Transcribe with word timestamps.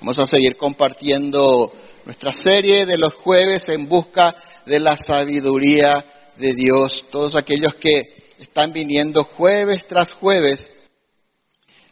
Vamos 0.00 0.18
a 0.18 0.24
seguir 0.26 0.56
compartiendo 0.56 1.70
nuestra 2.06 2.32
serie 2.32 2.86
de 2.86 2.96
los 2.96 3.12
jueves 3.12 3.68
en 3.68 3.86
busca 3.86 4.34
de 4.64 4.80
la 4.80 4.96
sabiduría 4.96 6.32
de 6.38 6.54
Dios. 6.54 7.04
Todos 7.10 7.34
aquellos 7.34 7.74
que 7.74 8.00
están 8.38 8.72
viniendo 8.72 9.24
jueves 9.24 9.86
tras 9.86 10.10
jueves, 10.12 10.66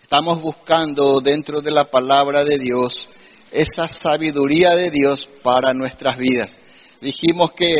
estamos 0.00 0.40
buscando 0.40 1.20
dentro 1.20 1.60
de 1.60 1.70
la 1.70 1.90
palabra 1.90 2.44
de 2.44 2.56
Dios 2.56 3.06
esa 3.50 3.88
sabiduría 3.88 4.74
de 4.74 4.86
Dios 4.90 5.28
para 5.42 5.74
nuestras 5.74 6.16
vidas. 6.16 6.56
Dijimos 7.02 7.52
que 7.52 7.74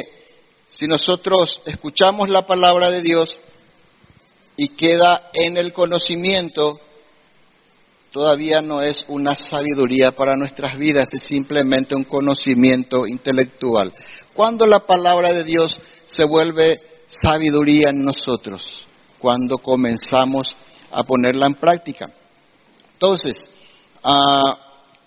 si 0.69 0.87
nosotros 0.87 1.63
escuchamos 1.65 2.29
la 2.29 2.45
palabra 2.47 2.91
de 2.91 3.01
Dios 3.01 3.39
y 4.59 4.69
queda 4.77 5.31
en 5.33 5.57
el 5.57 5.73
conocimiento, 5.73 6.81
todavía 8.13 8.61
no 8.61 8.83
es 8.83 9.05
una 9.09 9.35
sabiduría 9.35 10.13
para 10.13 10.37
nuestras 10.37 10.79
vidas, 10.79 11.13
es 11.13 11.23
simplemente 11.23 11.95
un 11.95 12.05
conocimiento 12.05 13.07
intelectual. 13.07 13.93
Cuando 14.35 14.67
la 14.67 14.81
palabra 14.81 15.33
de 15.33 15.45
Dios 15.45 15.81
se 16.07 16.25
vuelve 16.25 16.81
sabiduría 17.07 17.91
en 17.91 18.05
nosotros, 18.05 18.87
cuando 19.19 19.59
comenzamos 19.59 20.57
a 20.91 21.03
ponerla 21.05 21.47
en 21.47 21.55
práctica. 21.55 22.11
Entonces, 22.95 23.49
uh, 24.03 24.53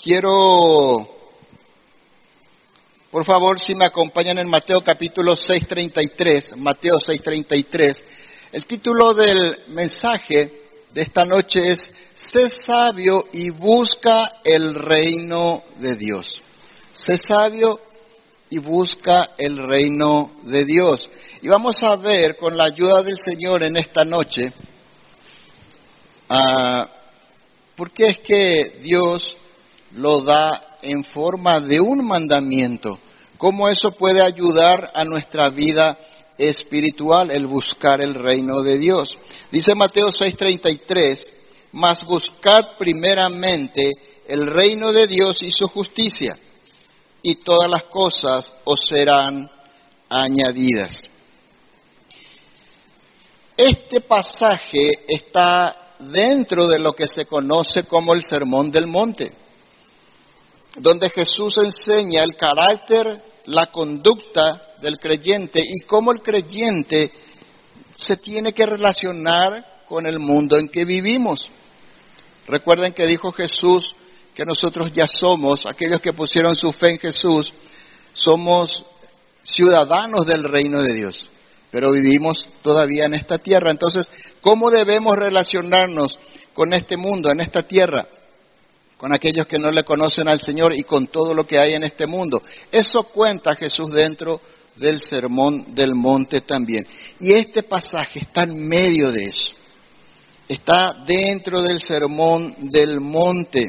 quiero, 0.01 1.09
por 3.09 3.25
favor, 3.25 3.59
si 3.59 3.75
me 3.75 3.85
acompañan 3.85 4.37
en 4.37 4.47
Mateo 4.47 4.81
capítulo 4.81 5.35
6.33, 5.35 6.55
Mateo 6.57 6.95
6.33, 6.95 8.03
el 8.51 8.65
título 8.65 9.13
del 9.13 9.59
mensaje 9.69 10.61
de 10.93 11.01
esta 11.01 11.25
noche 11.25 11.71
es 11.71 11.91
sé 12.29 12.49
sabio 12.49 13.25
y 13.31 13.49
busca 13.49 14.41
el 14.43 14.75
reino 14.75 15.63
de 15.77 15.95
Dios. 15.95 16.41
Sé 16.93 17.17
sabio 17.17 17.79
y 18.49 18.59
busca 18.59 19.31
el 19.37 19.57
reino 19.57 20.31
de 20.43 20.63
Dios. 20.63 21.09
Y 21.41 21.47
vamos 21.47 21.81
a 21.83 21.95
ver 21.95 22.37
con 22.37 22.55
la 22.55 22.65
ayuda 22.65 23.01
del 23.01 23.19
Señor 23.19 23.63
en 23.63 23.77
esta 23.77 24.03
noche 24.03 24.51
uh, 26.29 26.85
por 27.75 27.91
qué 27.91 28.07
es 28.07 28.19
que 28.19 28.79
Dios 28.81 29.37
lo 29.95 30.21
da 30.21 30.77
en 30.81 31.03
forma 31.03 31.59
de 31.59 31.79
un 31.79 32.05
mandamiento, 32.05 32.99
cómo 33.37 33.69
eso 33.69 33.91
puede 33.91 34.21
ayudar 34.21 34.91
a 34.93 35.03
nuestra 35.03 35.49
vida 35.49 35.97
espiritual, 36.37 37.31
el 37.31 37.47
buscar 37.47 38.01
el 38.01 38.13
reino 38.13 38.61
de 38.61 38.77
Dios. 38.77 39.17
Dice 39.51 39.75
Mateo 39.75 40.07
6:33, 40.07 41.40
mas 41.73 42.03
buscad 42.05 42.77
primeramente 42.77 43.89
el 44.27 44.47
reino 44.47 44.91
de 44.91 45.07
Dios 45.07 45.41
y 45.41 45.51
su 45.51 45.67
justicia, 45.67 46.37
y 47.21 47.35
todas 47.35 47.69
las 47.69 47.83
cosas 47.83 48.51
os 48.63 48.79
serán 48.87 49.49
añadidas. 50.09 51.09
Este 53.55 54.01
pasaje 54.01 55.05
está 55.07 55.95
dentro 55.99 56.67
de 56.67 56.79
lo 56.79 56.93
que 56.93 57.07
se 57.07 57.25
conoce 57.25 57.83
como 57.83 58.13
el 58.13 58.25
Sermón 58.25 58.71
del 58.71 58.87
Monte, 58.87 59.31
donde 60.77 61.09
Jesús 61.09 61.57
enseña 61.57 62.23
el 62.23 62.35
carácter, 62.35 63.23
la 63.45 63.67
conducta 63.67 64.75
del 64.81 64.97
creyente 64.97 65.61
y 65.61 65.85
cómo 65.85 66.11
el 66.11 66.21
creyente 66.21 67.11
se 67.91 68.17
tiene 68.17 68.53
que 68.53 68.65
relacionar 68.65 69.83
con 69.87 70.05
el 70.05 70.19
mundo 70.19 70.57
en 70.57 70.69
que 70.69 70.85
vivimos. 70.85 71.49
Recuerden 72.47 72.93
que 72.93 73.05
dijo 73.05 73.31
Jesús 73.31 73.95
que 74.33 74.45
nosotros 74.45 74.91
ya 74.93 75.07
somos, 75.07 75.65
aquellos 75.65 76.01
que 76.01 76.13
pusieron 76.13 76.55
su 76.55 76.71
fe 76.71 76.91
en 76.91 76.99
Jesús, 76.99 77.53
somos 78.13 78.83
ciudadanos 79.41 80.25
del 80.25 80.43
reino 80.43 80.81
de 80.81 80.93
Dios, 80.93 81.29
pero 81.69 81.89
vivimos 81.91 82.49
todavía 82.61 83.05
en 83.05 83.13
esta 83.13 83.37
tierra. 83.37 83.71
Entonces, 83.71 84.09
¿cómo 84.41 84.71
debemos 84.71 85.17
relacionarnos 85.17 86.19
con 86.53 86.73
este 86.73 86.97
mundo, 86.97 87.29
en 87.31 87.41
esta 87.41 87.63
tierra? 87.63 88.07
con 88.97 89.15
aquellos 89.15 89.47
que 89.47 89.57
no 89.57 89.71
le 89.71 89.81
conocen 89.83 90.27
al 90.27 90.39
Señor 90.41 90.75
y 90.75 90.83
con 90.83 91.07
todo 91.07 91.33
lo 91.33 91.47
que 91.47 91.57
hay 91.57 91.71
en 91.71 91.81
este 91.81 92.05
mundo. 92.05 92.43
Eso 92.71 93.01
cuenta 93.01 93.55
Jesús 93.55 93.91
dentro 93.91 94.39
del 94.75 95.01
sermón 95.01 95.73
del 95.73 95.95
monte 95.95 96.41
también. 96.41 96.85
Y 97.19 97.33
este 97.33 97.63
pasaje 97.63 98.19
está 98.19 98.43
en 98.43 98.67
medio 98.67 99.11
de 99.11 99.23
eso 99.23 99.55
está 100.51 100.93
dentro 101.05 101.61
del 101.61 101.81
sermón 101.81 102.53
del 102.59 102.99
monte. 102.99 103.65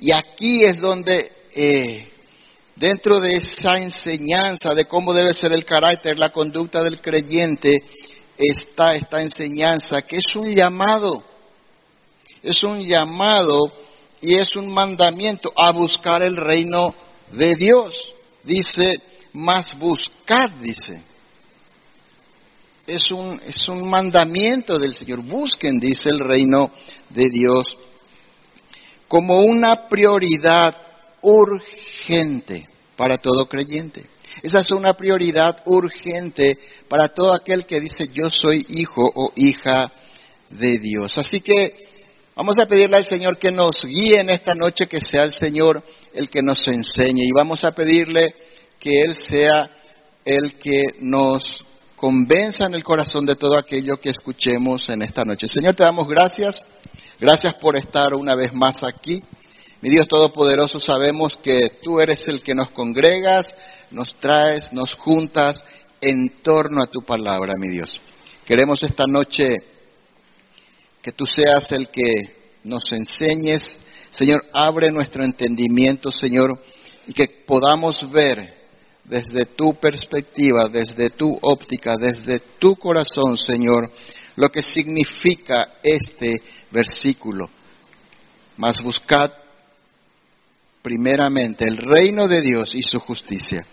Y 0.00 0.10
aquí 0.10 0.64
es 0.64 0.80
donde, 0.80 1.30
eh, 1.54 2.08
dentro 2.74 3.20
de 3.20 3.36
esa 3.36 3.76
enseñanza 3.76 4.74
de 4.74 4.84
cómo 4.84 5.14
debe 5.14 5.32
ser 5.32 5.52
el 5.52 5.64
carácter, 5.64 6.18
la 6.18 6.32
conducta 6.32 6.82
del 6.82 7.00
creyente, 7.00 7.78
está 8.36 8.94
esta 8.96 9.22
enseñanza 9.22 10.02
que 10.02 10.16
es 10.16 10.34
un 10.34 10.52
llamado, 10.52 11.22
es 12.42 12.64
un 12.64 12.82
llamado 12.82 13.72
y 14.20 14.38
es 14.38 14.56
un 14.56 14.72
mandamiento 14.72 15.52
a 15.56 15.70
buscar 15.70 16.22
el 16.22 16.36
reino 16.36 16.94
de 17.30 17.54
Dios. 17.54 18.12
Dice, 18.42 19.00
más 19.32 19.78
buscad, 19.78 20.50
dice 20.60 21.13
es 22.86 23.10
un, 23.10 23.40
es 23.46 23.68
un 23.68 23.88
mandamiento 23.88 24.78
del 24.78 24.94
Señor. 24.94 25.22
Busquen, 25.22 25.78
dice 25.78 26.10
el 26.10 26.20
reino 26.20 26.70
de 27.10 27.28
Dios, 27.30 27.76
como 29.08 29.40
una 29.40 29.88
prioridad 29.88 30.76
urgente 31.22 32.68
para 32.96 33.18
todo 33.18 33.48
creyente. 33.48 34.06
Esa 34.42 34.60
es 34.60 34.70
una 34.70 34.94
prioridad 34.94 35.62
urgente 35.66 36.58
para 36.88 37.08
todo 37.08 37.34
aquel 37.34 37.66
que 37.66 37.80
dice 37.80 38.08
yo 38.12 38.30
soy 38.30 38.66
hijo 38.68 39.10
o 39.14 39.32
hija 39.36 39.92
de 40.50 40.78
Dios. 40.78 41.16
Así 41.18 41.40
que 41.40 41.76
vamos 42.34 42.58
a 42.58 42.66
pedirle 42.66 42.96
al 42.96 43.06
Señor 43.06 43.38
que 43.38 43.50
nos 43.50 43.84
guíe 43.84 44.20
en 44.20 44.30
esta 44.30 44.54
noche, 44.54 44.86
que 44.86 45.00
sea 45.00 45.24
el 45.24 45.32
Señor 45.32 45.82
el 46.12 46.28
que 46.28 46.42
nos 46.42 46.66
enseñe 46.66 47.24
y 47.24 47.30
vamos 47.34 47.64
a 47.64 47.72
pedirle 47.72 48.34
que 48.78 49.00
Él 49.00 49.14
sea 49.14 49.70
el 50.24 50.58
que 50.58 50.82
nos 51.00 51.64
convenza 52.04 52.66
en 52.66 52.74
el 52.74 52.84
corazón 52.84 53.24
de 53.24 53.34
todo 53.34 53.56
aquello 53.56 53.98
que 53.98 54.10
escuchemos 54.10 54.90
en 54.90 55.00
esta 55.00 55.24
noche. 55.24 55.48
Señor, 55.48 55.74
te 55.74 55.84
damos 55.84 56.06
gracias. 56.06 56.62
Gracias 57.18 57.54
por 57.54 57.78
estar 57.78 58.12
una 58.12 58.34
vez 58.34 58.52
más 58.52 58.82
aquí. 58.82 59.22
Mi 59.80 59.88
Dios 59.88 60.06
Todopoderoso, 60.06 60.78
sabemos 60.78 61.38
que 61.38 61.78
tú 61.82 62.00
eres 62.00 62.28
el 62.28 62.42
que 62.42 62.54
nos 62.54 62.72
congregas, 62.72 63.54
nos 63.90 64.14
traes, 64.16 64.70
nos 64.70 64.94
juntas 64.96 65.64
en 65.98 66.28
torno 66.42 66.82
a 66.82 66.88
tu 66.88 67.00
palabra, 67.00 67.54
mi 67.58 67.68
Dios. 67.68 67.98
Queremos 68.44 68.82
esta 68.82 69.04
noche 69.06 69.48
que 71.00 71.12
tú 71.12 71.24
seas 71.24 71.64
el 71.70 71.88
que 71.88 72.12
nos 72.64 72.92
enseñes. 72.92 73.78
Señor, 74.10 74.44
abre 74.52 74.90
nuestro 74.90 75.24
entendimiento, 75.24 76.12
Señor, 76.12 76.62
y 77.06 77.14
que 77.14 77.44
podamos 77.46 78.10
ver 78.12 78.63
desde 79.04 79.46
tu 79.46 79.74
perspectiva, 79.74 80.68
desde 80.70 81.10
tu 81.10 81.38
óptica, 81.42 81.96
desde 81.96 82.40
tu 82.58 82.76
corazón, 82.76 83.36
Señor, 83.36 83.90
lo 84.36 84.48
que 84.48 84.62
significa 84.62 85.74
este 85.82 86.42
versículo. 86.70 87.48
Mas 88.56 88.78
buscad 88.82 89.30
primeramente 90.82 91.66
el 91.66 91.76
reino 91.76 92.28
de 92.28 92.40
Dios 92.40 92.74
y 92.74 92.82
su 92.82 92.98
justicia. 92.98 93.66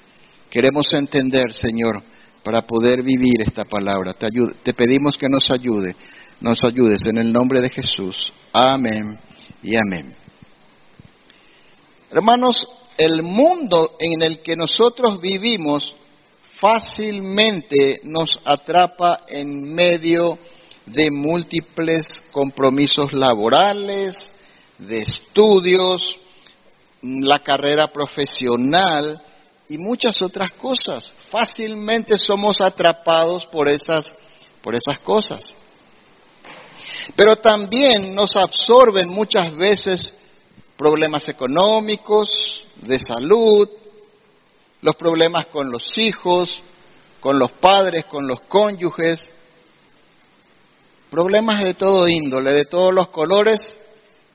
Queremos 0.49 0.93
entender, 0.93 1.53
Señor, 1.53 2.03
para 2.43 2.61
poder 2.63 3.03
vivir 3.03 3.41
esta 3.45 3.63
palabra. 3.63 4.13
Te, 4.13 4.27
te 4.63 4.73
pedimos 4.73 5.17
que 5.17 5.29
nos 5.29 5.49
ayude, 5.51 5.95
nos 6.41 6.59
ayudes 6.63 7.01
en 7.05 7.17
el 7.19 7.31
nombre 7.31 7.61
de 7.61 7.69
Jesús. 7.69 8.33
Amén 8.51 9.17
y 9.63 9.75
amén. 9.75 10.15
Hermanos, 12.09 12.67
el 12.97 13.23
mundo 13.23 13.95
en 13.99 14.21
el 14.21 14.41
que 14.41 14.55
nosotros 14.55 15.19
vivimos 15.19 15.95
fácilmente 16.59 18.01
nos 18.03 18.39
atrapa 18.45 19.21
en 19.27 19.73
medio 19.73 20.37
de 20.85 21.09
múltiples 21.09 22.21
compromisos 22.31 23.13
laborales, 23.13 24.31
de 24.77 24.99
estudios, 24.99 26.17
la 27.01 27.39
carrera 27.39 27.87
profesional 27.87 29.21
y 29.69 29.77
muchas 29.77 30.21
otras 30.21 30.51
cosas. 30.53 31.13
Fácilmente 31.31 32.17
somos 32.17 32.61
atrapados 32.61 33.45
por 33.45 33.67
esas, 33.67 34.13
por 34.61 34.75
esas 34.75 34.99
cosas. 34.99 35.55
Pero 37.15 37.37
también 37.37 38.13
nos 38.13 38.35
absorben 38.35 39.09
muchas 39.09 39.55
veces 39.55 40.13
problemas 40.81 41.29
económicos, 41.29 42.63
de 42.81 42.99
salud, 42.99 43.69
los 44.81 44.95
problemas 44.95 45.45
con 45.45 45.71
los 45.71 45.95
hijos, 45.99 46.63
con 47.19 47.37
los 47.37 47.51
padres, 47.51 48.05
con 48.05 48.27
los 48.27 48.41
cónyuges, 48.41 49.31
problemas 51.11 51.63
de 51.63 51.75
todo 51.75 52.07
índole, 52.07 52.51
de 52.53 52.65
todos 52.65 52.91
los 52.95 53.09
colores 53.09 53.77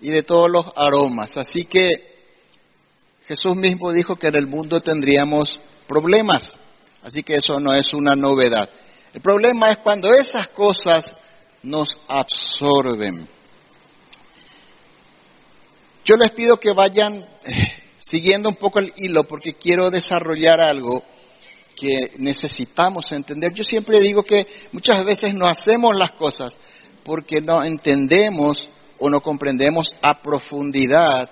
y 0.00 0.10
de 0.10 0.22
todos 0.22 0.48
los 0.48 0.66
aromas. 0.76 1.37
Así 1.37 1.64
que 1.64 1.88
Jesús 3.26 3.56
mismo 3.56 3.93
dijo 3.93 4.14
que 4.14 4.28
en 4.28 4.37
el 4.37 4.46
mundo 4.46 4.81
tendríamos 4.81 5.58
problemas. 5.88 6.54
Así 7.02 7.25
que 7.25 7.34
eso 7.34 7.58
no 7.58 7.75
es 7.75 7.93
una 7.93 8.14
novedad. 8.14 8.70
El 9.12 9.20
problema 9.20 9.72
es 9.72 9.78
cuando 9.78 10.14
esas 10.14 10.46
cosas 10.48 11.12
nos 11.64 11.98
absorben. 12.06 13.35
Yo 16.06 16.14
les 16.14 16.31
pido 16.31 16.61
que 16.61 16.73
vayan 16.73 17.26
eh, 17.44 17.53
siguiendo 17.99 18.49
un 18.49 18.55
poco 18.55 18.79
el 18.79 18.93
hilo 18.97 19.25
porque 19.25 19.55
quiero 19.55 19.91
desarrollar 19.91 20.61
algo 20.61 21.03
que 21.75 22.12
necesitamos 22.19 23.11
entender. 23.11 23.53
Yo 23.53 23.64
siempre 23.64 23.99
digo 23.99 24.23
que 24.23 24.47
muchas 24.70 25.05
veces 25.05 25.35
no 25.35 25.47
hacemos 25.47 25.99
las 25.99 26.12
cosas 26.12 26.55
porque 27.03 27.41
no 27.41 27.64
entendemos 27.64 28.69
o 29.00 29.11
no 29.11 29.20
comprendemos 29.20 29.97
a 30.00 30.23
profundidad 30.23 31.29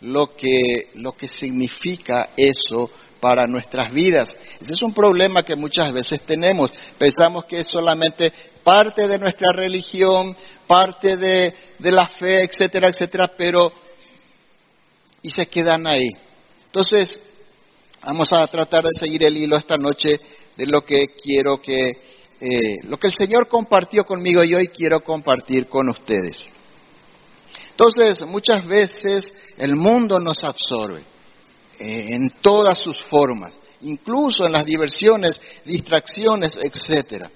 lo 0.00 0.34
que, 0.34 0.90
lo 0.94 1.12
que 1.12 1.28
significa 1.28 2.30
eso 2.36 2.90
para 3.20 3.46
nuestras 3.46 3.92
vidas. 3.92 4.36
Ese 4.60 4.72
es 4.72 4.82
un 4.82 4.92
problema 4.92 5.44
que 5.44 5.54
muchas 5.54 5.92
veces 5.92 6.20
tenemos. 6.22 6.72
Pensamos 6.98 7.44
que 7.44 7.58
es 7.58 7.68
solamente 7.68 8.32
parte 8.64 9.06
de 9.06 9.20
nuestra 9.20 9.52
religión, 9.54 10.36
parte 10.66 11.16
de, 11.16 11.54
de 11.78 11.92
la 11.92 12.08
fe, 12.08 12.42
etcétera, 12.42 12.88
etcétera, 12.88 13.30
pero 13.36 13.85
y 15.26 15.30
se 15.30 15.46
quedan 15.46 15.88
ahí. 15.88 16.08
Entonces, 16.66 17.20
vamos 18.00 18.32
a 18.32 18.46
tratar 18.46 18.84
de 18.84 18.92
seguir 18.96 19.26
el 19.26 19.36
hilo 19.36 19.56
esta 19.56 19.76
noche 19.76 20.20
de 20.56 20.66
lo 20.68 20.82
que 20.82 21.02
quiero 21.20 21.60
que, 21.60 21.80
eh, 22.40 22.74
lo 22.84 22.96
que 22.96 23.08
el 23.08 23.12
Señor 23.12 23.48
compartió 23.48 24.04
conmigo 24.04 24.44
y 24.44 24.54
hoy 24.54 24.68
quiero 24.68 25.00
compartir 25.00 25.66
con 25.66 25.88
ustedes. 25.88 26.46
Entonces, 27.70 28.24
muchas 28.24 28.64
veces 28.68 29.34
el 29.56 29.74
mundo 29.74 30.20
nos 30.20 30.44
absorbe 30.44 31.00
eh, 31.80 32.14
en 32.14 32.30
todas 32.40 32.78
sus 32.78 33.00
formas, 33.00 33.52
incluso 33.80 34.46
en 34.46 34.52
las 34.52 34.64
diversiones, 34.64 35.32
distracciones, 35.64 36.56
etcétera. 36.62 37.32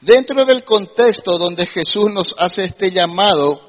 Dentro 0.00 0.46
del 0.46 0.64
contexto 0.64 1.32
donde 1.38 1.66
Jesús 1.66 2.10
nos 2.10 2.34
hace 2.38 2.64
este 2.64 2.90
llamado, 2.90 3.60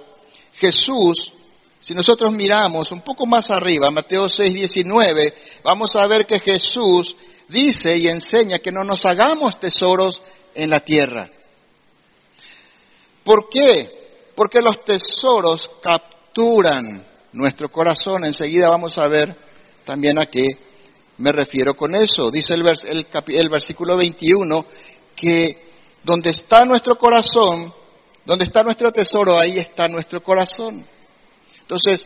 Jesús 0.53 1.33
si 1.79 1.93
nosotros 1.93 2.33
miramos 2.33 2.91
un 2.91 3.01
poco 3.01 3.25
más 3.25 3.51
arriba, 3.51 3.89
Mateo 3.91 4.27
6, 4.27 4.53
19, 4.53 5.33
vamos 5.63 5.95
a 5.95 6.07
ver 6.07 6.25
que 6.25 6.39
Jesús 6.39 7.15
dice 7.47 7.97
y 7.97 8.07
enseña 8.07 8.59
que 8.59 8.71
no 8.71 8.83
nos 8.83 9.05
hagamos 9.05 9.59
tesoros 9.59 10.21
en 10.53 10.69
la 10.69 10.79
tierra. 10.79 11.29
¿Por 13.23 13.49
qué? 13.49 14.31
Porque 14.35 14.61
los 14.61 14.83
tesoros 14.83 15.69
capturan 15.81 17.05
nuestro 17.33 17.69
corazón. 17.69 18.25
Enseguida 18.25 18.69
vamos 18.69 18.97
a 18.97 19.07
ver 19.07 19.35
también 19.85 20.19
a 20.19 20.27
qué 20.27 20.43
me 21.17 21.31
refiero 21.31 21.75
con 21.75 21.95
eso. 21.95 22.31
Dice 22.31 22.53
el, 22.53 22.65
el 23.27 23.49
versículo 23.49 23.97
21 23.97 24.65
que 25.15 25.67
donde 26.03 26.29
está 26.29 26.63
nuestro 26.63 26.97
corazón, 26.97 27.73
donde 28.23 28.45
está 28.45 28.63
nuestro 28.63 28.91
tesoro, 28.91 29.37
ahí 29.39 29.57
está 29.57 29.87
nuestro 29.87 30.21
corazón. 30.21 30.85
Entonces, 31.67 32.05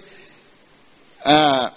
ah, 1.24 1.72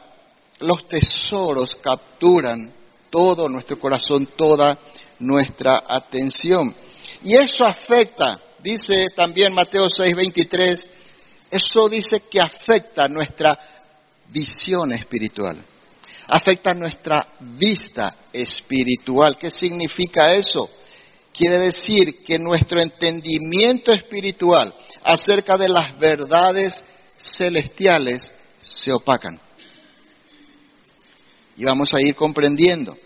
los 0.60 0.88
tesoros 0.88 1.74
capturan 1.74 2.72
todo 3.10 3.46
nuestro 3.46 3.78
corazón, 3.78 4.26
toda 4.34 4.78
nuestra 5.18 5.84
atención. 5.86 6.74
Y 7.22 7.36
eso 7.36 7.66
afecta, 7.66 8.40
dice 8.62 9.08
también 9.14 9.52
Mateo 9.52 9.90
6:23, 9.90 10.88
eso 11.50 11.88
dice 11.90 12.22
que 12.30 12.40
afecta 12.40 13.06
nuestra 13.06 13.58
visión 14.28 14.92
espiritual, 14.92 15.62
afecta 16.28 16.72
nuestra 16.72 17.34
vista 17.38 18.16
espiritual. 18.32 19.36
¿Qué 19.36 19.50
significa 19.50 20.32
eso? 20.32 20.70
Quiere 21.34 21.58
decir 21.58 22.24
que 22.24 22.38
nuestro 22.38 22.80
entendimiento 22.80 23.92
espiritual 23.92 24.74
acerca 25.04 25.58
de 25.58 25.68
las 25.68 25.98
verdades 25.98 26.82
celestiales 27.16 28.22
se 28.58 28.92
opacan. 28.92 29.40
Y 31.56 31.64
vamos 31.64 31.94
a 31.94 32.00
ir 32.00 32.14
comprendiendo. 32.14 32.96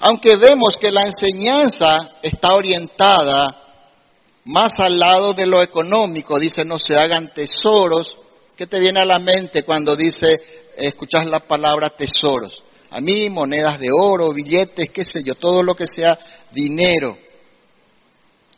Aunque 0.00 0.36
vemos 0.36 0.76
que 0.76 0.90
la 0.90 1.02
enseñanza 1.02 1.94
está 2.22 2.54
orientada 2.54 3.46
más 4.44 4.80
al 4.80 4.98
lado 4.98 5.32
de 5.32 5.46
lo 5.46 5.62
económico, 5.62 6.38
dice 6.38 6.64
no 6.64 6.78
se 6.78 6.96
hagan 6.96 7.32
tesoros, 7.32 8.16
¿qué 8.56 8.66
te 8.66 8.80
viene 8.80 9.00
a 9.00 9.04
la 9.04 9.20
mente 9.20 9.62
cuando 9.62 9.94
dice, 9.94 10.28
escuchas 10.76 11.26
la 11.26 11.40
palabra 11.40 11.90
tesoros? 11.90 12.62
A 12.90 13.00
mí 13.00 13.30
monedas 13.30 13.78
de 13.78 13.88
oro, 13.90 14.32
billetes, 14.32 14.90
qué 14.90 15.04
sé 15.04 15.22
yo, 15.22 15.34
todo 15.34 15.62
lo 15.62 15.74
que 15.74 15.86
sea 15.86 16.18
dinero. 16.50 17.16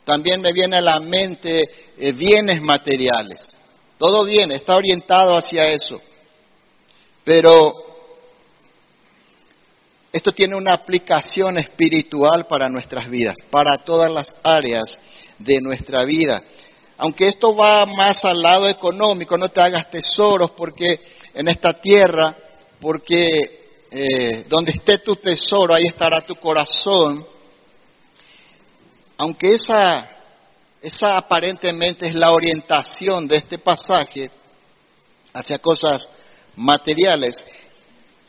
También 0.03 0.41
me 0.41 0.51
viene 0.51 0.77
a 0.77 0.81
la 0.81 0.99
mente 0.99 1.61
eh, 1.97 2.11
bienes 2.11 2.61
materiales. 2.61 3.54
Todo 4.05 4.23
bien, 4.23 4.51
está 4.51 4.75
orientado 4.75 5.35
hacia 5.35 5.63
eso. 5.63 5.99
Pero 7.23 7.73
esto 10.11 10.31
tiene 10.31 10.55
una 10.55 10.73
aplicación 10.73 11.57
espiritual 11.57 12.45
para 12.45 12.69
nuestras 12.69 13.09
vidas, 13.09 13.33
para 13.49 13.83
todas 13.83 14.11
las 14.11 14.31
áreas 14.43 14.99
de 15.39 15.59
nuestra 15.59 16.05
vida. 16.05 16.39
Aunque 16.97 17.25
esto 17.25 17.55
va 17.55 17.87
más 17.87 18.23
al 18.25 18.43
lado 18.43 18.69
económico, 18.69 19.39
no 19.39 19.49
te 19.49 19.61
hagas 19.61 19.89
tesoros 19.89 20.51
porque 20.51 20.85
en 21.33 21.47
esta 21.47 21.73
tierra, 21.73 22.37
porque 22.79 23.27
eh, 23.89 24.45
donde 24.47 24.73
esté 24.73 24.99
tu 24.99 25.15
tesoro, 25.15 25.73
ahí 25.73 25.85
estará 25.87 26.21
tu 26.21 26.35
corazón. 26.35 27.25
Aunque 29.17 29.55
esa 29.55 30.14
esa 30.85 31.17
aparentemente 31.17 32.07
es 32.07 32.13
la 32.13 32.31
orientación 32.31 33.27
de 33.27 33.37
este 33.37 33.57
pasaje 33.57 34.29
hacia 35.33 35.57
cosas 35.57 36.07
materiales. 36.55 37.33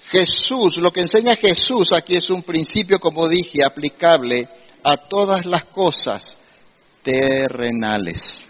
Jesús, 0.08 0.78
lo 0.78 0.90
que 0.90 1.00
enseña 1.00 1.36
Jesús 1.36 1.90
aquí 1.92 2.16
es 2.16 2.30
un 2.30 2.42
principio, 2.42 2.98
como 2.98 3.28
dije, 3.28 3.62
aplicable 3.62 4.48
a 4.82 4.96
todas 4.96 5.44
las 5.44 5.66
cosas 5.66 6.34
terrenales. 7.02 8.46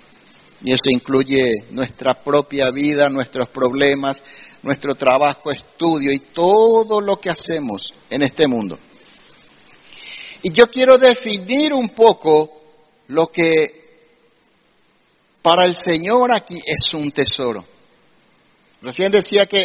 Y 0.62 0.72
eso 0.72 0.84
incluye 0.88 1.64
nuestra 1.72 2.14
propia 2.14 2.70
vida, 2.70 3.08
nuestros 3.08 3.48
problemas, 3.48 4.22
nuestro 4.62 4.94
trabajo, 4.94 5.50
estudio 5.50 6.12
y 6.12 6.20
todo 6.32 7.00
lo 7.00 7.16
que 7.16 7.30
hacemos 7.30 7.92
en 8.08 8.22
este 8.22 8.46
mundo. 8.46 8.78
Y 10.44 10.52
yo 10.52 10.68
quiero 10.68 10.96
definir 10.96 11.74
un 11.74 11.88
poco 11.88 12.52
lo 13.08 13.26
que 13.32 13.85
para 15.46 15.64
el 15.64 15.76
Señor 15.76 16.34
aquí 16.34 16.60
es 16.66 16.92
un 16.92 17.12
tesoro. 17.12 17.64
Recién 18.82 19.12
decía 19.12 19.46
que 19.46 19.60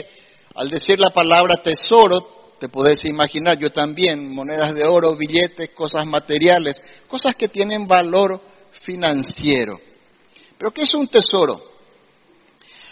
al 0.53 0.69
decir 0.69 0.99
la 0.99 1.09
palabra 1.09 1.63
tesoro, 1.63 2.53
te 2.59 2.69
puedes 2.69 3.03
imaginar, 3.05 3.57
yo 3.57 3.71
también, 3.71 4.31
monedas 4.31 4.75
de 4.75 4.85
oro, 4.85 5.15
billetes, 5.15 5.71
cosas 5.71 6.05
materiales, 6.05 6.77
cosas 7.07 7.35
que 7.35 7.47
tienen 7.47 7.87
valor 7.87 8.39
financiero. 8.83 9.79
Pero 10.55 10.69
¿qué 10.69 10.83
es 10.83 10.93
un 10.93 11.07
tesoro? 11.07 11.59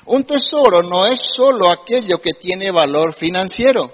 Un 0.06 0.24
tesoro 0.24 0.82
no 0.82 1.06
es 1.06 1.22
solo 1.22 1.70
aquello 1.70 2.20
que 2.20 2.32
tiene 2.42 2.72
valor 2.72 3.14
financiero, 3.20 3.92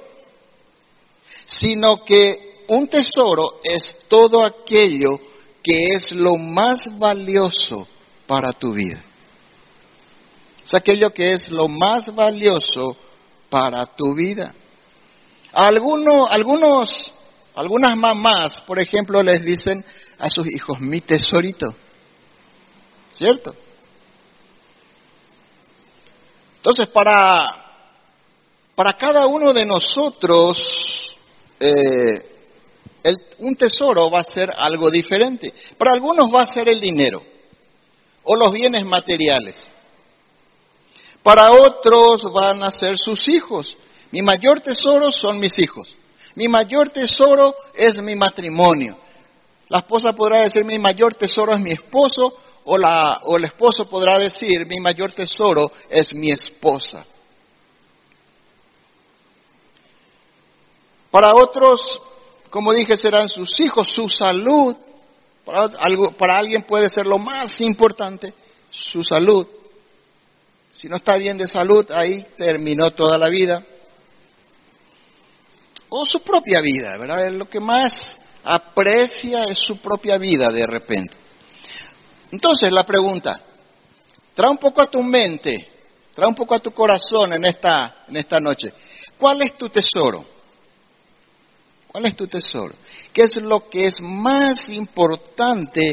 sino 1.44 2.02
que 2.06 2.64
un 2.70 2.88
tesoro 2.88 3.60
es 3.62 4.08
todo 4.08 4.46
aquello 4.46 5.20
que 5.62 5.84
es 5.98 6.14
lo 6.14 6.38
más 6.38 6.98
valioso 6.98 7.90
para 8.28 8.54
tu 8.54 8.74
vida. 8.74 9.04
Es 10.64 10.74
aquello 10.74 11.12
que 11.12 11.28
es 11.28 11.50
lo 11.50 11.68
más 11.68 12.14
valioso 12.14 12.98
para 13.50 13.86
tu 13.86 14.16
vida. 14.16 14.54
algunos, 15.54 16.30
algunos, 16.32 17.12
algunas 17.56 17.96
mamás, 17.96 18.62
por 18.62 18.80
ejemplo, 18.80 19.22
les 19.22 19.44
dicen 19.44 19.86
a 20.18 20.30
sus 20.30 20.48
hijos, 20.48 20.80
mi 20.80 21.02
tesorito. 21.02 21.76
¿Cierto? 23.14 23.56
Entonces, 26.58 26.88
para, 26.88 27.38
para 28.74 28.98
cada 28.98 29.28
uno 29.28 29.54
de 29.54 29.66
nosotros, 29.66 31.16
eh, 31.60 32.32
un 33.38 33.56
tesoro 33.56 34.10
va 34.10 34.22
a 34.22 34.24
ser 34.24 34.52
algo 34.58 34.90
diferente. 34.90 35.54
Para 35.78 35.92
algunos 35.94 36.34
va 36.34 36.42
a 36.42 36.48
ser 36.48 36.68
el 36.70 36.82
dinero 36.82 37.35
o 38.26 38.36
los 38.36 38.52
bienes 38.52 38.86
materiales. 38.86 39.56
Para 41.24 41.52
otros 41.52 42.24
van 42.34 42.62
a 42.64 42.72
ser 42.72 42.98
sus 42.98 43.28
hijos. 43.30 43.78
Mi 44.12 44.22
mayor 44.22 44.60
tesoro 44.60 45.12
son 45.12 45.40
mis 45.40 45.58
hijos. 45.58 45.96
Mi 46.36 46.48
mayor 46.48 46.90
tesoro 46.90 47.56
es 47.74 48.02
mi 48.02 48.16
matrimonio. 48.16 48.98
La 49.70 49.80
esposa 49.80 50.14
podrá 50.14 50.42
decir 50.42 50.66
mi 50.66 50.78
mayor 50.78 51.16
tesoro 51.16 51.54
es 51.54 51.60
mi 51.60 51.72
esposo 51.72 52.38
o, 52.66 52.78
la, 52.78 53.22
o 53.24 53.38
el 53.38 53.46
esposo 53.46 53.88
podrá 53.88 54.18
decir, 54.18 54.66
mi 54.66 54.78
mayor 54.80 55.12
tesoro 55.12 55.72
es 55.88 56.14
mi 56.14 56.32
esposa. 56.32 57.06
Para 61.12 61.34
otros, 61.34 62.02
como 62.50 62.74
dije, 62.74 62.96
serán 62.96 63.30
sus 63.30 63.60
hijos, 63.60 63.92
su 63.92 64.10
salud. 64.10 64.76
Para, 65.46 65.70
para 66.18 66.40
alguien 66.40 66.64
puede 66.64 66.90
ser 66.90 67.06
lo 67.06 67.20
más 67.20 67.60
importante, 67.62 68.34
su 68.70 69.04
salud. 69.04 69.48
Si 70.74 70.90
no 70.90 70.98
está 70.98 71.16
bien 71.18 71.38
de 71.38 71.48
salud, 71.48 71.90
ahí 71.92 72.26
terminó 72.36 72.92
toda 72.92 73.18
la 73.18 73.30
vida. 73.30 73.64
O 75.90 76.04
su 76.04 76.20
propia 76.22 76.60
vida, 76.62 76.98
¿verdad? 76.98 77.32
Lo 77.32 77.48
que 77.48 77.60
más 77.60 78.20
aprecia 78.44 79.44
es 79.46 79.60
su 79.60 79.78
propia 79.78 80.18
vida 80.18 80.48
de 80.52 80.66
repente. 80.66 81.16
Entonces 82.32 82.72
la 82.72 82.84
pregunta, 82.84 83.40
trae 84.34 84.50
un 84.50 84.58
poco 84.58 84.82
a 84.82 84.90
tu 84.90 85.02
mente, 85.02 85.56
trae 86.14 86.28
un 86.28 86.36
poco 86.36 86.56
a 86.56 86.60
tu 86.60 86.72
corazón 86.72 87.34
en 87.34 87.46
esta, 87.46 88.04
en 88.08 88.18
esta 88.18 88.40
noche. 88.40 88.74
¿Cuál 89.18 89.44
es 89.44 89.58
tu 89.58 89.70
tesoro? 89.70 90.35
¿Cuál 91.96 92.08
es 92.08 92.18
tu 92.18 92.28
tesoro? 92.28 92.76
¿Qué 93.14 93.22
es 93.22 93.42
lo 93.42 93.70
que 93.70 93.86
es 93.86 94.02
más 94.02 94.68
importante 94.68 95.92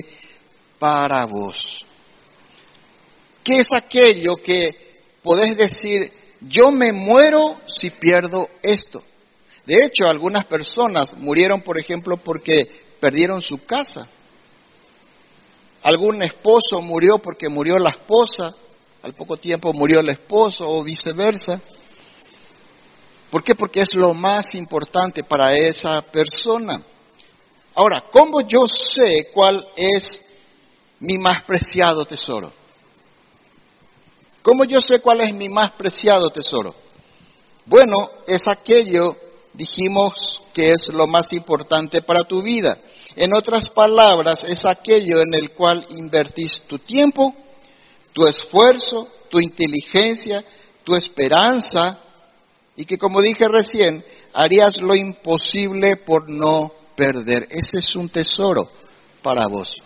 para 0.76 1.24
vos? 1.26 1.78
¿Qué 3.44 3.60
es 3.60 3.68
aquello 3.72 4.34
que 4.34 4.66
podés 5.22 5.56
decir, 5.56 6.12
yo 6.40 6.72
me 6.72 6.92
muero 6.92 7.60
si 7.66 7.90
pierdo 7.90 8.48
esto? 8.64 9.04
De 9.64 9.76
hecho, 9.76 10.08
algunas 10.08 10.44
personas 10.46 11.16
murieron, 11.16 11.60
por 11.60 11.78
ejemplo, 11.78 12.16
porque 12.16 12.68
perdieron 12.98 13.40
su 13.40 13.58
casa. 13.58 14.08
Algún 15.84 16.20
esposo 16.24 16.80
murió 16.80 17.18
porque 17.18 17.48
murió 17.48 17.78
la 17.78 17.90
esposa, 17.90 18.52
al 19.02 19.14
poco 19.14 19.36
tiempo 19.36 19.72
murió 19.72 20.00
el 20.00 20.08
esposo 20.08 20.68
o 20.68 20.82
viceversa. 20.82 21.60
¿Por 23.32 23.42
qué? 23.42 23.54
Porque 23.54 23.80
es 23.80 23.94
lo 23.94 24.12
más 24.12 24.54
importante 24.54 25.24
para 25.24 25.52
esa 25.52 26.02
persona. 26.02 26.82
Ahora, 27.74 28.04
¿cómo 28.12 28.42
yo 28.42 28.66
sé 28.66 29.30
cuál 29.32 29.68
es 29.74 30.22
mi 31.00 31.16
más 31.16 31.42
preciado 31.44 32.04
tesoro? 32.04 32.52
¿Cómo 34.42 34.64
yo 34.66 34.82
sé 34.82 35.00
cuál 35.00 35.22
es 35.22 35.32
mi 35.32 35.48
más 35.48 35.72
preciado 35.72 36.28
tesoro? 36.28 36.74
Bueno, 37.64 38.10
es 38.26 38.46
aquello, 38.46 39.16
dijimos, 39.54 40.42
que 40.52 40.72
es 40.72 40.88
lo 40.92 41.06
más 41.06 41.32
importante 41.32 42.02
para 42.02 42.24
tu 42.24 42.42
vida. 42.42 42.76
En 43.16 43.34
otras 43.34 43.70
palabras, 43.70 44.44
es 44.44 44.66
aquello 44.66 45.22
en 45.22 45.32
el 45.32 45.52
cual 45.52 45.86
invertís 45.96 46.60
tu 46.66 46.78
tiempo, 46.80 47.34
tu 48.12 48.26
esfuerzo, 48.26 49.08
tu 49.30 49.40
inteligencia, 49.40 50.44
tu 50.84 50.94
esperanza, 50.94 51.98
y 52.82 52.84
que 52.84 52.98
como 52.98 53.22
dije 53.22 53.46
recién, 53.46 54.04
harías 54.34 54.82
lo 54.82 54.96
imposible 54.96 55.98
por 55.98 56.28
no 56.28 56.72
perder. 56.96 57.46
Ese 57.48 57.78
es 57.78 57.94
un 57.94 58.08
tesoro 58.08 58.68
para 59.22 59.46
vos. 59.46 59.80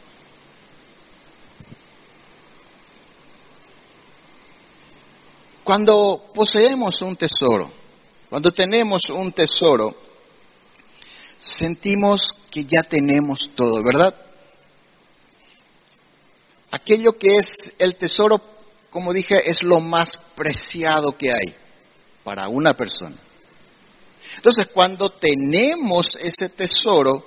Cuando 5.62 6.30
poseemos 6.34 7.02
un 7.02 7.16
tesoro, 7.16 7.70
cuando 8.30 8.50
tenemos 8.50 9.02
un 9.10 9.30
tesoro, 9.32 9.94
sentimos 11.36 12.32
que 12.50 12.64
ya 12.64 12.82
tenemos 12.88 13.50
todo, 13.54 13.82
¿verdad? 13.84 14.16
Aquello 16.70 17.18
que 17.18 17.36
es 17.36 17.74
el 17.78 17.98
tesoro, 17.98 18.40
como 18.88 19.12
dije, 19.12 19.38
es 19.44 19.62
lo 19.62 19.80
más 19.80 20.16
preciado 20.34 21.14
que 21.18 21.28
hay 21.28 21.65
para 22.26 22.48
una 22.48 22.74
persona. 22.74 23.14
Entonces, 24.34 24.66
cuando 24.74 25.10
tenemos 25.10 26.18
ese 26.20 26.48
tesoro, 26.48 27.24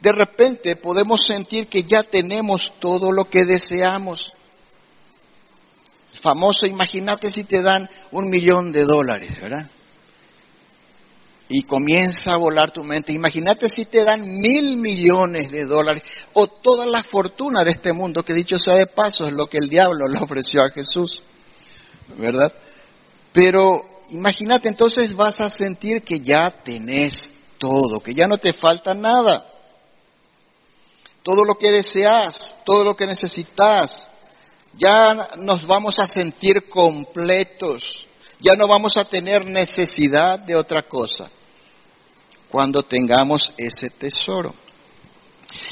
de 0.00 0.10
repente 0.10 0.76
podemos 0.76 1.22
sentir 1.26 1.66
que 1.66 1.82
ya 1.82 2.02
tenemos 2.02 2.72
todo 2.80 3.12
lo 3.12 3.26
que 3.26 3.44
deseamos. 3.44 4.32
Famoso, 6.22 6.66
imagínate 6.66 7.28
si 7.28 7.44
te 7.44 7.60
dan 7.60 7.90
un 8.10 8.30
millón 8.30 8.72
de 8.72 8.84
dólares, 8.84 9.38
¿verdad? 9.38 9.70
Y 11.50 11.64
comienza 11.64 12.32
a 12.32 12.38
volar 12.38 12.70
tu 12.70 12.82
mente. 12.82 13.12
Imagínate 13.12 13.68
si 13.68 13.84
te 13.84 14.02
dan 14.02 14.22
mil 14.22 14.78
millones 14.78 15.50
de 15.50 15.66
dólares 15.66 16.04
o 16.32 16.46
toda 16.46 16.86
la 16.86 17.02
fortuna 17.02 17.64
de 17.64 17.72
este 17.72 17.92
mundo, 17.92 18.24
que 18.24 18.32
dicho 18.32 18.58
sea 18.58 18.76
de 18.76 18.86
paso 18.86 19.24
es 19.24 19.32
lo 19.34 19.44
que 19.44 19.58
el 19.60 19.68
diablo 19.68 20.08
le 20.08 20.18
ofreció 20.18 20.62
a 20.62 20.70
Jesús, 20.70 21.22
¿verdad? 22.16 22.50
Pero 23.34 23.97
imagínate 24.10 24.68
entonces 24.68 25.14
vas 25.14 25.40
a 25.40 25.48
sentir 25.48 26.02
que 26.02 26.20
ya 26.20 26.50
tenés 26.64 27.30
todo, 27.58 28.00
que 28.00 28.12
ya 28.12 28.26
no 28.26 28.36
te 28.36 28.52
falta 28.52 28.94
nada. 28.94 29.46
Todo 31.22 31.44
lo 31.44 31.56
que 31.56 31.70
deseas, 31.70 32.56
todo 32.64 32.84
lo 32.84 32.96
que 32.96 33.06
necesitas, 33.06 34.08
ya 34.74 35.36
nos 35.36 35.66
vamos 35.66 35.98
a 35.98 36.06
sentir 36.06 36.68
completos, 36.68 38.06
ya 38.40 38.54
no 38.54 38.66
vamos 38.68 38.96
a 38.96 39.04
tener 39.04 39.44
necesidad 39.44 40.38
de 40.38 40.56
otra 40.56 40.82
cosa 40.88 41.30
cuando 42.48 42.82
tengamos 42.82 43.52
ese 43.56 43.90
tesoro. 43.90 44.54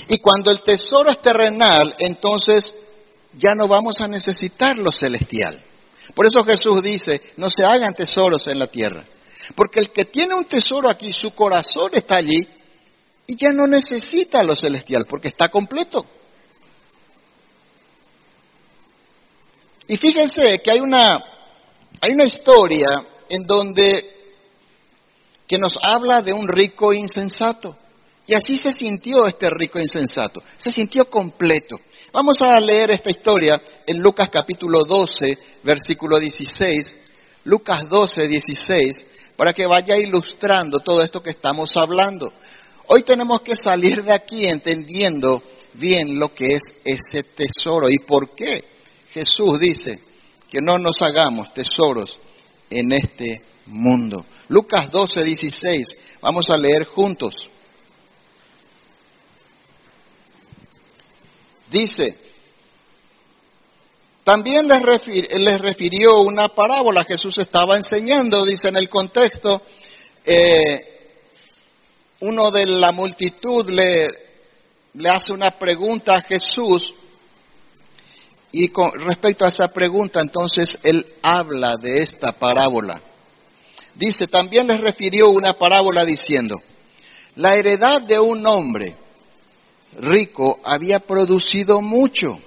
Y 0.09 0.19
cuando 0.19 0.51
el 0.51 0.63
tesoro 0.63 1.11
es 1.11 1.21
terrenal, 1.21 1.95
entonces 1.99 2.75
ya 3.35 3.55
no 3.55 3.67
vamos 3.69 4.01
a 4.01 4.09
necesitar 4.09 4.79
lo 4.79 4.91
celestial. 4.91 5.63
Por 6.15 6.27
eso 6.27 6.43
Jesús 6.45 6.83
dice, 6.83 7.21
no 7.37 7.51
se 7.51 7.65
hagan 7.65 7.95
tesoros 7.95 8.47
en 8.49 8.59
la 8.59 8.69
tierra. 8.69 9.05
Porque 9.55 9.81
el 9.81 9.91
que 9.91 10.07
tiene 10.07 10.35
un 10.35 10.45
tesoro 10.45 10.89
aquí, 10.89 11.13
su 11.13 11.33
corazón 11.33 11.91
está 11.95 12.17
allí 12.17 12.47
y 13.27 13.37
ya 13.37 13.53
no 13.53 13.67
necesita 13.67 14.43
lo 14.43 14.57
celestial 14.57 15.05
porque 15.09 15.29
está 15.29 15.49
completo. 15.49 16.07
Y 19.89 19.97
fíjense 19.97 20.61
que 20.63 20.71
hay 20.73 20.81
una, 20.81 21.15
hay 22.01 22.13
una 22.13 22.25
historia 22.25 22.87
en 23.29 23.47
donde 23.47 24.17
que 25.47 25.59
nos 25.59 25.79
habla 25.81 26.23
de 26.23 26.33
un 26.33 26.49
rico 26.49 26.93
insensato. 26.93 27.77
Y 28.27 28.35
así 28.35 28.57
se 28.57 28.73
sintió 28.73 29.25
este 29.27 29.49
rico 29.51 29.79
insensato, 29.79 30.43
se 30.57 30.73
sintió 30.73 31.05
completo. 31.09 31.79
Vamos 32.17 32.41
a 32.41 32.59
leer 32.59 32.93
esta 32.93 33.11
historia 33.11 33.61
en 33.87 33.99
Lucas 33.99 34.31
capítulo 34.33 34.85
12, 34.85 35.39
versículo 35.63 36.19
16. 36.19 36.81
Lucas 37.45 37.81
12, 37.91 38.27
16, 38.27 39.05
para 39.37 39.53
que 39.53 39.67
vaya 39.67 39.99
ilustrando 39.99 40.79
todo 40.79 41.03
esto 41.03 41.21
que 41.21 41.33
estamos 41.33 41.77
hablando. 41.77 42.33
Hoy 42.87 43.03
tenemos 43.03 43.43
que 43.43 43.55
salir 43.55 44.03
de 44.03 44.15
aquí 44.15 44.47
entendiendo 44.47 45.43
bien 45.75 46.19
lo 46.19 46.33
que 46.33 46.55
es 46.55 46.63
ese 46.83 47.23
tesoro 47.23 47.91
y 47.91 47.99
por 47.99 48.35
qué 48.35 48.65
Jesús 49.11 49.61
dice 49.61 50.01
que 50.49 50.63
no 50.63 50.79
nos 50.79 51.03
hagamos 51.03 51.53
tesoros 51.53 52.19
en 52.71 52.93
este 52.93 53.43
mundo. 53.67 54.25
Lucas 54.49 54.91
12, 54.91 55.23
16, 55.23 55.87
vamos 56.23 56.49
a 56.49 56.57
leer 56.57 56.87
juntos. 56.87 57.51
Dice, 61.77 62.17
también 64.25 64.67
les, 64.67 65.61
refirió 65.61 66.21
una 66.21 66.49
parábola, 66.49 67.05
Jesús 67.05 67.37
estaba 67.37 67.77
enseñando, 67.77 68.47
dice 68.47 68.69
en 68.69 68.77
el 68.77 68.89
contexto, 68.89 69.61
eh, 70.25 71.21
uno 72.21 72.51
de 72.51 72.67
la 72.67 72.93
multitud 72.93 73.69
le, 73.69 74.07
hace 75.07 75.35
una 75.35 75.51
pregunta 75.51 76.15
a 76.15 76.23
Jesús 76.23 76.95
y 78.53 78.69
con 78.69 78.93
respecto 78.93 79.45
a 79.45 79.49
esa 79.49 79.69
pregunta 79.69 80.21
entonces 80.23 80.79
él 80.83 81.05
habla 81.21 81.77
de 81.77 81.99
esta 81.99 82.33
parábola. 82.33 83.03
Dice, 83.95 84.27
también 84.29 84.67
les 84.67 84.81
refirió 84.81 85.29
una 85.29 85.53
parábola 85.53 86.07
diciendo, 86.07 86.57
la 87.35 87.53
heredad 87.53 88.01
de 88.01 88.19
un 88.19 88.43
hombre 88.49 88.97
rico 89.99 90.61
había 90.65 91.01
producido 91.01 91.81
mucho. 91.81 92.39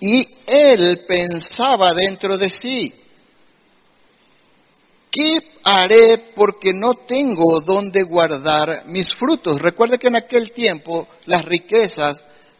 Y 0.00 0.26
él 0.46 1.00
pensaba 1.06 1.92
dentro 1.92 2.38
de 2.38 2.48
sí, 2.48 2.92
¿qué 5.10 5.38
haré 5.62 6.32
porque 6.34 6.72
no 6.72 6.94
tengo 7.06 7.60
donde 7.60 8.02
guardar 8.02 8.84
mis 8.86 9.12
frutos? 9.12 9.60
Recuerde 9.60 9.98
que 9.98 10.08
en 10.08 10.16
aquel 10.16 10.52
tiempo 10.52 11.06
las 11.26 11.44
riquezas 11.44 12.16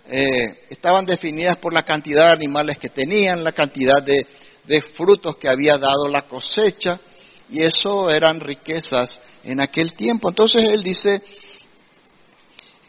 eh, 0.07 0.67
estaban 0.69 1.07
definidas 1.07 1.57
por 1.59 1.73
la 1.73 1.83
cantidad 1.83 2.27
de 2.27 2.33
animales 2.33 2.79
que 2.79 2.91
tenían, 2.91 3.43
la 3.43 3.53
cantidad 3.53 4.03
de 4.03 4.83
frutos 4.95 5.37
que 5.37 5.49
había 5.49 5.79
dado 5.79 6.09
la 6.09 6.29
cosecha, 6.29 7.01
y 7.51 7.65
eso 7.65 8.11
eran 8.11 8.41
riquezas 8.41 9.21
en 9.43 9.61
aquel 9.61 9.95
tiempo. 9.95 10.29
Entonces 10.29 10.63
él 10.69 10.83
dice, 10.83 11.23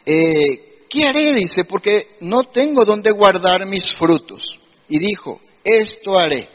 eh, 0.06 0.86
¿qué 0.90 1.04
haré? 1.08 1.34
Dice, 1.34 1.66
porque 1.66 2.18
no 2.22 2.44
tengo 2.44 2.86
donde 2.86 3.12
guardar 3.12 3.66
mis 3.66 3.92
frutos. 3.94 4.60
Y 4.88 5.00
dijo, 5.00 5.40
esto 5.64 6.18
haré. 6.18 6.50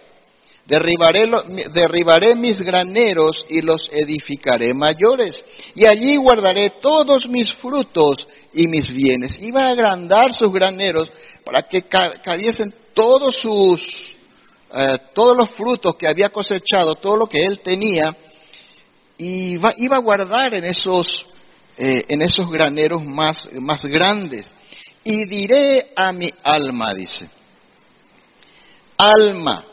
Derribaré, 0.67 1.31
derribaré, 1.73 2.35
mis 2.35 2.61
graneros 2.61 3.47
y 3.49 3.63
los 3.63 3.89
edificaré 3.93 4.75
mayores, 4.75 5.41
y 5.77 5.87
allí 5.87 6.17
guardaré 6.17 6.71
todos 6.83 7.29
mis 7.29 7.53
frutos 7.55 8.27
y 8.53 8.67
mis 8.67 8.93
bienes. 8.93 9.41
Iba 9.41 9.67
a 9.67 9.71
agrandar 9.71 10.35
sus 10.35 10.53
graneros 10.53 11.09
para 11.45 11.69
que 11.69 11.83
cabiesen 11.83 12.75
todos 12.95 13.37
sus, 13.37 13.81
eh, 14.75 14.99
todos 15.15 15.37
los 15.37 15.51
frutos 15.51 15.95
que 15.95 16.09
había 16.09 16.31
cosechado, 16.31 16.97
todo 16.97 17.17
lo 17.17 17.27
que 17.29 17.43
él 17.43 17.61
tenía, 17.61 18.17
y 19.19 19.53
iba, 19.53 19.73
iba 19.77 19.97
a 19.97 20.01
guardar 20.01 20.57
en 20.57 20.65
esos, 20.65 21.25
eh, 21.77 22.05
en 22.09 22.23
esos 22.23 22.51
graneros 22.51 23.05
más, 23.05 23.49
más 23.61 23.83
grandes. 23.85 24.47
Y 25.05 25.27
diré 25.27 25.93
a 25.95 26.13
mi 26.13 26.29
alma, 26.43 26.93
dice, 26.95 27.29
alma, 28.97 29.65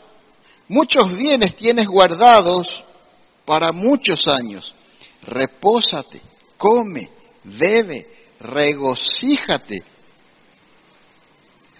muchos 0.68 1.16
bienes 1.16 1.56
tienes 1.56 1.86
guardados 1.88 2.84
para 3.44 3.72
muchos 3.72 4.28
años. 4.28 4.74
Repósate, 5.22 6.20
come, 6.56 7.10
bebe, 7.44 8.06
regocíjate. 8.40 9.82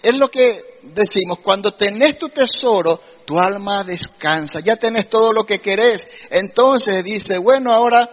Es 0.01 0.15
lo 0.15 0.29
que 0.29 0.61
decimos, 0.83 1.39
cuando 1.39 1.73
tenés 1.73 2.17
tu 2.17 2.29
tesoro, 2.29 2.99
tu 3.25 3.39
alma 3.39 3.83
descansa, 3.83 4.59
ya 4.59 4.75
tenés 4.75 5.09
todo 5.09 5.31
lo 5.31 5.45
que 5.45 5.59
querés. 5.59 6.07
Entonces 6.29 7.03
dice, 7.03 7.39
bueno, 7.39 7.71
ahora, 7.71 8.09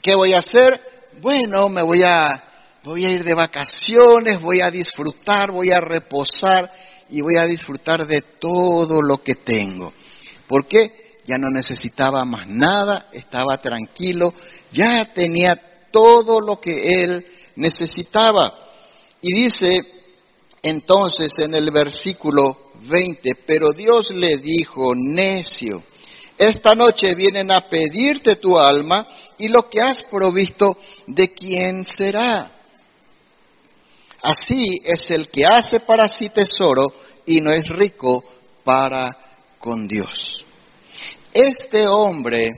¿qué 0.00 0.14
voy 0.14 0.34
a 0.34 0.38
hacer? 0.38 0.93
Bueno, 1.20 1.68
me 1.68 1.82
voy 1.82 2.02
a, 2.02 2.44
voy 2.82 3.04
a 3.04 3.10
ir 3.10 3.24
de 3.24 3.34
vacaciones, 3.34 4.40
voy 4.40 4.60
a 4.60 4.70
disfrutar, 4.70 5.52
voy 5.52 5.70
a 5.70 5.80
reposar 5.80 6.68
y 7.08 7.20
voy 7.20 7.38
a 7.38 7.46
disfrutar 7.46 8.06
de 8.06 8.22
todo 8.40 9.00
lo 9.00 9.22
que 9.22 9.36
tengo. 9.36 9.92
¿Por 10.48 10.66
qué? 10.66 11.18
Ya 11.26 11.38
no 11.38 11.50
necesitaba 11.50 12.24
más 12.24 12.46
nada, 12.48 13.08
estaba 13.12 13.58
tranquilo, 13.58 14.34
ya 14.72 15.12
tenía 15.14 15.88
todo 15.90 16.40
lo 16.40 16.60
que 16.60 16.80
él 16.82 17.26
necesitaba. 17.56 18.52
Y 19.20 19.32
dice 19.34 19.78
entonces 20.62 21.32
en 21.38 21.54
el 21.54 21.70
versículo 21.70 22.72
20, 22.88 23.30
pero 23.46 23.68
Dios 23.70 24.10
le 24.10 24.38
dijo, 24.38 24.94
necio, 24.94 25.82
esta 26.36 26.74
noche 26.74 27.14
vienen 27.14 27.52
a 27.52 27.68
pedirte 27.68 28.36
tu 28.36 28.58
alma 28.58 29.06
y 29.38 29.48
lo 29.48 29.68
que 29.68 29.80
has 29.80 30.02
provisto, 30.04 30.76
¿de 31.06 31.28
quién 31.28 31.84
será? 31.84 32.52
Así 34.22 34.80
es 34.82 35.10
el 35.10 35.28
que 35.28 35.44
hace 35.44 35.80
para 35.80 36.08
sí 36.08 36.30
tesoro 36.30 36.92
y 37.26 37.40
no 37.40 37.50
es 37.50 37.68
rico 37.68 38.24
para 38.64 39.06
con 39.58 39.86
Dios. 39.86 40.44
Este 41.32 41.86
hombre 41.86 42.48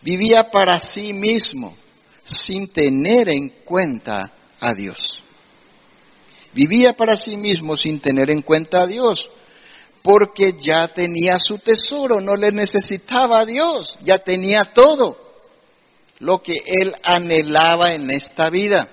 vivía 0.00 0.50
para 0.50 0.78
sí 0.78 1.12
mismo 1.12 1.76
sin 2.24 2.68
tener 2.68 3.28
en 3.28 3.48
cuenta 3.64 4.32
a 4.60 4.72
Dios. 4.72 5.22
Vivía 6.54 6.94
para 6.94 7.14
sí 7.14 7.36
mismo 7.36 7.76
sin 7.76 8.00
tener 8.00 8.30
en 8.30 8.42
cuenta 8.42 8.82
a 8.82 8.86
Dios, 8.86 9.28
porque 10.02 10.54
ya 10.58 10.88
tenía 10.88 11.38
su 11.38 11.58
tesoro, 11.58 12.20
no 12.20 12.34
le 12.34 12.50
necesitaba 12.50 13.40
a 13.40 13.44
Dios, 13.44 13.98
ya 14.02 14.18
tenía 14.18 14.72
todo 14.72 15.29
lo 16.20 16.42
que 16.42 16.62
él 16.64 16.94
anhelaba 17.02 17.88
en 17.90 18.12
esta 18.14 18.48
vida. 18.50 18.88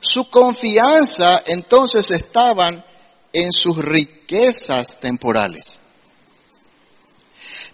Su 0.00 0.30
confianza 0.30 1.40
entonces 1.46 2.10
estaban 2.10 2.84
en 3.32 3.52
sus 3.52 3.76
riquezas 3.76 5.00
temporales. 5.00 5.78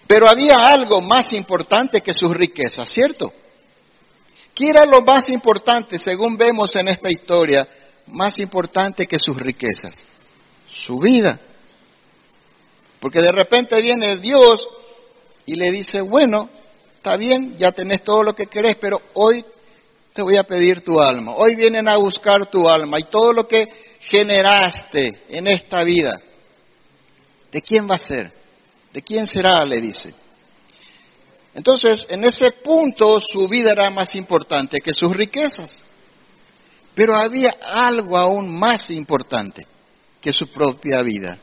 Pero 0.06 0.28
había 0.28 0.54
algo 0.56 1.00
más 1.00 1.32
importante 1.32 2.00
que 2.00 2.14
sus 2.14 2.34
riquezas, 2.34 2.88
¿cierto? 2.88 3.32
¿Qué 4.54 4.68
era 4.68 4.84
lo 4.84 5.00
más 5.00 5.28
importante, 5.28 5.98
según 5.98 6.36
vemos 6.36 6.76
en 6.76 6.88
esta 6.88 7.08
historia, 7.08 7.66
más 8.06 8.38
importante 8.38 9.06
que 9.06 9.18
sus 9.18 9.36
riquezas? 9.36 9.94
Su 10.66 10.98
vida. 10.98 11.40
Porque 13.00 13.20
de 13.20 13.32
repente 13.32 13.80
viene 13.82 14.16
Dios 14.16 14.68
y 15.46 15.56
le 15.56 15.70
dice, 15.72 16.00
bueno, 16.00 16.48
está 17.04 17.18
bien, 17.18 17.54
ya 17.58 17.70
tenés 17.70 18.02
todo 18.02 18.22
lo 18.22 18.34
que 18.34 18.46
querés, 18.46 18.76
pero 18.80 18.98
hoy 19.12 19.44
te 20.14 20.22
voy 20.22 20.38
a 20.38 20.44
pedir 20.44 20.82
tu 20.82 20.98
alma. 20.98 21.34
Hoy 21.36 21.54
vienen 21.54 21.86
a 21.86 21.98
buscar 21.98 22.46
tu 22.46 22.66
alma 22.66 22.98
y 22.98 23.02
todo 23.04 23.34
lo 23.34 23.46
que 23.46 23.68
generaste 24.00 25.10
en 25.28 25.46
esta 25.52 25.84
vida, 25.84 26.18
¿de 27.52 27.60
quién 27.60 27.86
va 27.86 27.96
a 27.96 27.98
ser? 27.98 28.32
¿De 28.90 29.02
quién 29.02 29.26
será? 29.26 29.66
le 29.66 29.82
dice. 29.82 30.14
Entonces, 31.52 32.06
en 32.08 32.24
ese 32.24 32.52
punto 32.64 33.20
su 33.20 33.48
vida 33.48 33.72
era 33.72 33.90
más 33.90 34.14
importante 34.14 34.78
que 34.78 34.94
sus 34.94 35.14
riquezas. 35.14 35.82
Pero 36.94 37.16
había 37.16 37.54
algo 37.60 38.16
aún 38.16 38.58
más 38.58 38.88
importante 38.88 39.66
que 40.22 40.32
su 40.32 40.50
propia 40.50 41.02
vida. 41.02 41.38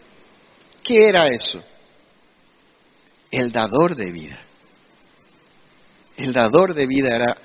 ¿Qué 0.82 1.06
era 1.08 1.28
eso? 1.28 1.62
El 3.30 3.52
dador 3.52 3.96
de 3.96 4.12
vida. 4.12 4.46
El 6.22 6.34
dador 6.34 6.76
de 6.76 6.86
vida 6.86 7.16
era 7.16 7.36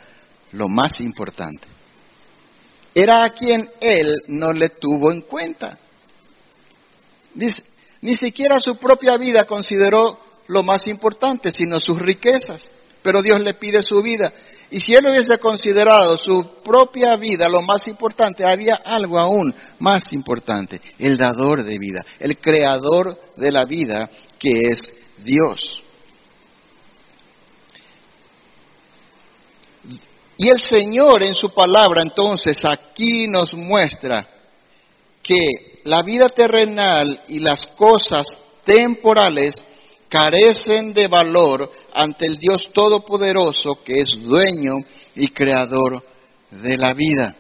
lo 0.53 0.69
más 0.69 1.01
importante. 1.01 1.67
Era 2.95 3.25
a 3.25 3.31
quien 3.31 3.71
él 3.81 4.15
no 4.29 4.53
le 4.53 4.69
tuvo 4.69 5.11
en 5.11 5.23
cuenta. 5.23 5.79
ni 7.35 8.12
siquiera 8.15 8.61
su 8.61 8.77
propia 8.77 9.17
vida 9.17 9.45
consideró 9.45 10.19
lo 10.49 10.62
más 10.62 10.87
importante, 10.87 11.51
sino 11.51 11.81
sus 11.81 11.99
riquezas. 12.01 12.69
Pero 13.03 13.23
Dios 13.23 13.41
le 13.41 13.55
pide 13.55 13.83
su 13.83 14.03
vida. 14.03 14.33
Y 14.71 14.81
si 14.81 14.93
él 14.93 15.07
hubiese 15.07 15.39
considerado 15.39 16.19
su 16.19 16.62
propia 16.62 17.17
vida 17.17 17.49
lo 17.49 17.62
más 17.62 17.89
importante, 17.89 18.45
había 18.45 18.75
algo 18.85 19.19
aún 19.19 19.55
más 19.79 20.12
importante, 20.12 20.81
el 20.99 21.17
dador 21.17 21.62
de 21.62 21.79
vida, 21.79 22.05
el 22.19 22.37
creador 22.37 23.19
de 23.37 23.53
la 23.53 23.65
vida, 23.65 24.11
que 24.39 24.51
es 24.71 24.93
Dios. 25.19 25.83
Y 30.38 30.51
el 30.51 30.61
Señor 30.61 31.22
en 31.22 31.35
su 31.35 31.51
palabra 31.51 32.03
entonces 32.03 32.64
aquí 32.64 33.27
nos 33.27 33.55
muestra 33.55 34.29
que 35.22 35.81
la 35.85 36.03
vida 36.03 36.29
terrenal 36.29 37.22
y 37.29 37.40
las 37.40 37.64
cosas 37.77 38.27
temporales 38.64 39.55
carecen 40.09 40.92
de 40.92 41.09
valor 41.09 41.70
ante 41.94 42.27
el 42.27 42.37
Dios 42.37 42.70
Todopoderoso 42.72 43.83
que 43.83 44.01
es 44.01 44.20
dueño 44.20 44.85
y 45.14 45.29
creador 45.29 46.05
de 46.51 46.77
la 46.77 46.92
vida. 46.92 47.35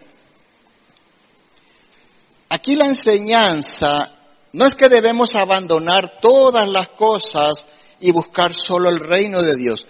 Aquí 2.48 2.76
la 2.76 2.86
enseñanza 2.86 4.16
no 4.52 4.66
es 4.66 4.74
que 4.74 4.88
debemos 4.88 5.34
abandonar 5.34 6.18
todas 6.20 6.66
las 6.68 6.90
cosas 6.90 7.64
y 8.00 8.10
buscar 8.12 8.54
solo 8.54 8.88
el 8.88 9.00
reino 9.00 9.42
de 9.42 9.56
Dios. 9.56 9.86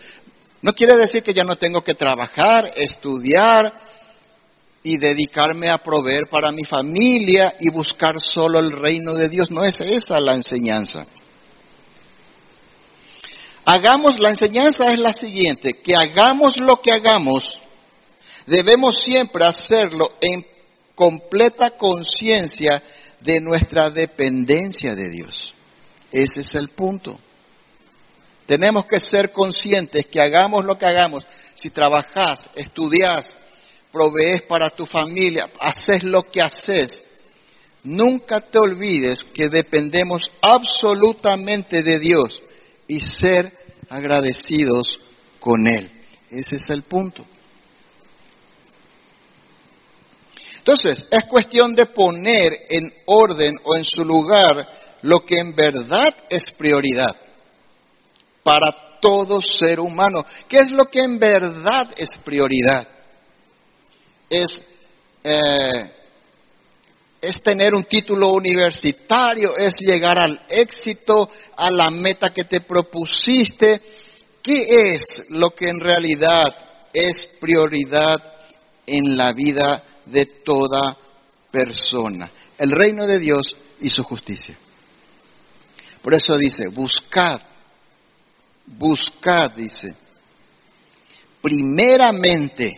No 0.66 0.72
quiere 0.72 0.96
decir 0.96 1.22
que 1.22 1.32
ya 1.32 1.44
no 1.44 1.54
tengo 1.54 1.80
que 1.80 1.94
trabajar, 1.94 2.72
estudiar 2.74 3.72
y 4.82 4.98
dedicarme 4.98 5.70
a 5.70 5.78
proveer 5.78 6.22
para 6.28 6.50
mi 6.50 6.64
familia 6.64 7.54
y 7.60 7.70
buscar 7.70 8.20
solo 8.20 8.58
el 8.58 8.72
reino 8.72 9.14
de 9.14 9.28
Dios. 9.28 9.48
No 9.48 9.64
es 9.64 9.80
esa 9.80 10.18
la 10.18 10.34
enseñanza. 10.34 11.06
Hagamos, 13.64 14.18
la 14.18 14.30
enseñanza 14.30 14.88
es 14.88 14.98
la 14.98 15.12
siguiente, 15.12 15.74
que 15.74 15.94
hagamos 15.94 16.58
lo 16.58 16.82
que 16.82 16.90
hagamos, 16.90 17.62
debemos 18.44 19.04
siempre 19.04 19.44
hacerlo 19.44 20.16
en 20.20 20.44
completa 20.96 21.76
conciencia 21.76 22.82
de 23.20 23.38
nuestra 23.40 23.88
dependencia 23.90 24.96
de 24.96 25.10
Dios. 25.10 25.54
Ese 26.10 26.40
es 26.40 26.56
el 26.56 26.70
punto. 26.70 27.20
Tenemos 28.46 28.86
que 28.86 29.00
ser 29.00 29.32
conscientes 29.32 30.06
que 30.06 30.20
hagamos 30.20 30.64
lo 30.64 30.78
que 30.78 30.86
hagamos. 30.86 31.24
Si 31.56 31.70
trabajás, 31.70 32.48
estudiás, 32.54 33.36
provees 33.90 34.42
para 34.42 34.70
tu 34.70 34.86
familia, 34.86 35.50
haces 35.58 36.04
lo 36.04 36.22
que 36.22 36.42
haces, 36.42 37.02
nunca 37.82 38.40
te 38.40 38.58
olvides 38.58 39.18
que 39.34 39.48
dependemos 39.48 40.30
absolutamente 40.40 41.82
de 41.82 41.98
Dios 41.98 42.40
y 42.86 43.00
ser 43.00 43.52
agradecidos 43.88 44.98
con 45.40 45.66
Él. 45.66 45.90
Ese 46.30 46.56
es 46.56 46.70
el 46.70 46.82
punto. 46.82 47.26
Entonces, 50.58 51.06
es 51.10 51.24
cuestión 51.28 51.74
de 51.74 51.86
poner 51.86 52.52
en 52.68 52.92
orden 53.06 53.54
o 53.64 53.76
en 53.76 53.84
su 53.84 54.04
lugar 54.04 54.68
lo 55.02 55.20
que 55.20 55.38
en 55.38 55.54
verdad 55.54 56.10
es 56.28 56.50
prioridad 56.56 57.25
para 58.46 58.98
todo 59.02 59.40
ser 59.40 59.80
humano. 59.80 60.24
¿Qué 60.48 60.60
es 60.60 60.70
lo 60.70 60.84
que 60.84 61.00
en 61.00 61.18
verdad 61.18 61.92
es 61.96 62.10
prioridad? 62.24 62.86
es, 64.28 64.62
eh, 65.22 65.92
es 67.20 67.42
tener 67.42 67.74
un 67.74 67.84
título 67.84 68.32
universitario, 68.32 69.56
es 69.56 69.76
llegar 69.80 70.18
al 70.18 70.40
éxito, 70.48 71.30
a 71.56 71.70
la 71.70 71.90
meta 71.90 72.28
que 72.34 72.44
te 72.44 72.60
propusiste. 72.60 73.80
¿Qué 74.42 74.66
es 74.68 75.24
lo 75.30 75.50
que 75.50 75.68
en 75.68 75.80
realidad 75.80 76.44
es 76.92 77.28
prioridad 77.40 78.16
en 78.86 79.16
la 79.16 79.32
vida 79.32 79.82
de 80.04 80.26
toda 80.44 80.96
persona? 81.50 82.30
El 82.58 82.70
reino 82.70 83.06
de 83.06 83.18
Dios 83.18 83.56
y 83.80 83.88
su 83.88 84.04
justicia. 84.04 84.56
Por 86.00 86.14
eso 86.14 86.36
dice, 86.36 86.68
buscad, 86.68 87.40
buscad, 88.66 89.52
dice, 89.52 89.94
primeramente, 91.40 92.72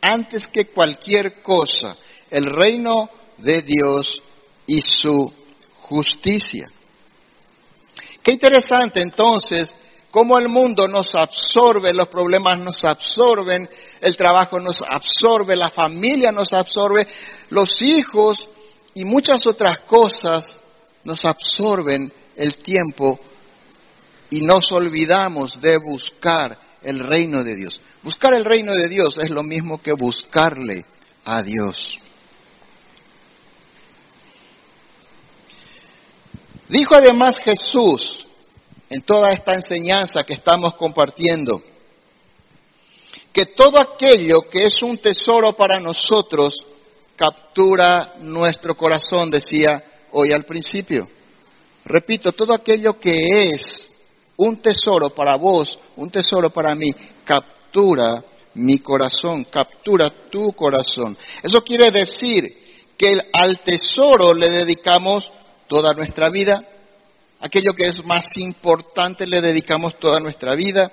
antes 0.00 0.46
que 0.46 0.66
cualquier 0.66 1.42
cosa, 1.42 1.96
el 2.30 2.44
reino 2.44 3.10
de 3.38 3.62
Dios 3.62 4.22
y 4.66 4.80
su 4.80 5.32
justicia. 5.82 6.68
Qué 8.22 8.32
interesante 8.32 9.00
entonces 9.00 9.74
cómo 10.10 10.38
el 10.38 10.48
mundo 10.48 10.88
nos 10.88 11.14
absorbe, 11.14 11.92
los 11.92 12.08
problemas 12.08 12.60
nos 12.60 12.84
absorben, 12.84 13.68
el 14.00 14.16
trabajo 14.16 14.58
nos 14.58 14.82
absorbe, 14.82 15.56
la 15.56 15.68
familia 15.68 16.32
nos 16.32 16.52
absorbe, 16.52 17.06
los 17.50 17.80
hijos 17.82 18.48
y 18.94 19.04
muchas 19.04 19.46
otras 19.46 19.80
cosas 19.86 20.60
nos 21.04 21.24
absorben 21.24 22.12
el 22.36 22.58
tiempo 22.58 23.18
y 24.30 24.40
nos 24.42 24.70
olvidamos 24.72 25.60
de 25.60 25.78
buscar 25.78 26.58
el 26.82 27.00
reino 27.00 27.42
de 27.42 27.54
Dios. 27.54 27.80
Buscar 28.02 28.34
el 28.34 28.44
reino 28.44 28.74
de 28.74 28.88
Dios 28.88 29.18
es 29.18 29.30
lo 29.30 29.42
mismo 29.42 29.82
que 29.82 29.92
buscarle 29.92 30.84
a 31.24 31.42
Dios. 31.42 31.94
Dijo 36.68 36.94
además 36.94 37.38
Jesús 37.40 38.26
en 38.90 39.02
toda 39.02 39.30
esta 39.32 39.52
enseñanza 39.54 40.22
que 40.22 40.34
estamos 40.34 40.74
compartiendo, 40.74 41.62
que 43.32 43.46
todo 43.46 43.78
aquello 43.80 44.42
que 44.50 44.64
es 44.64 44.82
un 44.82 44.98
tesoro 44.98 45.52
para 45.52 45.80
nosotros 45.80 46.56
captura 47.16 48.14
nuestro 48.20 48.76
corazón, 48.76 49.30
decía 49.30 49.82
hoy 50.12 50.32
al 50.32 50.44
principio. 50.44 51.08
Repito, 51.84 52.32
todo 52.32 52.54
aquello 52.54 52.98
que 52.98 53.26
es 53.32 53.77
un 54.38 54.56
tesoro 54.58 55.10
para 55.10 55.36
vos, 55.36 55.78
un 55.96 56.10
tesoro 56.10 56.50
para 56.50 56.74
mí, 56.74 56.90
captura 57.24 58.24
mi 58.54 58.78
corazón, 58.78 59.44
captura 59.44 60.10
tu 60.30 60.52
corazón. 60.52 61.16
Eso 61.42 61.62
quiere 61.62 61.90
decir 61.90 62.44
que 62.96 63.10
al 63.32 63.60
tesoro 63.60 64.32
le 64.34 64.48
dedicamos 64.48 65.30
toda 65.66 65.92
nuestra 65.92 66.30
vida, 66.30 66.64
aquello 67.40 67.72
que 67.76 67.88
es 67.88 68.04
más 68.04 68.36
importante 68.36 69.26
le 69.26 69.40
dedicamos 69.40 69.98
toda 69.98 70.20
nuestra 70.20 70.54
vida, 70.54 70.90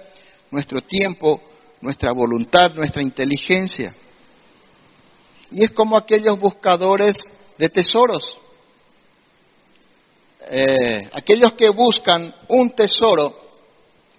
nuestro 0.49 0.81
tiempo, 0.81 1.41
nuestra 1.81 2.13
voluntad, 2.13 2.73
nuestra 2.73 3.03
inteligencia. 3.03 3.95
Y 5.51 5.63
es 5.63 5.71
como 5.71 5.97
aquellos 5.97 6.39
buscadores 6.39 7.15
de 7.59 7.69
tesoros. 7.69 8.39
Eh, 10.47 11.09
aquellos 11.13 11.53
que 11.53 11.69
buscan 11.69 12.33
un 12.49 12.71
tesoro 12.71 13.45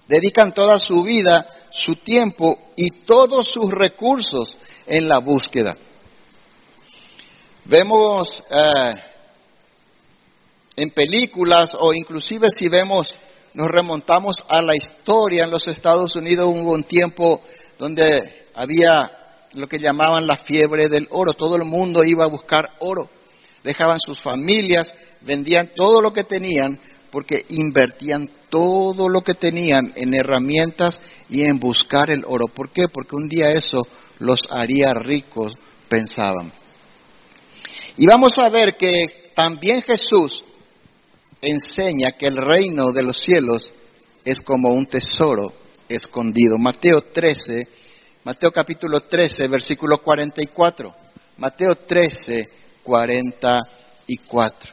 dedican 0.09 0.53
toda 0.53 0.79
su 0.79 1.03
vida, 1.03 1.47
su 1.71 1.97
tiempo 1.97 2.73
y 2.77 2.91
todos 3.05 3.47
sus 3.47 3.71
recursos 3.71 4.57
en 4.87 5.09
la 5.09 5.19
búsqueda. 5.19 5.77
Vemos 7.65 8.43
eh, 8.51 8.95
en 10.77 10.91
películas 10.91 11.77
o 11.79 11.93
inclusive 11.93 12.51
si 12.51 12.69
vemos, 12.69 13.17
nos 13.55 13.69
remontamos 13.69 14.45
a 14.49 14.62
la 14.62 14.77
historia 14.77 15.45
en 15.45 15.51
los 15.51 15.67
Estados 15.69 16.15
Unidos, 16.17 16.47
hubo 16.49 16.73
un 16.73 16.85
tiempo 16.85 17.41
donde 17.79 18.49
había 18.55 19.11
lo 19.55 19.67
que 19.69 19.79
llamaban 19.79 20.27
la 20.27 20.37
fiebre 20.37 20.89
del 20.89 21.09
oro, 21.11 21.33
todo 21.33 21.57
el 21.57 21.65
mundo 21.65 22.05
iba 22.05 22.25
a 22.25 22.29
buscar 22.29 22.75
oro, 22.81 23.09
dejaban 23.66 24.00
sus 24.00 24.20
familias, 24.20 24.94
vendían 25.20 25.72
todo 25.76 26.00
lo 26.00 26.12
que 26.12 26.24
tenían 26.24 26.81
porque 27.11 27.44
invertían 27.48 28.31
todo 28.50 29.09
lo 29.09 29.22
que 29.22 29.35
tenían 29.35 29.92
en 29.96 30.14
herramientas 30.14 31.00
y 31.29 31.42
en 31.42 31.59
buscar 31.59 32.11
el 32.11 32.24
oro. 32.26 32.46
¿Por 32.46 32.70
qué? 32.70 32.83
Porque 32.92 33.16
un 33.16 33.29
día 33.29 33.46
eso 33.48 33.87
los 34.18 34.40
haría 34.50 34.92
ricos, 34.94 35.55
pensaban. 35.88 36.52
Y 37.96 38.07
vamos 38.07 38.38
a 38.38 38.48
ver 38.48 38.76
que 38.76 39.31
también 39.35 39.83
Jesús 39.83 40.44
enseña 41.40 42.12
que 42.18 42.26
el 42.26 42.37
reino 42.37 42.92
de 42.92 43.02
los 43.02 43.18
cielos 43.18 43.72
es 44.24 44.38
como 44.40 44.70
un 44.70 44.87
tesoro 44.87 45.52
escondido. 45.88 46.59
Mateo 46.59 47.00
13, 47.00 47.62
Mateo 48.24 48.52
capítulo 48.52 49.00
13, 49.00 49.48
versículo 49.48 49.98
44. 49.98 50.94
Mateo 51.38 51.76
13, 51.76 52.48
44. 52.87 54.72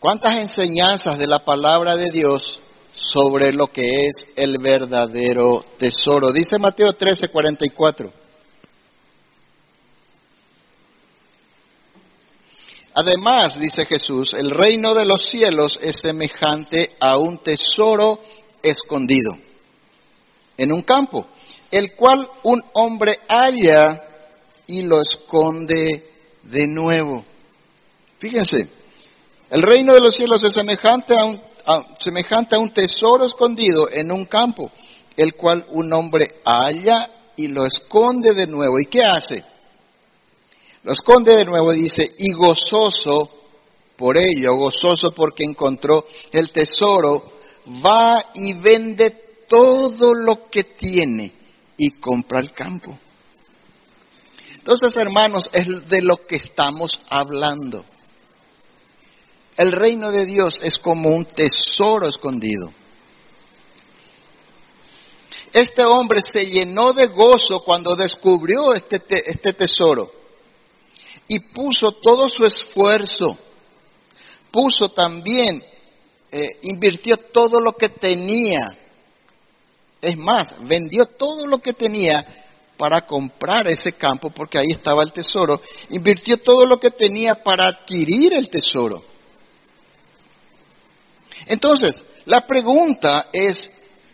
¿Cuántas 0.00 0.32
enseñanzas 0.34 1.18
de 1.18 1.26
la 1.26 1.38
palabra 1.44 1.96
de 1.96 2.10
Dios 2.10 2.60
sobre 2.92 3.52
lo 3.52 3.68
que 3.68 4.06
es 4.06 4.26
el 4.36 4.58
verdadero 4.58 5.64
tesoro? 5.78 6.32
Dice 6.32 6.58
Mateo 6.58 6.94
13, 6.94 7.28
44. 7.28 8.12
Además, 12.94 13.58
dice 13.58 13.84
Jesús, 13.86 14.34
el 14.34 14.50
reino 14.50 14.94
de 14.94 15.04
los 15.04 15.26
cielos 15.26 15.78
es 15.82 16.00
semejante 16.00 16.96
a 17.00 17.18
un 17.18 17.38
tesoro 17.38 18.20
escondido 18.62 19.32
en 20.56 20.72
un 20.72 20.82
campo, 20.82 21.26
el 21.70 21.94
cual 21.96 22.28
un 22.44 22.62
hombre 22.74 23.18
halla 23.28 24.03
y 24.66 24.82
lo 24.82 25.00
esconde 25.00 26.10
de 26.42 26.66
nuevo. 26.66 27.24
Fíjense, 28.18 28.68
el 29.50 29.62
reino 29.62 29.92
de 29.92 30.00
los 30.00 30.14
cielos 30.14 30.42
es 30.42 30.54
semejante 30.54 31.14
a, 31.14 31.24
un, 31.24 31.40
semejante 31.96 32.56
a 32.56 32.58
un 32.58 32.72
tesoro 32.72 33.24
escondido 33.24 33.88
en 33.90 34.10
un 34.10 34.24
campo, 34.26 34.70
el 35.16 35.34
cual 35.34 35.66
un 35.70 35.92
hombre 35.92 36.40
halla 36.44 37.10
y 37.36 37.48
lo 37.48 37.66
esconde 37.66 38.32
de 38.32 38.46
nuevo. 38.46 38.78
¿Y 38.80 38.86
qué 38.86 39.00
hace? 39.02 39.44
Lo 40.82 40.92
esconde 40.92 41.36
de 41.36 41.44
nuevo, 41.44 41.72
dice, 41.72 42.10
y 42.18 42.32
gozoso 42.32 43.30
por 43.96 44.16
ello, 44.18 44.56
gozoso 44.56 45.12
porque 45.12 45.44
encontró 45.44 46.04
el 46.32 46.50
tesoro, 46.52 47.32
va 47.66 48.32
y 48.34 48.54
vende 48.54 49.10
todo 49.48 50.14
lo 50.14 50.48
que 50.50 50.64
tiene 50.64 51.32
y 51.76 51.90
compra 51.92 52.40
el 52.40 52.52
campo. 52.52 52.98
Entonces, 54.64 54.96
hermanos, 54.96 55.50
es 55.52 55.66
de 55.90 56.00
lo 56.00 56.26
que 56.26 56.36
estamos 56.36 57.02
hablando. 57.10 57.84
El 59.58 59.72
reino 59.72 60.10
de 60.10 60.24
Dios 60.24 60.58
es 60.62 60.78
como 60.78 61.10
un 61.10 61.26
tesoro 61.26 62.08
escondido. 62.08 62.72
Este 65.52 65.84
hombre 65.84 66.22
se 66.22 66.46
llenó 66.46 66.94
de 66.94 67.08
gozo 67.08 67.60
cuando 67.60 67.94
descubrió 67.94 68.72
este, 68.72 69.02
este 69.26 69.52
tesoro 69.52 70.10
y 71.28 71.40
puso 71.40 71.92
todo 71.92 72.30
su 72.30 72.46
esfuerzo, 72.46 73.36
puso 74.50 74.88
también, 74.88 75.62
eh, 76.32 76.58
invirtió 76.62 77.18
todo 77.18 77.60
lo 77.60 77.76
que 77.76 77.90
tenía. 77.90 78.74
Es 80.00 80.16
más, 80.16 80.54
vendió 80.60 81.04
todo 81.04 81.46
lo 81.46 81.58
que 81.58 81.74
tenía 81.74 82.43
para 82.76 83.06
comprar 83.06 83.68
ese 83.68 83.92
campo 83.92 84.30
porque 84.30 84.58
ahí 84.58 84.70
estaba 84.70 85.02
el 85.02 85.12
tesoro. 85.12 85.60
Invirtió 85.90 86.38
todo 86.38 86.64
lo 86.64 86.78
que 86.78 86.90
tenía 86.90 87.34
para 87.34 87.68
adquirir 87.68 88.34
el 88.34 88.48
tesoro. 88.48 89.04
Entonces, 91.46 92.04
la 92.24 92.46
pregunta 92.46 93.28
es 93.32 93.70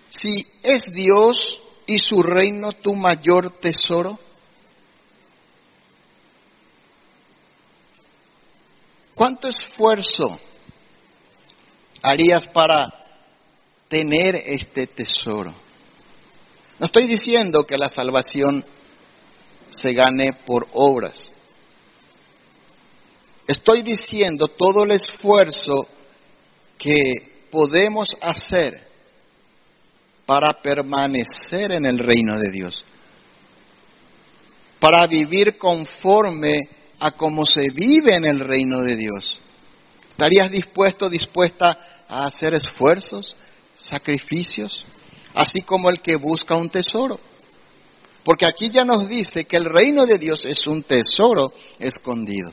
si 0.09 0.47
es 0.63 0.83
Dios 0.93 1.59
y 1.87 1.99
su 1.99 2.23
reino 2.23 2.73
tu 2.73 2.95
mayor 2.95 3.59
tesoro. 3.59 4.19
¿Cuánto 9.15 9.49
esfuerzo 9.49 10.39
harías 12.03 12.47
para 12.49 12.89
tener 13.89 14.35
este 14.35 14.87
tesoro? 14.87 15.55
No 16.81 16.87
estoy 16.87 17.07
diciendo 17.07 17.67
que 17.67 17.77
la 17.77 17.91
salvación 17.91 18.65
se 19.69 19.93
gane 19.93 20.33
por 20.47 20.67
obras. 20.73 21.31
Estoy 23.47 23.83
diciendo 23.83 24.49
todo 24.49 24.85
el 24.85 24.93
esfuerzo 24.93 25.87
que 26.79 27.47
podemos 27.51 28.17
hacer 28.23 28.89
para 30.25 30.63
permanecer 30.63 31.73
en 31.73 31.85
el 31.85 31.99
reino 31.99 32.39
de 32.39 32.51
Dios. 32.51 32.85
para 34.79 35.07
vivir 35.07 35.59
conforme 35.59 36.59
a 36.99 37.11
cómo 37.11 37.45
se 37.45 37.69
vive 37.71 38.15
en 38.17 38.25
el 38.25 38.41
reino 38.41 38.81
de 38.81 38.97
Dios? 38.97 39.39
¿Estarías 40.09 40.51
dispuesto, 40.51 41.11
dispuesta 41.11 41.77
a 42.09 42.25
hacer 42.25 42.55
esfuerzos, 42.55 43.37
sacrificios, 43.75 44.83
así 45.35 45.63
como 45.63 45.91
el 45.91 46.01
que 46.01 46.17
busca 46.17 46.57
un 46.57 46.69
tesoro? 46.69 47.19
Porque 48.25 48.47
aquí 48.47 48.71
ya 48.71 48.85
nos 48.85 49.09
dice 49.09 49.45
que 49.45 49.57
el 49.57 49.65
reino 49.65 50.05
de 50.05 50.19
Dios 50.19 50.45
es 50.45 50.67
un 50.67 50.83
tesoro 50.83 51.53
escondido. 51.79 52.53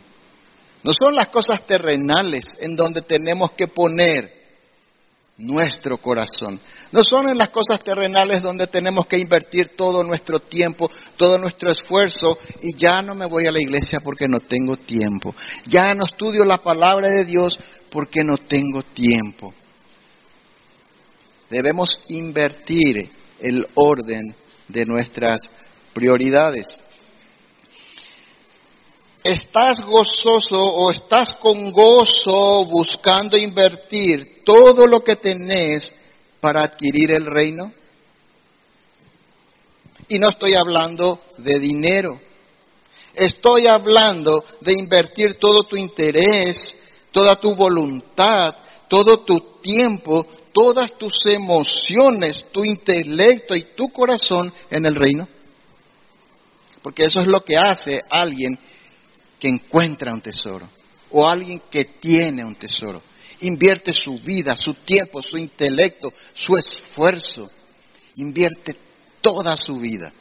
No 0.83 0.91
son 0.93 1.15
las 1.15 1.27
cosas 1.27 1.65
terrenales 1.65 2.45
en 2.59 2.75
donde 2.75 3.01
tenemos 3.01 3.51
que 3.51 3.67
poner 3.67 4.37
nuestro 5.37 5.97
corazón. 5.97 6.59
No 6.91 7.03
son 7.03 7.29
en 7.29 7.37
las 7.37 7.49
cosas 7.49 7.83
terrenales 7.83 8.41
donde 8.41 8.67
tenemos 8.67 9.05
que 9.05 9.17
invertir 9.17 9.75
todo 9.75 10.03
nuestro 10.03 10.39
tiempo, 10.39 10.89
todo 11.15 11.37
nuestro 11.37 11.71
esfuerzo 11.71 12.37
y 12.61 12.75
ya 12.75 13.01
no 13.01 13.15
me 13.15 13.27
voy 13.27 13.45
a 13.45 13.51
la 13.51 13.61
iglesia 13.61 13.99
porque 13.99 14.27
no 14.27 14.39
tengo 14.39 14.77
tiempo. 14.77 15.35
Ya 15.65 15.93
no 15.93 16.05
estudio 16.05 16.43
la 16.43 16.57
palabra 16.57 17.09
de 17.09 17.25
Dios 17.25 17.57
porque 17.91 18.23
no 18.23 18.37
tengo 18.37 18.83
tiempo. 18.83 19.53
Debemos 21.49 21.99
invertir 22.09 23.09
el 23.39 23.67
orden 23.75 24.35
de 24.67 24.85
nuestras 24.85 25.39
prioridades. 25.93 26.65
¿Estás 29.23 29.81
gozoso 29.81 30.57
o 30.57 30.91
estás 30.91 31.35
con 31.35 31.71
gozo 31.71 32.65
buscando 32.65 33.37
invertir 33.37 34.43
todo 34.45 34.87
lo 34.87 35.03
que 35.03 35.15
tenés 35.17 35.93
para 36.39 36.63
adquirir 36.63 37.11
el 37.11 37.25
reino? 37.25 37.73
Y 40.07 40.19
no 40.19 40.29
estoy 40.29 40.53
hablando 40.53 41.21
de 41.37 41.59
dinero. 41.59 42.21
Estoy 43.13 43.67
hablando 43.67 44.45
de 44.61 44.73
invertir 44.77 45.35
todo 45.39 45.63
tu 45.63 45.75
interés, 45.75 46.75
toda 47.11 47.35
tu 47.35 47.55
voluntad, 47.55 48.55
todo 48.87 49.25
tu 49.25 49.59
tiempo, 49.61 50.25
todas 50.57 50.97
tus 50.97 51.23
emociones, 51.27 52.45
tu 52.51 52.65
intelecto 52.65 53.55
y 53.55 53.61
tu 53.75 53.89
corazón 53.89 54.51
en 54.71 54.87
el 54.87 54.95
reino. 54.95 55.29
Porque 56.81 57.03
eso 57.03 57.19
es 57.19 57.27
lo 57.27 57.41
que 57.41 57.57
hace 57.57 58.01
alguien 58.09 58.57
que 59.39 59.49
encuentra 59.49 60.11
un 60.11 60.21
tesoro 60.21 60.67
o 61.11 61.27
alguien 61.27 61.61
que 61.69 61.85
tiene 61.85 62.43
un 62.43 62.55
tesoro. 62.55 63.03
Invierte 63.41 63.93
su 63.93 64.17
vida, 64.17 64.55
su 64.55 64.73
tiempo, 64.73 65.21
su 65.21 65.37
intelecto, 65.37 66.11
su 66.33 66.57
esfuerzo. 66.57 67.51
Invierte 68.15 68.75
toda 69.21 69.55
su 69.55 69.77
vida 69.77 70.11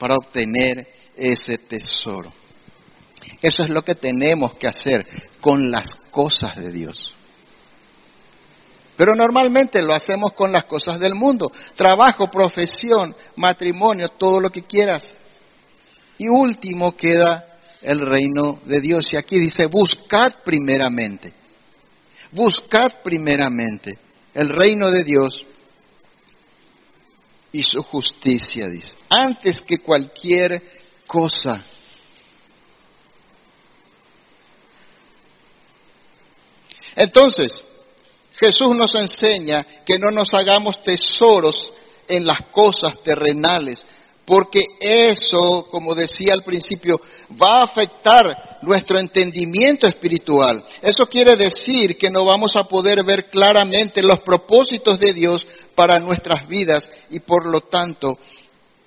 para 0.00 0.16
obtener 0.16 0.84
ese 1.16 1.58
tesoro. 1.58 2.32
Eso 3.40 3.62
es 3.62 3.70
lo 3.70 3.82
que 3.82 3.94
tenemos 3.94 4.54
que 4.54 4.66
hacer 4.66 5.06
con 5.40 5.70
las 5.70 5.94
cosas 6.10 6.56
de 6.56 6.72
Dios. 6.72 7.14
Pero 9.00 9.14
normalmente 9.14 9.80
lo 9.80 9.94
hacemos 9.94 10.34
con 10.34 10.52
las 10.52 10.66
cosas 10.66 11.00
del 11.00 11.14
mundo. 11.14 11.50
Trabajo, 11.74 12.30
profesión, 12.30 13.16
matrimonio, 13.36 14.10
todo 14.10 14.42
lo 14.42 14.50
que 14.50 14.64
quieras. 14.64 15.16
Y 16.18 16.28
último 16.28 16.94
queda 16.94 17.58
el 17.80 18.02
reino 18.02 18.58
de 18.62 18.82
Dios. 18.82 19.10
Y 19.14 19.16
aquí 19.16 19.38
dice, 19.38 19.68
buscad 19.68 20.42
primeramente. 20.44 21.32
Buscad 22.32 23.00
primeramente 23.02 23.98
el 24.34 24.50
reino 24.50 24.90
de 24.90 25.02
Dios 25.02 25.46
y 27.52 27.62
su 27.62 27.82
justicia, 27.82 28.68
dice. 28.68 28.94
Antes 29.08 29.62
que 29.62 29.78
cualquier 29.78 30.62
cosa. 31.06 31.64
Entonces, 36.94 37.64
Jesús 38.40 38.74
nos 38.74 38.94
enseña 38.94 39.66
que 39.84 39.98
no 39.98 40.10
nos 40.10 40.32
hagamos 40.32 40.82
tesoros 40.82 41.70
en 42.08 42.26
las 42.26 42.38
cosas 42.50 42.94
terrenales, 43.04 43.84
porque 44.24 44.64
eso, 44.80 45.66
como 45.70 45.94
decía 45.94 46.32
al 46.32 46.42
principio, 46.42 47.02
va 47.30 47.60
a 47.60 47.64
afectar 47.64 48.58
nuestro 48.62 48.98
entendimiento 48.98 49.86
espiritual. 49.86 50.64
Eso 50.80 51.04
quiere 51.04 51.36
decir 51.36 51.98
que 51.98 52.08
no 52.10 52.24
vamos 52.24 52.56
a 52.56 52.64
poder 52.64 53.04
ver 53.04 53.28
claramente 53.28 54.02
los 54.02 54.20
propósitos 54.20 54.98
de 54.98 55.12
Dios 55.12 55.46
para 55.74 55.98
nuestras 55.98 56.48
vidas 56.48 56.88
y 57.10 57.20
por 57.20 57.44
lo 57.44 57.60
tanto 57.60 58.18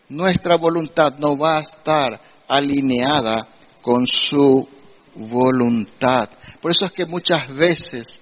nuestra 0.09 0.57
voluntad 0.57 1.13
no 1.19 1.37
va 1.37 1.57
a 1.57 1.61
estar 1.61 2.19
alineada 2.47 3.35
con 3.83 4.07
su 4.07 4.67
voluntad. 5.13 6.29
Por 6.59 6.71
eso 6.71 6.85
es 6.87 6.93
que 6.93 7.05
muchas 7.05 7.53
veces 7.53 8.19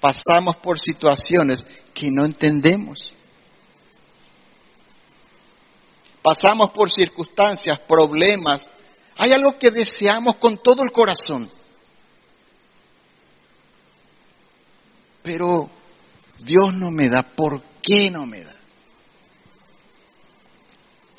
pasamos 0.00 0.56
por 0.56 0.78
situaciones 0.78 1.64
que 1.94 2.10
no 2.10 2.24
entendemos. 2.24 3.12
Pasamos 6.22 6.70
por 6.70 6.90
circunstancias, 6.90 7.80
problemas. 7.80 8.68
Hay 9.16 9.32
algo 9.32 9.58
que 9.58 9.70
deseamos 9.70 10.36
con 10.36 10.58
todo 10.58 10.82
el 10.82 10.92
corazón. 10.92 11.50
Pero 15.22 15.70
Dios 16.38 16.74
no 16.74 16.90
me 16.90 17.08
da. 17.08 17.22
¿Por 17.22 17.62
qué 17.82 18.10
no 18.10 18.26
me 18.26 18.42
da? 18.42 18.54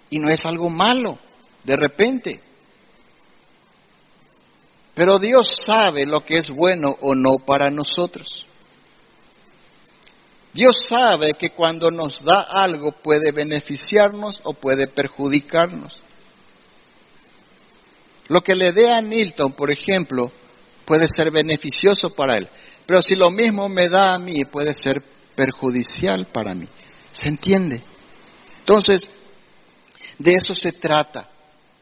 Y 0.09 0.19
no 0.19 0.29
es 0.29 0.45
algo 0.45 0.69
malo, 0.69 1.19
de 1.63 1.75
repente. 1.75 2.41
Pero 4.95 5.19
Dios 5.19 5.63
sabe 5.65 6.05
lo 6.05 6.25
que 6.25 6.37
es 6.37 6.47
bueno 6.47 6.95
o 7.01 7.15
no 7.15 7.35
para 7.45 7.69
nosotros. 7.69 8.45
Dios 10.53 10.85
sabe 10.87 11.33
que 11.33 11.51
cuando 11.51 11.91
nos 11.91 12.23
da 12.23 12.41
algo 12.41 12.91
puede 12.91 13.31
beneficiarnos 13.31 14.39
o 14.43 14.53
puede 14.53 14.87
perjudicarnos. 14.87 16.01
Lo 18.27 18.41
que 18.41 18.55
le 18.55 18.71
dé 18.71 18.91
a 18.93 19.01
Milton, 19.01 19.53
por 19.53 19.71
ejemplo, 19.71 20.31
puede 20.85 21.07
ser 21.07 21.31
beneficioso 21.31 22.11
para 22.11 22.37
él, 22.37 22.49
pero 22.85 23.01
si 23.01 23.15
lo 23.15 23.29
mismo 23.29 23.69
me 23.69 23.89
da 23.89 24.13
a 24.15 24.19
mí, 24.19 24.45
puede 24.45 24.73
ser 24.73 25.03
perjudicial 25.35 26.25
para 26.27 26.53
mí. 26.55 26.67
¿Se 27.11 27.27
entiende? 27.27 27.81
Entonces, 28.59 29.01
de 30.17 30.31
eso 30.31 30.53
se 30.53 30.71
trata. 30.73 31.29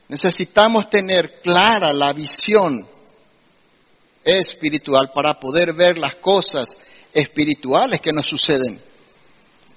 Necesitamos 0.09 0.89
tener 0.89 1.41
clara 1.41 1.91
la 1.91 2.13
visión 2.13 2.87
espiritual 4.23 5.11
para 5.13 5.39
poder 5.39 5.73
ver 5.73 5.97
las 5.97 6.15
cosas 6.15 6.67
espirituales 7.13 7.99
que 8.01 8.13
nos 8.13 8.27
suceden. 8.27 8.79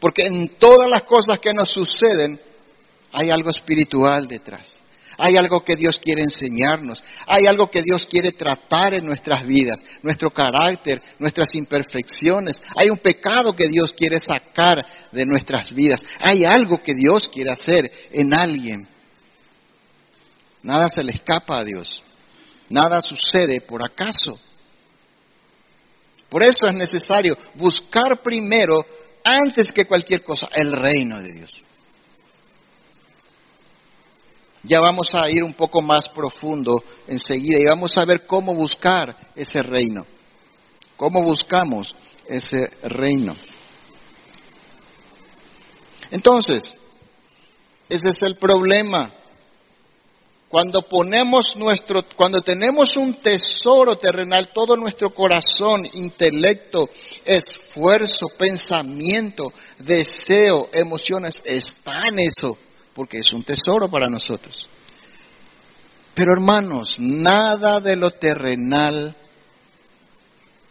Porque 0.01 0.23
en 0.27 0.57
todas 0.59 0.89
las 0.89 1.03
cosas 1.03 1.39
que 1.39 1.53
nos 1.53 1.71
suceden 1.71 2.41
hay 3.13 3.31
algo 3.31 3.51
espiritual 3.51 4.27
detrás. 4.27 4.79
Hay 5.19 5.37
algo 5.37 5.63
que 5.63 5.75
Dios 5.75 5.99
quiere 5.99 6.23
enseñarnos. 6.23 7.03
Hay 7.27 7.43
algo 7.47 7.71
que 7.71 7.83
Dios 7.83 8.07
quiere 8.07 8.33
tratar 8.33 8.95
en 8.95 9.05
nuestras 9.05 9.47
vidas, 9.47 9.81
nuestro 10.03 10.31
carácter, 10.31 11.03
nuestras 11.19 11.55
imperfecciones. 11.55 12.63
Hay 12.75 12.89
un 12.89 12.97
pecado 12.97 13.55
que 13.55 13.69
Dios 13.69 13.93
quiere 13.93 14.17
sacar 14.19 14.83
de 15.13 15.27
nuestras 15.27 15.73
vidas. 15.73 16.01
Hay 16.21 16.45
algo 16.45 16.81
que 16.83 16.95
Dios 16.95 17.29
quiere 17.29 17.53
hacer 17.53 17.91
en 18.13 18.33
alguien. 18.33 18.89
Nada 20.63 20.89
se 20.89 21.03
le 21.03 21.13
escapa 21.13 21.59
a 21.59 21.65
Dios. 21.65 22.03
Nada 22.71 23.03
sucede 23.03 23.61
por 23.61 23.85
acaso. 23.85 24.39
Por 26.31 26.45
eso 26.45 26.67
es 26.69 26.75
necesario 26.75 27.37
buscar 27.55 28.23
primero, 28.23 28.87
antes 29.25 29.73
que 29.73 29.85
cualquier 29.85 30.23
cosa, 30.23 30.49
el 30.55 30.73
reino 30.73 31.21
de 31.21 31.33
Dios. 31.33 31.63
Ya 34.63 34.81
vamos 34.81 35.15
a 35.15 35.29
ir 35.29 35.43
un 35.43 35.55
poco 35.55 35.83
más 35.83 36.09
profundo 36.09 36.83
enseguida 37.09 37.59
y 37.61 37.67
vamos 37.67 37.97
a 37.99 38.05
ver 38.05 38.27
cómo 38.27 38.55
buscar 38.55 39.17
ese 39.35 39.63
reino. 39.63 40.07
¿Cómo 40.97 41.23
buscamos 41.23 41.97
ese 42.27 42.69
reino? 42.83 43.35
Entonces, 46.11 46.75
ese 47.89 48.09
es 48.11 48.23
el 48.23 48.37
problema. 48.37 49.11
Cuando 50.51 50.83
ponemos 50.83 51.55
nuestro, 51.55 52.03
cuando 52.17 52.41
tenemos 52.41 52.97
un 52.97 53.15
tesoro 53.23 53.97
terrenal, 53.99 54.51
todo 54.53 54.77
nuestro 54.77 55.15
corazón, 55.15 55.87
intelecto, 55.93 56.91
esfuerzo, 57.25 58.27
pensamiento, 58.37 59.53
deseo, 59.79 60.69
emociones, 60.73 61.41
está 61.45 62.03
en 62.09 62.19
eso, 62.19 62.59
porque 62.95 63.19
es 63.19 63.33
un 63.33 63.45
tesoro 63.45 63.89
para 63.89 64.09
nosotros. 64.09 64.69
Pero 66.15 66.33
hermanos, 66.33 66.97
nada 66.99 67.79
de 67.79 67.95
lo 67.95 68.11
terrenal 68.11 69.17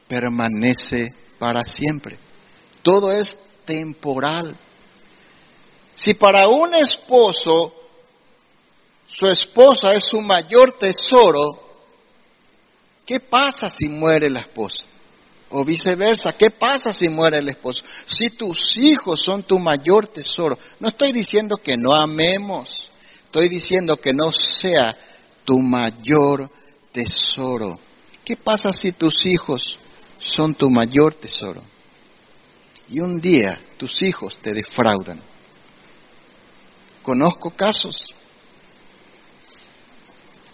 permanece 0.09 1.13
para 1.39 1.63
siempre. 1.63 2.19
Todo 2.81 3.13
es 3.13 3.33
temporal. 3.63 4.57
Si 5.95 6.15
para 6.15 6.49
un 6.49 6.73
esposo 6.73 7.78
su 9.12 9.26
esposa 9.26 9.93
es 9.93 10.06
su 10.06 10.22
mayor 10.22 10.78
tesoro, 10.78 11.60
¿qué 13.06 13.19
pasa 13.19 13.67
si 13.67 13.89
muere 13.89 14.30
la 14.30 14.41
esposa? 14.41 14.86
O 15.50 15.65
viceversa, 15.65 16.34
¿qué 16.34 16.52
pasa 16.52 16.93
si 16.93 17.10
muere 17.10 17.39
el 17.39 17.50
esposo? 17.50 17.84
Si 18.06 18.30
tus 18.30 18.78
hijos 18.78 19.19
son 19.19 19.41
tu 19.41 19.58
mayor 19.58 20.08
tesoro, 20.08 20.60
no 20.80 20.89
estoy 20.89 21.12
diciendo 21.12 21.58
que 21.58 21.76
no 21.76 21.95
amemos, 21.95 22.91
estoy 23.26 23.50
diciendo 23.50 23.98
que 23.98 24.13
no 24.13 24.32
sea 24.32 24.95
tu 25.43 25.58
mayor 25.58 26.52
tesoro. 26.91 27.80
¿Qué 28.24 28.38
pasa 28.38 28.72
si 28.72 28.91
tus 28.91 29.26
hijos 29.26 29.80
son 30.19 30.54
tu 30.54 30.69
mayor 30.69 31.15
tesoro? 31.15 31.63
Y 32.89 33.00
un 33.00 33.19
día 33.19 33.60
tus 33.78 34.04
hijos 34.04 34.38
te 34.39 34.54
defraudan. 34.54 35.19
Conozco 37.02 37.50
casos. 37.50 38.13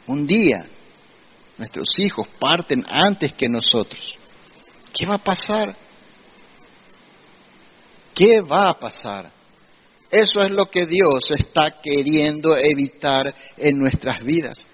Un 0.08 0.28
día 0.28 0.70
nuestros 1.58 2.00
hijos 2.00 2.28
parten 2.40 2.84
antes 2.88 3.34
que 3.34 3.48
nosotros. 3.48 4.16
¿Qué 4.94 5.06
va 5.06 5.16
a 5.16 5.24
pasar? 5.24 5.76
¿Qué 8.14 8.42
va 8.42 8.70
a 8.70 8.80
pasar? 8.80 9.32
Eso 10.10 10.42
es 10.42 10.52
lo 10.52 10.66
que 10.66 10.86
Dios 10.86 11.30
está 11.38 11.82
queriendo 11.82 12.56
evitar 12.56 13.34
en 13.58 13.80
nuestras 13.80 14.24
vidas, 14.24 14.66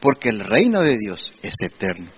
porque 0.00 0.30
el 0.30 0.40
reino 0.40 0.80
de 0.82 0.96
Dios 0.96 1.32
es 1.42 1.54
eterno. 1.62 2.10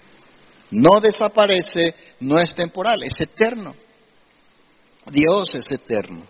No 0.71 1.01
desaparece, 1.01 1.95
no 2.21 2.39
es 2.39 2.55
temporal, 2.55 3.03
es 3.03 3.21
eterno. 3.21 3.75
Dios 5.07 5.55
es 5.55 5.67
eterno. 5.71 6.27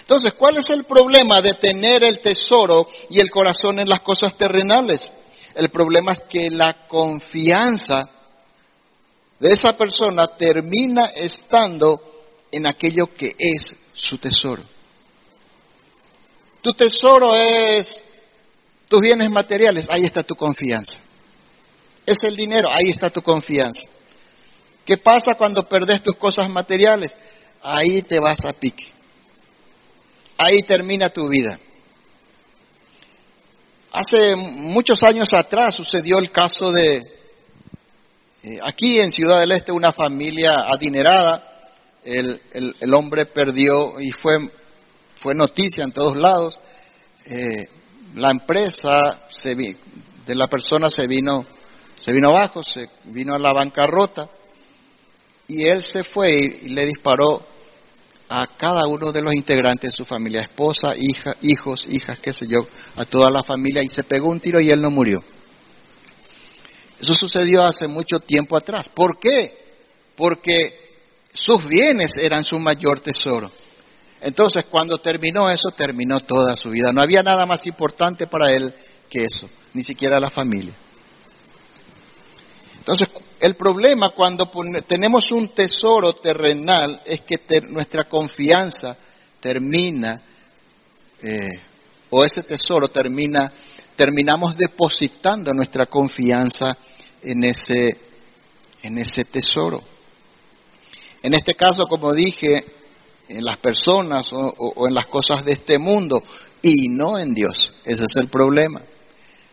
Entonces, 0.00 0.34
¿cuál 0.34 0.58
es 0.58 0.70
el 0.70 0.84
problema 0.84 1.40
de 1.40 1.54
tener 1.54 2.04
el 2.04 2.20
tesoro 2.20 2.88
y 3.08 3.20
el 3.20 3.30
corazón 3.30 3.80
en 3.80 3.88
las 3.88 4.00
cosas 4.00 4.36
terrenales? 4.36 5.12
El 5.54 5.70
problema 5.70 6.12
es 6.12 6.20
que 6.28 6.50
la 6.50 6.86
confianza 6.86 8.08
de 9.38 9.50
esa 9.50 9.72
persona 9.72 10.26
termina 10.28 11.06
estando 11.06 12.00
en 12.52 12.66
aquello 12.66 13.06
que 13.14 13.34
es 13.38 13.74
su 13.92 14.18
tesoro. 14.18 14.62
Tu 16.60 16.72
tesoro 16.74 17.34
es 17.34 18.02
tus 18.88 19.00
bienes 19.00 19.30
materiales, 19.30 19.86
ahí 19.90 20.04
está 20.04 20.22
tu 20.22 20.34
confianza. 20.34 20.98
Es 22.04 22.18
el 22.22 22.36
dinero, 22.36 22.68
ahí 22.68 22.90
está 22.90 23.08
tu 23.10 23.22
confianza. 23.22 23.82
¿Qué 24.84 24.98
pasa 24.98 25.34
cuando 25.34 25.68
perdes 25.68 26.02
tus 26.02 26.16
cosas 26.16 26.48
materiales? 26.48 27.16
Ahí 27.62 28.02
te 28.02 28.18
vas 28.18 28.44
a 28.44 28.52
pique. 28.52 28.86
Ahí 30.36 30.62
termina 30.66 31.10
tu 31.10 31.28
vida. 31.28 31.58
Hace 33.92 34.36
muchos 34.36 35.02
años 35.02 35.34
atrás 35.34 35.74
sucedió 35.74 36.18
el 36.18 36.30
caso 36.30 36.70
de, 36.70 36.98
eh, 38.42 38.58
aquí 38.62 38.98
en 39.00 39.10
Ciudad 39.10 39.40
del 39.40 39.50
Este 39.50 39.72
una 39.72 39.92
familia 39.92 40.54
adinerada, 40.72 41.72
el, 42.04 42.40
el, 42.52 42.94
hombre 42.94 43.26
perdió 43.26 44.00
y 44.00 44.12
fue, 44.12 44.38
fue 45.16 45.34
noticia 45.34 45.82
en 45.82 45.92
todos 45.92 46.16
lados, 46.16 46.58
eh, 47.26 47.68
la 48.14 48.30
empresa 48.30 49.26
se 49.28 49.54
de 49.54 50.34
la 50.34 50.46
persona 50.46 50.88
se 50.88 51.08
vino, 51.08 51.44
se 51.96 52.12
vino 52.12 52.28
abajo, 52.28 52.62
se 52.62 52.88
vino 53.04 53.34
a 53.34 53.40
la 53.40 53.52
bancarrota 53.52 54.30
y 55.48 55.68
él 55.68 55.82
se 55.82 56.04
fue 56.04 56.30
y, 56.30 56.68
le 56.68 56.86
disparó 56.86 57.44
a 58.32 58.46
cada 58.56 58.86
uno 58.86 59.10
de 59.10 59.22
los 59.22 59.34
integrantes 59.34 59.90
de 59.90 59.96
su 59.96 60.04
familia, 60.04 60.42
esposa, 60.42 60.92
hija, 60.96 61.34
hijos, 61.42 61.84
hijas, 61.90 62.20
qué 62.20 62.32
sé 62.32 62.46
yo, 62.46 62.60
a 62.94 63.04
toda 63.04 63.28
la 63.28 63.42
familia 63.42 63.82
y 63.82 63.88
se 63.88 64.04
pegó 64.04 64.30
un 64.30 64.38
tiro 64.38 64.60
y 64.60 64.70
él 64.70 64.80
no 64.80 64.88
murió. 64.88 65.18
Eso 67.00 67.12
sucedió 67.12 67.64
hace 67.64 67.88
mucho 67.88 68.20
tiempo 68.20 68.56
atrás. 68.56 68.88
¿Por 68.88 69.18
qué? 69.18 69.58
Porque 70.16 71.00
sus 71.32 71.66
bienes 71.66 72.16
eran 72.16 72.44
su 72.44 72.56
mayor 72.60 73.00
tesoro. 73.00 73.50
Entonces, 74.20 74.64
cuando 74.70 74.98
terminó 74.98 75.48
eso, 75.48 75.72
terminó 75.72 76.20
toda 76.20 76.56
su 76.56 76.70
vida. 76.70 76.92
No 76.92 77.02
había 77.02 77.24
nada 77.24 77.46
más 77.46 77.66
importante 77.66 78.28
para 78.28 78.54
él 78.54 78.72
que 79.08 79.24
eso, 79.24 79.50
ni 79.74 79.82
siquiera 79.82 80.20
la 80.20 80.30
familia. 80.30 80.74
Entonces, 82.90 83.22
el 83.38 83.54
problema 83.54 84.10
cuando 84.10 84.50
tenemos 84.84 85.30
un 85.30 85.50
tesoro 85.50 86.14
terrenal 86.14 87.00
es 87.04 87.20
que 87.20 87.38
nuestra 87.68 88.08
confianza 88.08 88.96
termina, 89.38 90.20
eh, 91.22 91.48
o 92.10 92.24
ese 92.24 92.42
tesoro 92.42 92.88
termina, 92.88 93.52
terminamos 93.94 94.56
depositando 94.56 95.52
nuestra 95.52 95.86
confianza 95.86 96.72
en 97.22 97.44
ese, 97.44 97.96
en 98.82 98.98
ese 98.98 99.24
tesoro. 99.26 99.84
En 101.22 101.32
este 101.34 101.54
caso, 101.54 101.86
como 101.86 102.12
dije, 102.12 102.64
en 103.28 103.44
las 103.44 103.58
personas 103.58 104.32
o, 104.32 104.88
en 104.88 104.94
las 104.94 105.06
cosas 105.06 105.44
de 105.44 105.52
este 105.52 105.78
mundo 105.78 106.24
y 106.60 106.88
no 106.88 107.20
en 107.20 107.34
Dios. 107.34 107.72
Ese 107.84 108.02
es 108.02 108.16
el 108.20 108.26
problema. 108.26 108.82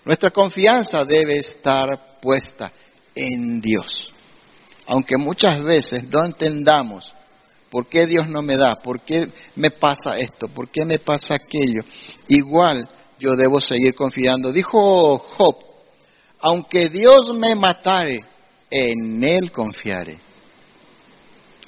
Nuestra 0.05 0.31
confianza 0.31 1.05
debe 1.05 1.37
estar 1.37 2.17
puesta 2.19 2.71
en 3.17 3.59
Dios. 3.61 4.13
Aunque 4.85 5.17
muchas 5.17 5.61
veces 5.63 6.07
no 6.09 6.23
entendamos 6.23 7.13
por 7.69 7.87
qué 7.87 8.05
Dios 8.05 8.27
no 8.29 8.41
me 8.41 8.55
da, 8.55 8.75
por 8.75 9.01
qué 9.01 9.29
me 9.55 9.71
pasa 9.71 10.17
esto, 10.17 10.47
por 10.47 10.69
qué 10.69 10.85
me 10.85 10.99
pasa 10.99 11.35
aquello, 11.35 11.83
igual 12.27 12.87
yo 13.19 13.35
debo 13.35 13.59
seguir 13.59 13.93
confiando. 13.95 14.51
Dijo 14.51 15.17
Job, 15.19 15.57
aunque 16.39 16.89
Dios 16.89 17.33
me 17.37 17.55
matare, 17.55 18.23
en 18.69 19.23
Él 19.23 19.51
confiaré. 19.51 20.19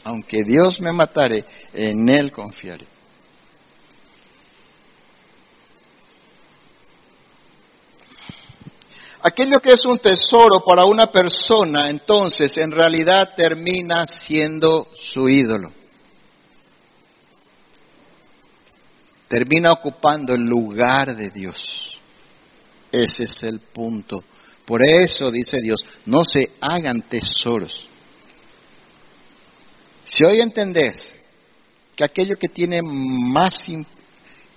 Aunque 0.04 0.44
Dios 0.44 0.80
me 0.80 0.92
matare, 0.92 1.46
en 1.74 2.08
Él 2.10 2.32
confiaré. 2.32 2.86
Aquello 9.22 9.60
que 9.60 9.74
es 9.74 9.86
un 9.86 10.00
tesoro 10.00 10.64
para 10.66 10.86
una 10.86 11.08
persona, 11.12 11.90
entonces, 11.90 12.58
en 12.58 12.72
realidad 12.72 13.34
termina 13.36 14.06
siendo 14.08 14.88
su 14.94 15.28
ídolo. 15.28 15.72
Termina 19.28 19.72
ocupando 19.72 20.34
el 20.34 20.42
lugar 20.42 21.16
de 21.16 21.30
Dios. 21.30 22.00
Ese 22.92 23.26
es 23.26 23.44
el 23.44 23.60
punto 23.60 24.24
por 24.70 24.86
eso 24.86 25.32
dice 25.32 25.62
Dios, 25.64 25.84
no 26.06 26.24
se 26.24 26.52
hagan 26.62 27.02
tesoros. 27.02 27.90
Si 30.04 30.24
hoy 30.24 30.42
entendés 30.42 31.12
que 31.96 32.04
aquello 32.04 32.36
que 32.36 32.50
tiene 32.50 32.84
más 32.84 33.64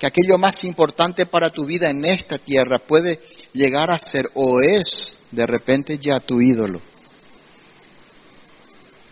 que 0.03 0.09
aquello 0.09 0.37
más 0.37 0.65
importante 0.65 1.27
para 1.27 1.51
tu 1.51 1.65
vida 1.65 1.89
en 1.89 2.05
esta 2.05 2.37
tierra 2.37 2.81
puede 2.81 3.21
llegar 3.53 3.89
a 3.89 4.01
ser 4.01 4.29
o 4.35 4.59
es 4.61 5.17
de 5.31 5.47
repente 5.47 5.97
ya 5.97 6.19
tu 6.19 6.41
ídolo. 6.41 6.81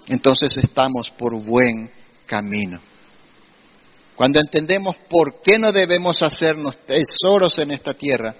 Entonces 0.08 0.56
estamos 0.56 1.08
por 1.10 1.40
buen 1.44 1.92
camino. 2.26 2.80
Cuando 4.16 4.40
entendemos 4.40 4.96
por 5.08 5.40
qué 5.42 5.60
no 5.60 5.70
debemos 5.70 6.22
hacernos 6.22 6.76
tesoros 6.84 7.56
en 7.60 7.70
esta 7.70 7.94
tierra, 7.94 8.34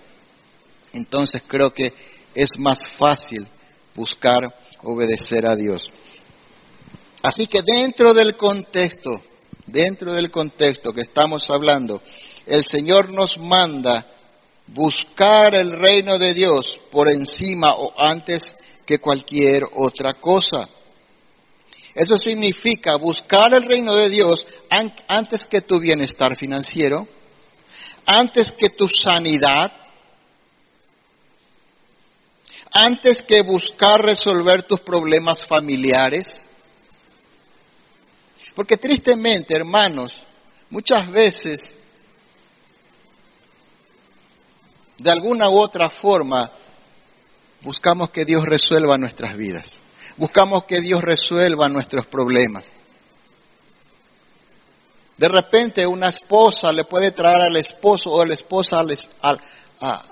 entonces 0.93 1.45
creo 1.47 1.73
que 1.73 1.95
es 2.35 2.51
más 2.59 2.81
fácil 2.99 3.47
buscar 3.95 4.53
obedecer 4.83 5.47
a 5.47 5.55
Dios. 5.55 5.89
Así 7.23 7.47
que 7.47 7.61
dentro 7.63 8.13
del 8.13 8.37
contexto, 8.37 9.23
dentro 9.69 10.13
del 10.13 10.33
contexto 10.33 10.93
que 10.93 11.03
estamos 11.03 11.49
hablando, 11.49 12.03
el 12.47 12.65
Señor 12.65 13.11
nos 13.11 13.39
manda 13.39 14.07
buscar 14.67 15.55
el 15.55 15.73
reino 15.73 16.19
de 16.19 16.35
Dios 16.35 16.81
por 16.91 17.13
encima 17.13 17.75
o 17.75 17.93
antes 17.97 18.55
que 18.87 18.99
cualquier 18.99 19.65
otra 19.75 20.15
cosa. 20.15 20.69
Eso 21.95 22.17
significa 22.17 22.97
buscar 22.97 23.53
el 23.55 23.65
reino 23.65 23.95
de 23.95 24.09
Dios 24.09 24.47
antes 25.09 25.45
que 25.47 25.61
tu 25.61 25.81
bienestar 25.81 26.37
financiero, 26.37 27.07
antes 28.07 28.53
que 28.53 28.71
tu 28.71 28.89
sanidad, 28.89 29.73
antes 32.73 33.23
que 33.23 33.43
buscar 33.43 34.01
resolver 34.01 34.63
tus 34.63 34.81
problemas 34.81 35.45
familiares? 35.47 36.47
Porque 38.55 38.77
tristemente, 38.77 39.57
hermanos, 39.57 40.23
muchas 40.69 41.11
veces, 41.11 41.59
de 45.01 45.11
alguna 45.11 45.49
u 45.49 45.59
otra 45.59 45.89
forma, 45.89 46.51
buscamos 47.63 48.11
que 48.11 48.25
Dios 48.25 48.45
resuelva 48.45 48.99
nuestras 48.99 49.37
vidas. 49.37 49.67
Buscamos 50.17 50.65
que 50.65 50.81
Dios 50.81 51.03
resuelva 51.03 51.69
nuestros 51.69 52.07
problemas. 52.07 52.65
De 55.17 55.29
repente 55.29 55.87
una 55.87 56.09
esposa 56.09 56.73
le 56.73 56.85
puede 56.85 57.13
traer 57.13 57.43
al 57.43 57.57
esposo 57.57 58.11
o 58.11 58.25
la 58.25 58.35
esposa 58.35 58.81
al, 58.81 59.41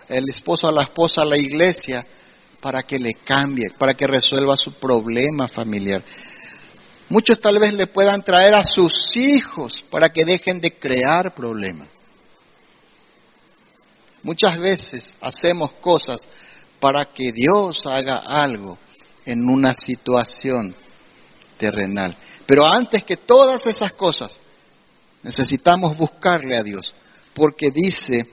el 0.08 0.24
esposo 0.28 0.68
a 0.68 0.72
la 0.72 0.82
esposa 0.82 1.22
a 1.22 1.26
la 1.26 1.38
iglesia 1.38 2.04
para 2.60 2.82
que 2.82 2.98
le 2.98 3.12
cambie, 3.24 3.70
para 3.78 3.94
que 3.94 4.06
resuelva 4.06 4.56
su 4.56 4.72
problema 4.74 5.48
familiar. 5.48 6.02
Muchos 7.10 7.40
tal 7.40 7.58
vez 7.58 7.74
le 7.74 7.86
puedan 7.86 8.22
traer 8.22 8.54
a 8.54 8.64
sus 8.64 9.16
hijos 9.16 9.82
para 9.90 10.10
que 10.10 10.24
dejen 10.24 10.60
de 10.60 10.78
crear 10.78 11.34
problemas. 11.34 11.88
Muchas 14.22 14.58
veces 14.58 15.10
hacemos 15.20 15.72
cosas 15.80 16.20
para 16.80 17.12
que 17.12 17.32
Dios 17.32 17.86
haga 17.86 18.18
algo 18.18 18.78
en 19.24 19.48
una 19.48 19.74
situación 19.74 20.74
terrenal. 21.56 22.16
Pero 22.46 22.66
antes 22.66 23.04
que 23.04 23.16
todas 23.16 23.66
esas 23.66 23.92
cosas, 23.92 24.32
necesitamos 25.22 25.96
buscarle 25.96 26.56
a 26.56 26.62
Dios, 26.62 26.94
porque 27.34 27.70
dice, 27.70 28.26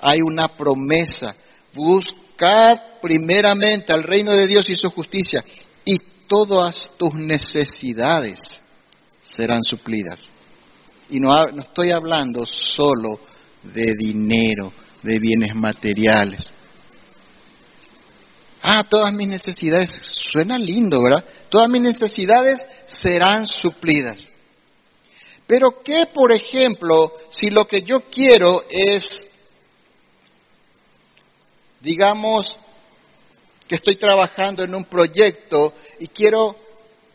hay 0.00 0.20
una 0.22 0.48
promesa, 0.56 1.34
buscad 1.74 3.00
primeramente 3.02 3.92
al 3.92 4.02
reino 4.02 4.32
de 4.32 4.46
Dios 4.46 4.68
y 4.70 4.76
su 4.76 4.90
justicia, 4.90 5.44
y 5.84 5.98
todas 6.28 6.92
tus 6.96 7.14
necesidades 7.14 8.38
serán 9.22 9.64
suplidas. 9.64 10.28
Y 11.10 11.20
no, 11.20 11.42
no 11.52 11.62
estoy 11.62 11.90
hablando 11.90 12.44
solo 12.46 13.20
de 13.62 13.94
dinero, 13.98 14.72
de 15.06 15.18
bienes 15.20 15.54
materiales. 15.54 16.50
Ah, 18.60 18.82
todas 18.88 19.12
mis 19.12 19.28
necesidades, 19.28 19.90
suena 20.02 20.58
lindo, 20.58 21.00
¿verdad? 21.00 21.24
Todas 21.48 21.68
mis 21.70 21.82
necesidades 21.82 22.58
serán 22.86 23.46
suplidas. 23.46 24.28
Pero 25.46 25.80
¿qué, 25.84 26.06
por 26.12 26.32
ejemplo, 26.32 27.12
si 27.30 27.50
lo 27.50 27.66
que 27.66 27.82
yo 27.82 28.00
quiero 28.10 28.64
es, 28.68 29.30
digamos, 31.80 32.58
que 33.68 33.76
estoy 33.76 33.94
trabajando 33.96 34.64
en 34.64 34.74
un 34.74 34.84
proyecto 34.84 35.72
y 36.00 36.08
quiero 36.08 36.56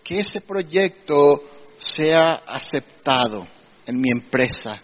que 0.06 0.20
ese 0.20 0.39
proyecto 0.39 1.44
sea 1.78 2.44
aceptado 2.48 3.46
en 3.86 4.00
mi 4.00 4.10
empresa? 4.10 4.82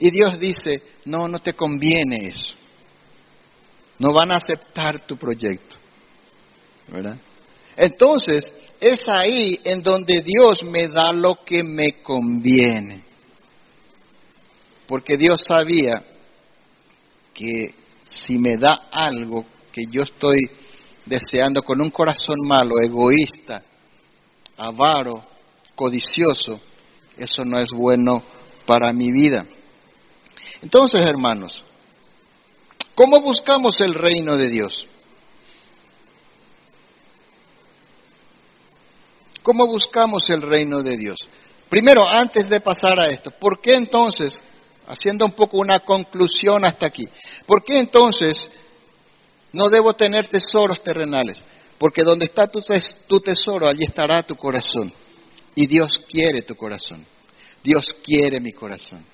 Y 0.00 0.10
Dios 0.10 0.40
dice, 0.40 0.82
no, 1.04 1.28
no 1.28 1.40
te 1.40 1.52
conviene 1.52 2.16
eso. 2.22 2.54
No 3.98 4.14
van 4.14 4.32
a 4.32 4.38
aceptar 4.38 5.06
tu 5.06 5.18
proyecto. 5.18 5.76
¿Verdad? 6.88 7.18
Entonces, 7.76 8.52
es 8.80 9.06
ahí 9.08 9.60
en 9.62 9.82
donde 9.82 10.22
Dios 10.24 10.64
me 10.64 10.88
da 10.88 11.12
lo 11.12 11.44
que 11.44 11.62
me 11.62 12.02
conviene. 12.02 13.04
Porque 14.86 15.18
Dios 15.18 15.44
sabía 15.46 16.02
que 17.34 17.74
si 18.04 18.38
me 18.38 18.52
da 18.58 18.88
algo 18.90 19.44
que 19.70 19.82
yo 19.90 20.02
estoy 20.02 20.50
deseando 21.04 21.62
con 21.62 21.80
un 21.82 21.90
corazón 21.90 22.38
malo, 22.44 22.76
egoísta, 22.82 23.62
avaro, 24.56 25.26
codicioso, 25.74 26.58
eso 27.18 27.44
no 27.44 27.58
es 27.58 27.68
bueno 27.70 28.22
para 28.64 28.92
mi 28.94 29.12
vida. 29.12 29.46
Entonces, 30.62 31.04
hermanos, 31.06 31.64
¿cómo 32.94 33.18
buscamos 33.20 33.80
el 33.80 33.94
reino 33.94 34.36
de 34.36 34.48
Dios? 34.48 34.86
¿Cómo 39.42 39.66
buscamos 39.66 40.28
el 40.28 40.42
reino 40.42 40.82
de 40.82 40.96
Dios? 40.96 41.18
Primero, 41.68 42.06
antes 42.06 42.48
de 42.48 42.60
pasar 42.60 43.00
a 43.00 43.06
esto, 43.06 43.30
¿por 43.30 43.60
qué 43.60 43.72
entonces, 43.72 44.42
haciendo 44.86 45.24
un 45.24 45.32
poco 45.32 45.58
una 45.58 45.80
conclusión 45.80 46.64
hasta 46.64 46.86
aquí, 46.86 47.08
¿por 47.46 47.64
qué 47.64 47.78
entonces 47.78 48.48
no 49.52 49.68
debo 49.70 49.94
tener 49.94 50.28
tesoros 50.28 50.82
terrenales? 50.82 51.38
Porque 51.78 52.02
donde 52.04 52.26
está 52.26 52.48
tu, 52.48 52.60
tu 53.06 53.20
tesoro, 53.20 53.66
allí 53.66 53.84
estará 53.84 54.22
tu 54.22 54.36
corazón. 54.36 54.92
Y 55.54 55.66
Dios 55.66 55.98
quiere 56.06 56.42
tu 56.42 56.54
corazón. 56.54 57.06
Dios 57.62 57.96
quiere 58.04 58.40
mi 58.40 58.52
corazón. 58.52 59.04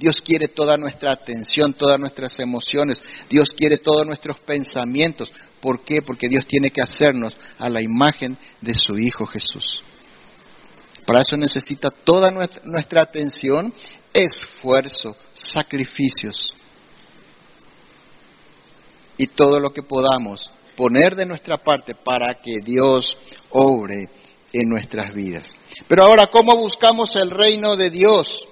Dios 0.00 0.22
quiere 0.22 0.48
toda 0.48 0.78
nuestra 0.78 1.12
atención, 1.12 1.74
todas 1.74 2.00
nuestras 2.00 2.40
emociones. 2.40 3.02
Dios 3.28 3.50
quiere 3.54 3.76
todos 3.76 4.06
nuestros 4.06 4.40
pensamientos. 4.40 5.30
¿Por 5.60 5.84
qué? 5.84 6.00
Porque 6.00 6.26
Dios 6.26 6.46
tiene 6.46 6.70
que 6.70 6.80
hacernos 6.80 7.36
a 7.58 7.68
la 7.68 7.82
imagen 7.82 8.38
de 8.62 8.74
su 8.74 8.96
Hijo 8.96 9.26
Jesús. 9.26 9.82
Para 11.06 11.20
eso 11.20 11.36
necesita 11.36 11.90
toda 11.90 12.30
nuestra 12.30 13.02
atención, 13.02 13.74
esfuerzo, 14.14 15.18
sacrificios 15.34 16.54
y 19.18 19.26
todo 19.26 19.60
lo 19.60 19.68
que 19.68 19.82
podamos 19.82 20.50
poner 20.78 21.14
de 21.14 21.26
nuestra 21.26 21.58
parte 21.58 21.92
para 21.94 22.36
que 22.36 22.54
Dios 22.64 23.18
obre 23.50 24.08
en 24.50 24.66
nuestras 24.66 25.12
vidas. 25.12 25.54
Pero 25.86 26.04
ahora, 26.04 26.28
¿cómo 26.28 26.56
buscamos 26.56 27.14
el 27.16 27.30
reino 27.30 27.76
de 27.76 27.90
Dios? 27.90 28.46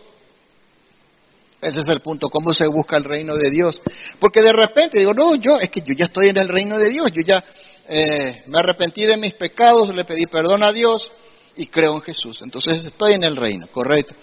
Ese 1.61 1.81
es 1.81 1.89
el 1.89 2.01
punto, 2.01 2.29
cómo 2.29 2.53
se 2.53 2.69
busca 2.69 2.97
el 2.97 3.05
reino 3.05 3.35
de 3.35 3.51
Dios. 3.51 3.81
Porque 4.21 4.41
de 4.41 4.53
repente 4.53 4.99
digo, 4.99 5.13
no, 5.13 5.35
yo, 5.35 5.59
es 5.59 5.71
que 5.71 5.81
yo 5.81 5.95
ya 5.97 6.07
estoy 6.07 6.29
en 6.29 6.39
el 6.39 6.49
reino 6.49 6.79
de 6.79 6.89
Dios, 6.89 7.11
yo 7.13 7.23
ya 7.23 7.45
eh, 7.89 8.45
me 8.47 8.59
arrepentí 8.59 9.05
de 9.05 9.17
mis 9.17 9.35
pecados, 9.35 9.95
le 9.95 10.05
pedí 10.05 10.27
perdón 10.27 10.63
a 10.63 10.73
Dios 10.73 11.11
y 11.57 11.67
creo 11.67 11.95
en 11.95 12.03
Jesús. 12.03 12.41
Entonces 12.43 12.85
estoy 12.85 13.15
en 13.15 13.25
el 13.25 13.35
reino, 13.35 13.67
correcto. 13.69 14.15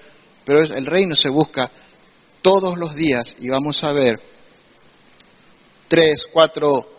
Pero 0.46 0.60
el 0.60 0.86
reino 0.86 1.16
se 1.16 1.30
busca 1.30 1.70
todos 2.42 2.78
los 2.78 2.96
días 2.96 3.36
y 3.40 3.50
vamos 3.50 3.84
a 3.84 3.92
ver 3.92 4.22
tres, 5.88 6.28
cuatro 6.32 6.96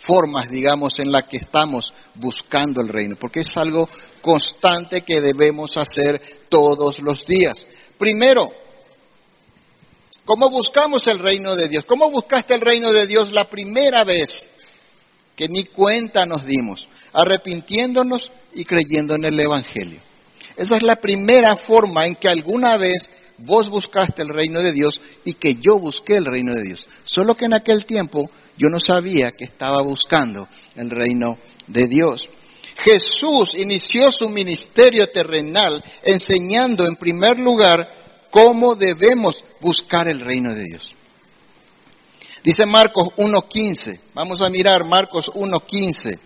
formas, 0.00 0.48
digamos, 0.48 0.98
en 0.98 1.12
las 1.12 1.24
que 1.24 1.36
estamos 1.36 1.92
buscando 2.14 2.80
el 2.80 2.88
reino, 2.88 3.16
porque 3.16 3.40
es 3.40 3.56
algo 3.56 3.88
constante 4.22 5.02
que 5.02 5.20
debemos 5.20 5.76
hacer 5.76 6.20
todos 6.48 7.00
los 7.00 7.24
días. 7.26 7.66
Primero, 7.98 8.50
¿Cómo 10.30 10.48
buscamos 10.48 11.08
el 11.08 11.18
reino 11.18 11.56
de 11.56 11.66
Dios? 11.66 11.84
¿Cómo 11.84 12.08
buscaste 12.08 12.54
el 12.54 12.60
reino 12.60 12.92
de 12.92 13.04
Dios 13.08 13.32
la 13.32 13.50
primera 13.50 14.04
vez 14.04 14.48
que 15.34 15.48
ni 15.48 15.64
cuenta 15.64 16.24
nos 16.24 16.46
dimos? 16.46 16.88
Arrepintiéndonos 17.12 18.30
y 18.54 18.64
creyendo 18.64 19.16
en 19.16 19.24
el 19.24 19.40
Evangelio. 19.40 20.00
Esa 20.56 20.76
es 20.76 20.84
la 20.84 20.94
primera 20.94 21.56
forma 21.56 22.06
en 22.06 22.14
que 22.14 22.28
alguna 22.28 22.76
vez 22.76 23.02
vos 23.38 23.68
buscaste 23.68 24.22
el 24.22 24.28
reino 24.28 24.62
de 24.62 24.72
Dios 24.72 25.00
y 25.24 25.32
que 25.32 25.56
yo 25.56 25.80
busqué 25.80 26.14
el 26.14 26.26
reino 26.26 26.54
de 26.54 26.62
Dios. 26.62 26.86
Solo 27.02 27.34
que 27.34 27.46
en 27.46 27.56
aquel 27.56 27.84
tiempo 27.84 28.30
yo 28.56 28.68
no 28.68 28.78
sabía 28.78 29.32
que 29.32 29.46
estaba 29.46 29.82
buscando 29.82 30.46
el 30.76 30.90
reino 30.90 31.38
de 31.66 31.88
Dios. 31.88 32.28
Jesús 32.84 33.56
inició 33.58 34.12
su 34.12 34.28
ministerio 34.28 35.08
terrenal 35.08 35.82
enseñando 36.04 36.86
en 36.86 36.94
primer 36.94 37.36
lugar 37.36 37.99
cómo 38.30 38.74
debemos 38.74 39.42
buscar 39.60 40.08
el 40.08 40.20
reino 40.20 40.54
de 40.54 40.64
Dios. 40.64 40.94
Dice 42.42 42.64
Marcos 42.64 43.08
1.15, 43.16 44.00
vamos 44.14 44.40
a 44.40 44.48
mirar 44.48 44.84
Marcos 44.84 45.30
1.15. 45.34 46.18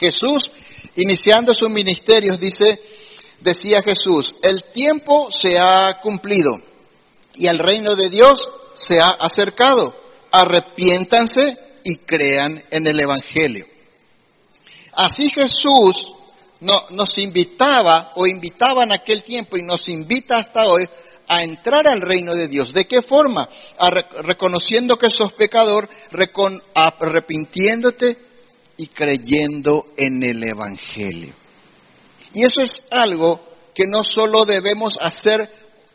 Jesús, 0.00 0.50
iniciando 0.96 1.54
sus 1.54 1.70
ministerios, 1.70 2.40
dice, 2.40 2.80
decía 3.40 3.82
Jesús, 3.82 4.34
el 4.42 4.64
tiempo 4.72 5.30
se 5.30 5.56
ha 5.56 6.00
cumplido 6.00 6.60
y 7.34 7.46
el 7.46 7.60
reino 7.60 7.94
de 7.94 8.10
Dios 8.10 8.48
se 8.74 8.98
ha 9.00 9.10
acercado. 9.10 9.94
Arrepiéntanse 10.32 11.56
y 11.84 11.98
crean 11.98 12.64
en 12.70 12.86
el 12.88 13.00
Evangelio. 13.00 13.66
Así 14.92 15.30
Jesús 15.30 16.12
nos 16.60 17.18
invitaba 17.18 18.12
o 18.14 18.26
invitaba 18.26 18.84
en 18.84 18.92
aquel 18.92 19.24
tiempo 19.24 19.56
y 19.56 19.62
nos 19.62 19.88
invita 19.88 20.36
hasta 20.36 20.62
hoy 20.64 20.84
a 21.26 21.42
entrar 21.42 21.88
al 21.88 22.00
reino 22.00 22.34
de 22.34 22.48
Dios. 22.48 22.72
¿De 22.72 22.84
qué 22.84 23.00
forma? 23.00 23.48
reconociendo 24.22 24.96
que 24.96 25.10
sos 25.10 25.32
pecador, 25.32 25.88
arrepintiéndote 26.74 28.18
y 28.76 28.86
creyendo 28.88 29.86
en 29.96 30.22
el 30.22 30.42
Evangelio. 30.44 31.34
Y 32.34 32.44
eso 32.44 32.62
es 32.62 32.84
algo 32.90 33.40
que 33.74 33.86
no 33.86 34.04
solo 34.04 34.44
debemos 34.44 34.98
hacer 35.00 35.50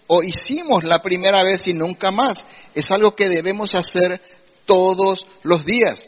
o 0.08 0.24
hicimos 0.24 0.84
la 0.84 1.02
primera 1.02 1.44
vez 1.44 1.68
y 1.68 1.74
nunca 1.74 2.12
más, 2.12 2.46
es 2.74 2.90
algo 2.92 3.12
que 3.12 3.28
debemos 3.28 3.76
hacer 3.76 4.22
todos 4.66 5.26
los 5.44 5.66
días. 5.66 6.08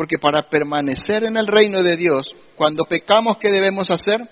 Porque 0.00 0.16
para 0.18 0.48
permanecer 0.48 1.24
en 1.24 1.36
el 1.36 1.46
reino 1.46 1.82
de 1.82 1.94
Dios, 1.94 2.34
cuando 2.56 2.86
pecamos, 2.86 3.36
¿qué 3.36 3.50
debemos 3.50 3.90
hacer? 3.90 4.26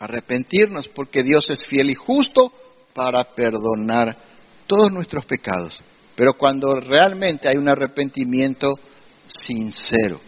Arrepentirnos, 0.00 0.88
porque 0.88 1.22
Dios 1.22 1.48
es 1.50 1.64
fiel 1.64 1.88
y 1.90 1.94
justo 1.94 2.52
para 2.92 3.22
perdonar 3.22 4.16
todos 4.66 4.90
nuestros 4.90 5.24
pecados. 5.24 5.78
Pero 6.16 6.32
cuando 6.36 6.74
realmente 6.80 7.48
hay 7.48 7.58
un 7.58 7.68
arrepentimiento 7.68 8.74
sincero. 9.28 10.20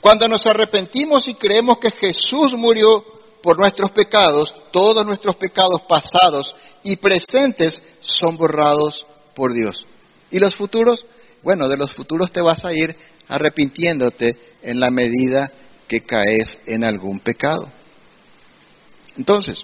Cuando 0.00 0.26
nos 0.26 0.44
arrepentimos 0.44 1.28
y 1.28 1.34
creemos 1.34 1.78
que 1.78 1.92
Jesús 1.92 2.54
murió 2.56 3.04
por 3.44 3.60
nuestros 3.60 3.92
pecados, 3.92 4.52
todos 4.72 5.06
nuestros 5.06 5.36
pecados 5.36 5.82
pasados 5.82 6.56
y 6.82 6.96
presentes 6.96 7.80
son 8.00 8.36
borrados 8.36 9.06
por 9.36 9.54
Dios. 9.54 9.86
¿Y 10.32 10.40
los 10.40 10.56
futuros? 10.56 11.06
Bueno, 11.42 11.66
de 11.68 11.76
los 11.76 11.92
futuros 11.92 12.30
te 12.30 12.42
vas 12.42 12.64
a 12.64 12.72
ir 12.72 12.94
arrepintiéndote 13.28 14.36
en 14.62 14.78
la 14.78 14.90
medida 14.90 15.50
que 15.88 16.02
caes 16.02 16.58
en 16.66 16.84
algún 16.84 17.20
pecado. 17.20 17.70
Entonces, 19.16 19.62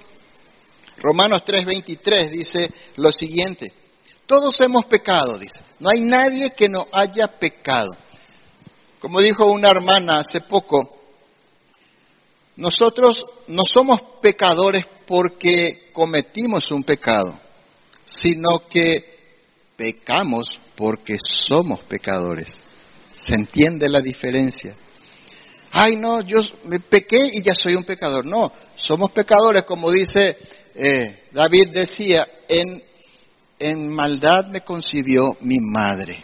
Romanos 0.99 1.43
3:23 1.45 2.31
dice 2.31 2.71
lo 2.97 3.13
siguiente, 3.13 3.73
todos 4.27 4.61
hemos 4.61 4.87
pecado, 4.87 5.39
dice, 5.39 5.61
no 5.79 5.89
hay 5.93 6.01
nadie 6.01 6.51
que 6.51 6.69
no 6.69 6.89
haya 6.93 7.29
pecado. 7.39 7.91
Como 8.99 9.21
dijo 9.21 9.47
una 9.47 9.69
hermana 9.69 10.19
hace 10.19 10.41
poco, 10.41 10.97
nosotros 12.57 13.25
no 13.47 13.63
somos 13.65 14.01
pecadores 14.21 14.85
porque 15.07 15.91
cometimos 15.93 16.71
un 16.73 16.83
pecado, 16.83 17.39
sino 18.05 18.67
que 18.69 19.17
pecamos 19.77 20.59
porque 20.77 21.17
somos 21.23 21.81
pecadores. 21.81 22.49
¿Se 23.21 23.35
entiende 23.35 23.89
la 23.89 24.01
diferencia? 24.01 24.77
Ay, 25.73 25.97
no, 25.97 26.21
yo 26.23 26.39
me 26.65 26.81
pequé 26.81 27.19
y 27.33 27.43
ya 27.45 27.55
soy 27.55 27.75
un 27.75 27.85
pecador. 27.85 28.25
No, 28.25 28.53
somos 28.77 29.11
pecadores, 29.11 29.65
como 29.65 29.91
dice 29.91 30.37
eh, 30.79 31.25
David 31.33 31.71
decía, 31.73 32.23
en, 32.49 32.83
en 33.59 33.89
maldad 33.89 34.47
me 34.49 34.61
concibió 34.61 35.37
mi 35.41 35.59
madre, 35.59 36.23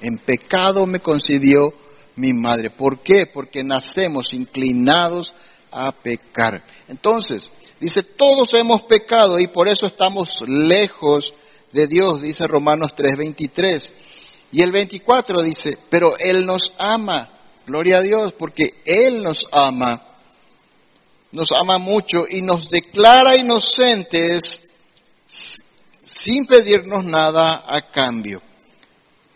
en 0.00 0.16
pecado 0.18 0.86
me 0.86 1.00
concibió 1.00 1.72
mi 2.16 2.34
madre. 2.34 2.70
¿Por 2.70 3.00
qué? 3.00 3.26
Porque 3.26 3.62
nacemos 3.64 4.34
inclinados 4.34 5.32
a 5.72 5.92
pecar. 5.92 6.62
Entonces, 6.88 7.50
dice, 7.80 8.02
todos 8.02 8.52
hemos 8.52 8.82
pecado 8.82 9.38
y 9.38 9.46
por 9.48 9.66
eso 9.68 9.86
estamos 9.86 10.42
lejos 10.46 11.32
de 11.72 11.86
Dios, 11.86 12.22
dice 12.22 12.46
Romanos 12.46 12.94
3:23. 12.96 13.90
Y 14.52 14.62
el 14.62 14.72
24 14.72 15.40
dice, 15.42 15.76
pero 15.90 16.16
Él 16.18 16.46
nos 16.46 16.72
ama, 16.78 17.30
gloria 17.66 17.98
a 17.98 18.02
Dios, 18.02 18.32
porque 18.38 18.74
Él 18.84 19.22
nos 19.22 19.46
ama, 19.52 20.02
nos 21.32 21.50
ama 21.52 21.78
mucho 21.78 22.24
y 22.28 22.42
nos 22.42 22.70
declara 22.70 23.36
inocentes 23.36 24.42
sin 26.04 26.46
pedirnos 26.46 27.04
nada 27.04 27.64
a 27.66 27.90
cambio. 27.90 28.40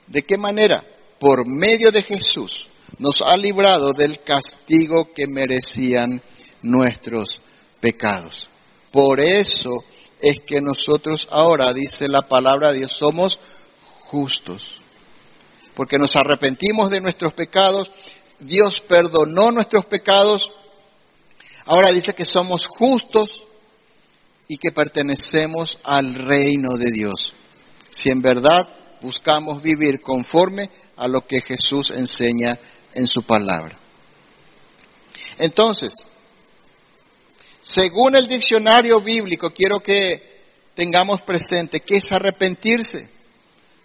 ¿De 0.07 0.23
qué 0.23 0.39
manera? 0.39 0.85
Por 1.19 1.47
medio 1.47 1.91
de 1.91 2.03
Jesús 2.03 2.69
nos 2.99 3.21
ha 3.23 3.37
librado 3.37 3.93
del 3.93 4.23
castigo 4.23 5.13
que 5.15 5.27
merecían 5.27 6.23
nuestros 6.63 7.41
pecados. 7.81 8.49
Por 8.91 9.21
eso 9.21 9.85
es 10.21 10.41
que 10.47 10.61
nosotros 10.61 11.29
ahora, 11.31 11.73
dice 11.73 12.09
la 12.09 12.23
palabra 12.23 12.73
de 12.73 12.79
Dios, 12.79 12.97
somos 12.97 13.39
justos. 14.05 14.77
Porque 15.75 15.99
nos 15.99 16.15
arrepentimos 16.17 16.91
de 16.91 17.01
nuestros 17.01 17.33
pecados, 17.35 17.91
Dios 18.39 18.81
perdonó 18.81 19.51
nuestros 19.51 19.87
pecados, 19.87 20.51
ahora 21.65 21.91
dice 21.91 22.15
que 22.15 22.25
somos 22.25 22.67
justos 22.67 23.45
y 24.49 24.57
que 24.57 24.73
pertenecemos 24.73 25.79
al 25.85 26.15
reino 26.15 26.77
de 26.77 26.91
Dios. 26.93 27.33
Si 27.91 28.11
en 28.11 28.21
verdad 28.21 28.69
buscamos 29.01 29.63
vivir 29.63 30.01
conforme 30.01 30.71
a 30.97 31.07
lo 31.07 31.21
que 31.27 31.41
Jesús 31.41 31.91
enseña 31.91 32.59
en 32.93 33.07
su 33.07 33.23
palabra. 33.23 33.79
Entonces, 35.39 35.95
según 37.75 38.17
el 38.17 38.27
diccionario 38.27 39.01
bíblico, 39.01 39.51
quiero 39.51 39.81
que 39.81 40.41
tengamos 40.75 41.23
presente 41.23 41.81
que 41.81 41.99
es 41.99 42.11
arrepentirse. 42.11 43.09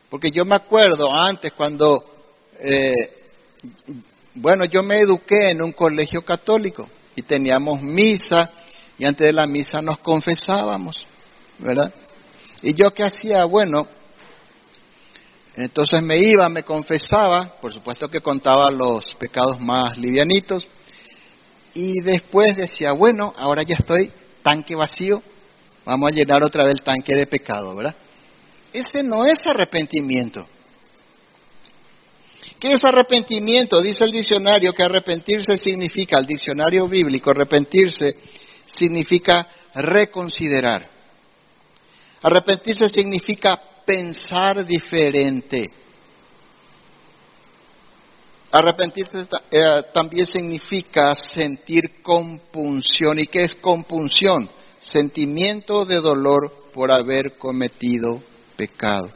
Porque 0.10 0.32
yo 0.32 0.46
me 0.46 0.56
acuerdo 0.56 1.14
antes 1.14 1.54
cuando, 1.54 2.04
eh, 2.60 2.94
bueno, 4.34 4.66
yo 4.66 4.82
me 4.82 5.00
eduqué 5.00 5.52
en 5.52 5.62
un 5.62 5.72
colegio 5.72 6.24
católico 6.24 6.90
y 7.16 7.22
teníamos 7.22 7.82
misa 7.82 8.50
y 8.98 9.06
antes 9.06 9.28
de 9.28 9.34
la 9.34 9.46
misa 9.46 9.82
nos 9.82 10.00
confesábamos, 10.00 11.06
¿verdad? 11.60 11.94
Y 12.62 12.74
yo 12.74 12.92
qué 12.92 13.04
hacía, 13.04 13.46
bueno, 13.46 13.88
entonces 15.56 16.02
me 16.02 16.18
iba, 16.18 16.48
me 16.50 16.64
confesaba, 16.64 17.60
por 17.62 17.74
supuesto 17.74 18.10
que 18.10 18.22
contaba 18.22 18.72
los 18.72 19.14
pecados 19.16 19.60
más 19.60 19.98
livianitos, 19.98 20.68
y 21.76 22.02
después 22.02 22.56
decía, 22.56 22.94
bueno, 22.94 23.34
ahora 23.38 23.62
ya 23.62 23.76
estoy 23.78 24.12
tanque 24.42 24.76
vacío, 24.76 25.22
vamos 25.84 26.10
a 26.10 26.16
llenar 26.16 26.42
otra 26.42 26.64
vez 26.64 26.74
el 26.74 26.82
tanque 26.82 27.14
de 27.14 27.28
pecado, 27.28 27.76
¿verdad? 27.76 27.96
Ese 28.72 29.04
no 29.04 29.26
es 29.26 29.46
arrepentimiento. 29.46 30.48
¿Qué 32.60 32.70
es 32.72 32.84
arrepentimiento? 32.84 33.82
Dice 33.82 34.06
el 34.06 34.12
diccionario 34.12 34.72
que 34.72 34.84
arrepentirse 34.84 35.58
significa, 35.58 36.18
el 36.18 36.26
diccionario 36.26 36.88
bíblico, 36.88 37.32
arrepentirse 37.32 38.16
significa 38.66 39.48
reconsiderar. 39.74 40.90
Arrepentirse 42.22 42.88
significa 42.88 43.60
pensar 43.86 44.66
diferente. 44.66 45.66
Arrepentirse 48.58 49.28
eh, 49.52 49.84
también 49.94 50.26
significa 50.26 51.14
sentir 51.14 52.02
compunción. 52.02 53.20
¿Y 53.20 53.28
qué 53.28 53.44
es 53.44 53.56
compunción? 53.56 54.50
Sentimiento 54.80 55.84
de 55.84 56.00
dolor 56.00 56.70
por 56.74 56.90
haber 56.90 57.38
cometido 57.38 58.24
pecado. 58.56 59.10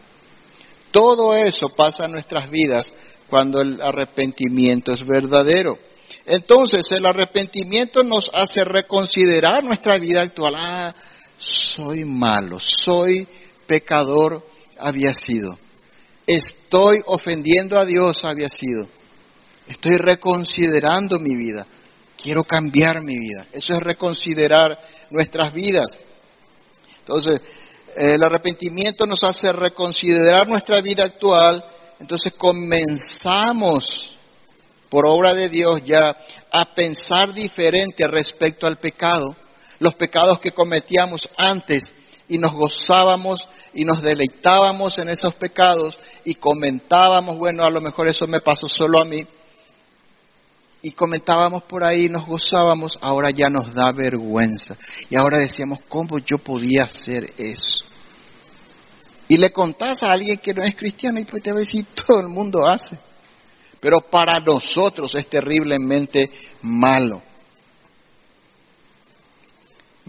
Todo 0.92 1.34
eso 1.34 1.70
pasa 1.70 2.04
en 2.04 2.12
nuestras 2.12 2.50
vidas 2.50 2.92
cuando 3.30 3.62
el 3.62 3.82
arrepentimiento 3.82 4.92
es 4.92 5.08
verdadero. 5.08 5.78
Entonces 6.26 6.92
el 6.92 7.06
arrepentimiento 7.06 8.04
nos 8.04 8.30
hace 8.34 8.66
reconsiderar 8.66 9.64
nuestra 9.64 9.98
vida 10.00 10.22
actual. 10.22 10.56
Ah, 10.58 10.94
soy 11.38 12.04
malo, 12.04 12.60
soy 12.60 13.26
pecador, 13.66 14.46
había 14.78 15.14
sido. 15.14 15.58
Estoy 16.28 17.02
ofendiendo 17.06 17.80
a 17.80 17.86
Dios, 17.86 18.26
había 18.26 18.50
sido. 18.50 18.99
Estoy 19.70 19.98
reconsiderando 19.98 21.20
mi 21.20 21.36
vida. 21.36 21.66
Quiero 22.18 22.44
cambiar 22.44 23.02
mi 23.04 23.20
vida. 23.20 23.46
Eso 23.54 23.74
es 23.74 23.80
reconsiderar 23.80 24.78
nuestras 25.12 25.54
vidas. 25.54 25.86
Entonces, 27.02 27.40
el 27.96 28.24
arrepentimiento 28.24 29.06
nos 29.06 29.24
hace 29.24 29.52
reconsiderar 29.52 30.48
nuestra 30.48 30.82
vida 30.82 31.04
actual. 31.04 31.64
Entonces 32.00 32.34
comenzamos, 32.36 34.18
por 34.90 35.06
obra 35.06 35.36
de 35.36 35.50
Dios, 35.50 35.84
ya 35.86 36.18
a 36.52 36.74
pensar 36.74 37.32
diferente 37.32 38.08
respecto 38.08 38.66
al 38.66 38.78
pecado. 38.78 39.36
Los 39.78 39.94
pecados 39.94 40.40
que 40.40 40.52
cometíamos 40.52 41.30
antes 41.38 41.84
y 42.28 42.40
nos 42.40 42.54
gozábamos 42.54 43.48
y 43.74 43.86
nos 43.86 44.02
deleitábamos 44.02 44.98
en 44.98 45.10
esos 45.10 45.36
pecados 45.36 45.96
y 46.26 46.36
comentábamos, 46.36 47.38
bueno, 47.38 47.64
a 47.64 47.70
lo 47.70 47.82
mejor 47.82 48.08
eso 48.08 48.26
me 48.26 48.42
pasó 48.42 48.68
solo 48.68 49.00
a 49.00 49.06
mí. 49.06 49.26
Y 50.82 50.92
comentábamos 50.92 51.64
por 51.64 51.84
ahí, 51.84 52.08
nos 52.08 52.26
gozábamos, 52.26 52.98
ahora 53.02 53.32
ya 53.32 53.50
nos 53.50 53.74
da 53.74 53.92
vergüenza. 53.92 54.78
Y 55.10 55.18
ahora 55.18 55.40
decíamos, 55.40 55.80
¿cómo 55.90 56.20
yo 56.20 56.38
podía 56.38 56.84
hacer 56.84 57.34
eso? 57.38 57.84
Y 59.28 59.38
le 59.38 59.52
contás 59.52 60.04
a 60.04 60.12
alguien 60.12 60.38
que 60.38 60.54
no 60.54 60.64
es 60.64 60.76
cristiano 60.76 61.20
y 61.20 61.26
pues 61.26 61.44
te 61.44 61.52
va 61.52 61.58
a 61.58 61.60
decir, 61.62 61.86
todo 62.08 62.22
el 62.22 62.30
mundo 62.30 62.68
hace. 62.68 62.98
Pero 63.80 64.02
para 64.02 64.40
nosotros 64.40 65.14
es 65.16 65.30
terriblemente 65.30 66.30
malo 66.62 67.22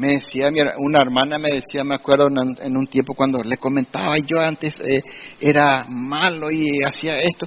me 0.00 0.14
decía, 0.14 0.48
una 0.78 1.02
hermana 1.02 1.36
me 1.36 1.50
decía, 1.50 1.84
me 1.84 1.94
acuerdo 1.94 2.28
en, 2.28 2.74
un 2.74 2.86
tiempo 2.86 3.12
cuando 3.12 3.42
le 3.42 3.58
comentaba, 3.58 4.16
yo 4.16 4.40
antes 4.40 4.80
eh, 4.80 5.02
era 5.38 5.84
malo 5.86 6.50
y 6.50 6.70
hacía 6.82 7.20
esto, 7.20 7.46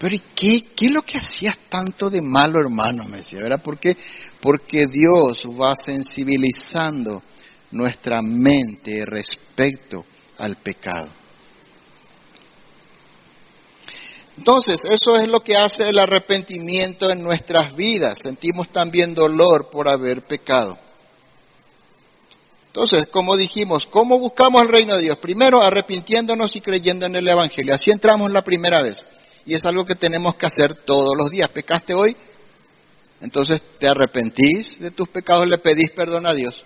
pero 0.00 0.16
¿qué, 0.34 0.62
¿qué 0.74 0.86
es 0.86 0.92
lo 0.92 1.02
que 1.02 1.18
hacías 1.18 1.58
tanto 1.68 2.08
de 2.08 2.22
malo, 2.22 2.58
hermano? 2.58 3.04
Me 3.04 3.18
decía, 3.18 3.40
¿verdad? 3.40 3.62
¿Por 3.62 3.78
qué? 3.78 3.98
Porque 4.40 4.86
Dios 4.86 5.44
va 5.60 5.74
sensibilizando 5.74 7.22
nuestra 7.72 8.22
mente 8.22 9.04
respecto 9.04 10.06
al 10.38 10.56
pecado. 10.56 11.10
Entonces, 14.38 14.80
eso 14.88 15.16
es 15.16 15.28
lo 15.28 15.40
que 15.40 15.54
hace 15.54 15.90
el 15.90 15.98
arrepentimiento 15.98 17.10
en 17.10 17.22
nuestras 17.22 17.76
vidas. 17.76 18.20
Sentimos 18.22 18.70
también 18.72 19.14
dolor 19.14 19.68
por 19.68 19.86
haber 19.86 20.22
pecado. 20.26 20.78
Entonces, 22.68 23.04
como 23.12 23.36
dijimos, 23.36 23.86
¿cómo 23.86 24.18
buscamos 24.18 24.62
el 24.62 24.68
reino 24.68 24.96
de 24.96 25.02
Dios? 25.02 25.18
Primero, 25.18 25.60
arrepintiéndonos 25.60 26.56
y 26.56 26.62
creyendo 26.62 27.04
en 27.04 27.16
el 27.16 27.28
Evangelio. 27.28 27.74
Así 27.74 27.90
entramos 27.90 28.30
la 28.30 28.40
primera 28.40 28.80
vez. 28.80 29.04
Y 29.46 29.54
es 29.54 29.64
algo 29.64 29.84
que 29.84 29.94
tenemos 29.94 30.34
que 30.36 30.46
hacer 30.46 30.74
todos 30.84 31.12
los 31.16 31.30
días. 31.30 31.50
¿Pecaste 31.50 31.94
hoy? 31.94 32.16
Entonces 33.20 33.60
te 33.78 33.88
arrepentís 33.88 34.78
de 34.78 34.90
tus 34.90 35.08
pecados, 35.08 35.46
le 35.48 35.58
pedís 35.58 35.90
perdón 35.90 36.26
a 36.26 36.32
Dios. 36.32 36.64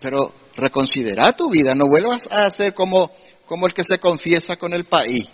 Pero 0.00 0.32
reconsidera 0.56 1.32
tu 1.32 1.50
vida, 1.50 1.74
no 1.74 1.86
vuelvas 1.88 2.28
a 2.30 2.48
ser 2.50 2.74
como, 2.74 3.10
como 3.46 3.66
el 3.66 3.74
que 3.74 3.82
se 3.82 3.98
confiesa 3.98 4.56
con 4.56 4.72
el 4.72 4.84
país. 4.84 5.28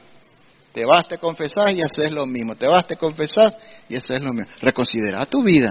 Te 0.73 0.87
vas, 0.87 1.07
te 1.07 1.19
confesás 1.19 1.67
y 1.75 1.83
haces 1.83 2.11
lo 2.13 2.27
mismo. 2.27 2.57
Te 2.57 2.67
vas, 2.67 2.87
te 2.87 2.97
confesás 2.97 3.55
y 3.89 3.97
haces 3.97 4.23
lo 4.23 4.33
mismo. 4.33 4.51
Reconsidera 4.61 5.27
tu 5.27 5.43
vida. 5.43 5.69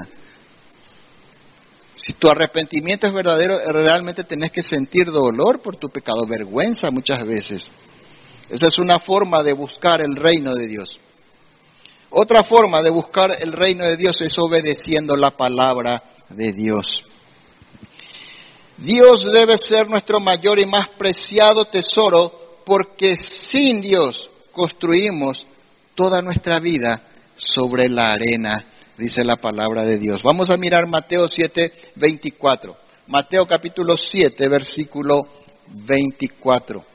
Si 1.95 2.13
tu 2.13 2.29
arrepentimiento 2.29 3.07
es 3.07 3.13
verdadero, 3.13 3.59
realmente 3.67 4.23
tenés 4.23 4.51
que 4.51 4.63
sentir 4.63 5.05
dolor 5.07 5.61
por 5.61 5.75
tu 5.75 5.89
pecado, 5.89 6.21
vergüenza 6.27 6.89
muchas 6.91 7.23
veces. 7.25 7.67
Esa 8.51 8.67
es 8.67 8.79
una 8.79 8.99
forma 8.99 9.43
de 9.43 9.53
buscar 9.53 10.01
el 10.03 10.13
reino 10.13 10.53
de 10.53 10.67
Dios. 10.67 10.99
Otra 12.09 12.43
forma 12.43 12.81
de 12.81 12.91
buscar 12.91 13.37
el 13.39 13.53
reino 13.53 13.85
de 13.85 13.95
Dios 13.95 14.19
es 14.19 14.37
obedeciendo 14.37 15.15
la 15.15 15.31
palabra 15.31 16.03
de 16.27 16.51
Dios. 16.51 17.01
Dios 18.75 19.25
debe 19.31 19.57
ser 19.57 19.89
nuestro 19.89 20.19
mayor 20.19 20.59
y 20.59 20.65
más 20.65 20.89
preciado 20.97 21.63
tesoro 21.63 22.59
porque 22.65 23.15
sin 23.15 23.81
Dios 23.81 24.29
construimos 24.51 25.47
toda 25.95 26.21
nuestra 26.21 26.59
vida 26.59 27.03
sobre 27.35 27.87
la 27.87 28.11
arena, 28.11 28.65
dice 28.97 29.23
la 29.23 29.37
palabra 29.37 29.85
de 29.85 29.97
Dios. 29.97 30.23
Vamos 30.23 30.49
a 30.49 30.57
mirar 30.57 30.87
Mateo 30.87 31.25
7, 31.25 31.71
24. 31.95 32.75
Mateo 33.07 33.45
capítulo 33.45 33.95
7, 33.95 34.49
versículo 34.49 35.25
24. 35.67 36.90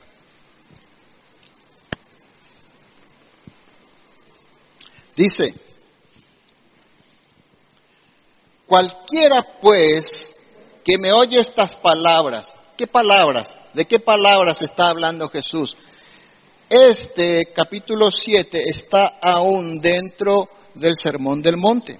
Dice, 5.16 5.54
cualquiera 8.66 9.58
pues 9.62 10.34
que 10.84 10.98
me 10.98 11.10
oye 11.10 11.40
estas 11.40 11.74
palabras, 11.76 12.52
¿qué 12.76 12.86
palabras? 12.86 13.48
¿De 13.72 13.86
qué 13.86 13.98
palabras 13.98 14.60
está 14.60 14.88
hablando 14.88 15.30
Jesús? 15.30 15.74
Este 16.68 17.52
capítulo 17.54 18.10
7 18.10 18.62
está 18.66 19.18
aún 19.22 19.80
dentro 19.80 20.50
del 20.74 20.94
Sermón 21.00 21.40
del 21.40 21.56
Monte. 21.56 21.98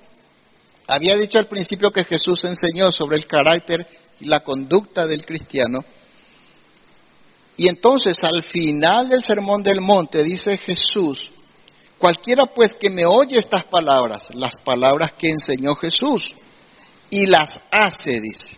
Había 0.87 1.17
dicho 1.17 1.39
al 1.39 1.47
principio 1.47 1.91
que 1.91 2.05
Jesús 2.05 2.45
enseñó 2.45 2.93
sobre 2.93 3.17
el 3.17 3.27
carácter 3.27 3.87
y 4.21 4.27
la 4.27 4.41
conducta 4.41 5.07
del 5.07 5.25
cristiano. 5.25 5.85
Y 7.57 7.69
entonces 7.69 8.19
al 8.23 8.43
final 8.43 9.09
del 9.09 9.25
Sermón 9.25 9.63
del 9.63 9.81
Monte 9.81 10.23
dice 10.23 10.59
Jesús, 10.59 11.31
Cualquiera 12.07 12.47
pues 12.47 12.75
que 12.75 12.89
me 12.89 13.05
oye 13.05 13.37
estas 13.37 13.65
palabras, 13.65 14.33
las 14.33 14.57
palabras 14.59 15.15
que 15.19 15.29
enseñó 15.29 15.75
Jesús, 15.75 16.37
y 17.11 17.27
las 17.27 17.59
hace, 17.69 18.21
dice. 18.21 18.57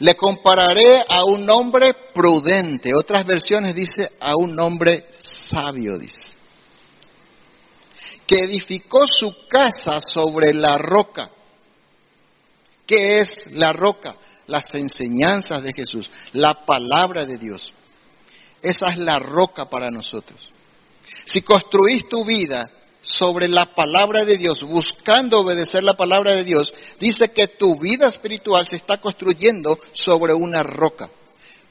Le 0.00 0.14
compararé 0.14 1.02
a 1.08 1.22
un 1.26 1.48
hombre 1.48 1.94
prudente. 2.12 2.94
Otras 2.94 3.24
versiones 3.24 3.74
dice 3.74 4.10
a 4.20 4.36
un 4.36 4.60
hombre 4.60 5.06
sabio, 5.12 5.96
dice. 5.96 6.24
Que 8.26 8.44
edificó 8.44 9.06
su 9.06 9.34
casa 9.48 9.98
sobre 10.06 10.52
la 10.52 10.76
roca. 10.76 11.30
¿Qué 12.86 13.20
es 13.20 13.46
la 13.52 13.72
roca? 13.72 14.14
Las 14.46 14.74
enseñanzas 14.74 15.62
de 15.62 15.72
Jesús, 15.74 16.10
la 16.34 16.66
palabra 16.66 17.24
de 17.24 17.38
Dios. 17.38 17.72
Esa 18.60 18.88
es 18.90 18.98
la 18.98 19.18
roca 19.18 19.70
para 19.70 19.88
nosotros. 19.88 20.50
Si 21.24 21.42
construís 21.42 22.08
tu 22.08 22.24
vida 22.24 22.70
sobre 23.00 23.48
la 23.48 23.66
palabra 23.74 24.24
de 24.24 24.38
Dios, 24.38 24.62
buscando 24.62 25.40
obedecer 25.40 25.82
la 25.82 25.94
palabra 25.94 26.34
de 26.34 26.44
Dios, 26.44 26.72
dice 26.98 27.28
que 27.28 27.48
tu 27.48 27.78
vida 27.78 28.08
espiritual 28.08 28.66
se 28.66 28.76
está 28.76 28.96
construyendo 28.98 29.78
sobre 29.92 30.32
una 30.32 30.62
roca. 30.62 31.10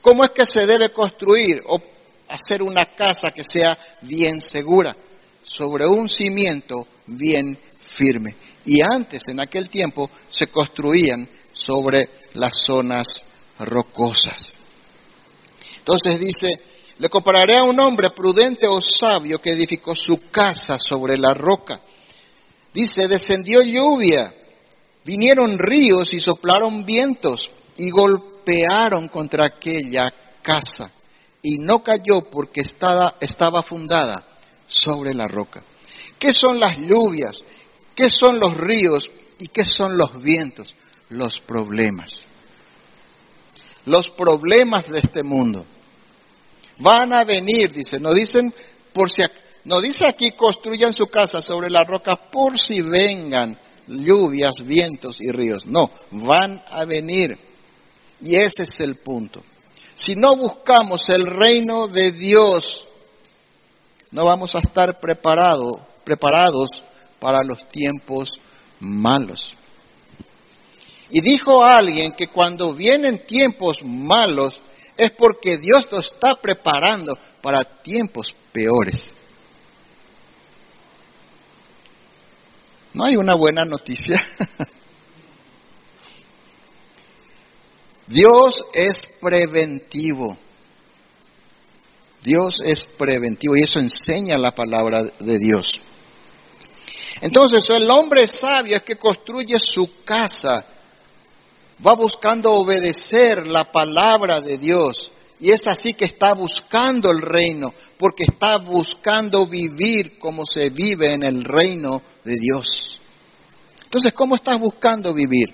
¿Cómo 0.01 0.23
es 0.23 0.31
que 0.31 0.45
se 0.45 0.65
debe 0.65 0.91
construir 0.91 1.61
o 1.65 1.81
hacer 2.27 2.61
una 2.61 2.93
casa 2.95 3.29
que 3.29 3.43
sea 3.43 3.77
bien 4.01 4.41
segura? 4.41 4.95
Sobre 5.43 5.85
un 5.85 6.07
cimiento 6.09 6.87
bien 7.07 7.57
firme. 7.85 8.35
Y 8.65 8.81
antes, 8.81 9.23
en 9.27 9.39
aquel 9.39 9.69
tiempo, 9.69 10.09
se 10.29 10.47
construían 10.47 11.27
sobre 11.51 12.09
las 12.33 12.63
zonas 12.65 13.23
rocosas. 13.59 14.53
Entonces 15.79 16.19
dice, 16.19 16.49
le 17.03 17.09
compararé 17.09 17.57
a 17.57 17.65
un 17.65 17.77
hombre 17.81 18.11
prudente 18.11 18.65
o 18.65 18.79
sabio 18.79 19.37
que 19.41 19.49
edificó 19.49 19.93
su 19.93 20.21
casa 20.31 20.77
sobre 20.77 21.17
la 21.17 21.33
roca. 21.33 21.81
Dice, 22.73 23.09
descendió 23.09 23.61
lluvia, 23.61 24.33
vinieron 25.03 25.59
ríos 25.59 26.13
y 26.13 26.21
soplaron 26.21 26.85
vientos 26.85 27.51
y 27.75 27.89
golpearon 27.89 29.09
contra 29.09 29.47
aquella 29.47 30.05
casa 30.41 30.93
y 31.41 31.57
no 31.57 31.83
cayó 31.83 32.21
porque 32.31 32.61
estaba, 32.61 33.17
estaba 33.19 33.63
fundada 33.63 34.25
sobre 34.65 35.13
la 35.13 35.27
roca. 35.27 35.61
¿Qué 36.17 36.31
son 36.31 36.57
las 36.57 36.77
lluvias? 36.77 37.35
¿Qué 37.93 38.09
son 38.09 38.39
los 38.39 38.55
ríos? 38.55 39.09
¿Y 39.39 39.49
qué 39.49 39.65
son 39.65 39.97
los 39.97 40.23
vientos? 40.23 40.73
Los 41.09 41.37
problemas. 41.41 42.25
Los 43.83 44.09
problemas 44.09 44.85
de 44.85 44.99
este 44.99 45.21
mundo. 45.21 45.65
Van 46.77 47.13
a 47.13 47.23
venir, 47.23 47.71
dice, 47.71 47.99
no 47.99 48.11
dicen 48.11 48.53
por 48.93 49.09
si 49.09 49.23
no 49.65 49.79
dice 49.79 50.05
aquí 50.07 50.31
construyan 50.31 50.93
su 50.93 51.07
casa 51.07 51.41
sobre 51.41 51.69
la 51.69 51.83
roca 51.85 52.15
por 52.31 52.59
si 52.59 52.81
vengan 52.81 53.57
lluvias, 53.87 54.53
vientos 54.65 55.17
y 55.21 55.31
ríos. 55.31 55.65
No, 55.65 55.89
van 56.11 56.61
a 56.69 56.85
venir. 56.85 57.37
Y 58.21 58.35
ese 58.35 58.63
es 58.63 58.79
el 58.79 58.95
punto. 58.97 59.43
Si 59.95 60.15
no 60.15 60.35
buscamos 60.35 61.07
el 61.09 61.25
reino 61.25 61.87
de 61.87 62.11
Dios, 62.11 62.87
no 64.11 64.25
vamos 64.25 64.53
a 64.55 64.59
estar 64.59 64.99
preparados 64.99 66.83
para 67.19 67.43
los 67.45 67.67
tiempos 67.69 68.29
malos. 68.79 69.53
Y 71.09 71.21
dijo 71.21 71.63
alguien 71.63 72.11
que 72.11 72.27
cuando 72.27 72.73
vienen 72.73 73.25
tiempos 73.25 73.77
malos, 73.83 74.61
es 74.97 75.11
porque 75.11 75.57
Dios 75.57 75.87
lo 75.91 75.99
está 75.99 76.35
preparando 76.41 77.17
para 77.41 77.81
tiempos 77.81 78.33
peores. 78.51 79.15
No 82.93 83.05
hay 83.05 83.15
una 83.15 83.33
buena 83.33 83.65
noticia. 83.65 84.21
Dios 88.07 88.63
es 88.73 89.03
preventivo. 89.19 90.37
Dios 92.21 92.61
es 92.63 92.85
preventivo 92.85 93.55
y 93.55 93.63
eso 93.63 93.79
enseña 93.79 94.37
la 94.37 94.51
palabra 94.51 94.99
de 95.19 95.39
Dios. 95.39 95.81
Entonces 97.21 97.69
el 97.69 97.89
hombre 97.89 98.27
sabio 98.27 98.77
es 98.77 98.83
que 98.83 98.97
construye 98.97 99.59
su 99.59 100.03
casa 100.03 100.72
va 101.85 101.93
buscando 101.95 102.51
obedecer 102.51 103.47
la 103.47 103.71
palabra 103.71 104.41
de 104.41 104.57
Dios. 104.57 105.11
Y 105.39 105.51
es 105.51 105.61
así 105.67 105.93
que 105.93 106.05
está 106.05 106.33
buscando 106.33 107.11
el 107.11 107.21
reino, 107.21 107.73
porque 107.97 108.23
está 108.23 108.57
buscando 108.57 109.45
vivir 109.45 110.17
como 110.17 110.45
se 110.45 110.69
vive 110.69 111.11
en 111.11 111.23
el 111.23 111.43
reino 111.43 112.01
de 112.23 112.35
Dios. 112.39 112.99
Entonces, 113.83 114.13
¿cómo 114.13 114.35
estás 114.35 114.59
buscando 114.61 115.13
vivir? 115.13 115.49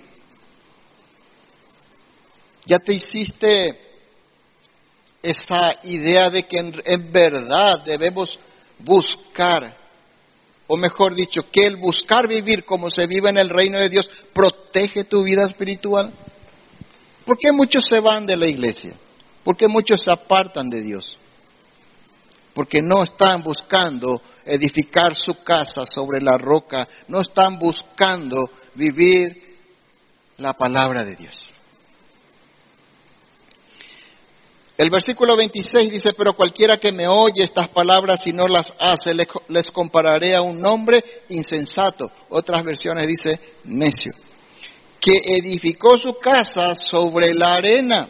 ¿Ya 2.65 2.77
te 2.77 2.93
hiciste 2.93 3.89
esa 5.23 5.71
idea 5.83 6.29
de 6.29 6.43
que 6.43 6.57
en, 6.57 7.11
verdad 7.11 7.83
debemos 7.83 8.39
buscar 8.77 9.75
o 10.71 10.77
mejor 10.77 11.15
dicho, 11.15 11.49
que 11.51 11.61
el 11.63 11.77
buscar 11.77 12.27
vivir 12.27 12.63
como 12.63 12.91
se 12.91 13.07
vive 13.07 13.31
en 13.31 13.39
el 13.39 13.49
reino 13.49 13.79
de 13.79 13.89
Dios 13.89 14.07
protege 14.31 15.03
tu 15.03 15.23
vida 15.23 15.43
espiritual? 15.43 16.13
¿Por 17.25 17.39
qué 17.39 17.51
muchos 17.51 17.85
se 17.87 17.99
van 17.99 18.27
de 18.27 18.37
la 18.37 18.47
iglesia? 18.47 18.93
¿Por 19.43 19.57
qué 19.57 19.67
muchos 19.67 20.03
se 20.03 20.11
apartan 20.11 20.69
de 20.69 20.81
Dios? 20.83 21.17
Porque 22.53 22.83
no 22.83 23.03
están 23.03 23.41
buscando 23.41 24.21
edificar 24.45 25.15
su 25.15 25.43
casa 25.43 25.87
sobre 25.87 26.21
la 26.21 26.37
roca, 26.37 26.87
no 27.07 27.21
están 27.21 27.57
buscando 27.57 28.51
vivir 28.75 29.57
la 30.37 30.53
palabra 30.53 31.03
de 31.03 31.15
Dios. 31.15 31.51
El 34.79 34.89
versículo 34.89 35.35
26 35.35 35.91
dice, 35.91 36.13
pero 36.13 36.31
cualquiera 36.31 36.77
que 36.77 36.93
me 36.93 37.05
oye 37.05 37.43
estas 37.43 37.67
palabras 37.67 38.21
y 38.25 38.31
no 38.31 38.47
las 38.47 38.67
hace, 38.79 39.11
les 39.13 39.71
compararé 39.71 40.33
a 40.33 40.41
un 40.41 40.65
hombre 40.65 41.03
insensato. 41.27 42.09
Otras 42.29 42.63
versiones 42.63 43.05
dice 43.05 43.37
necio, 43.65 44.13
que 45.01 45.19
edificó 45.21 45.97
su 45.97 46.13
casa 46.13 46.75
sobre 46.75 47.33
la 47.33 47.55
arena 47.55 48.09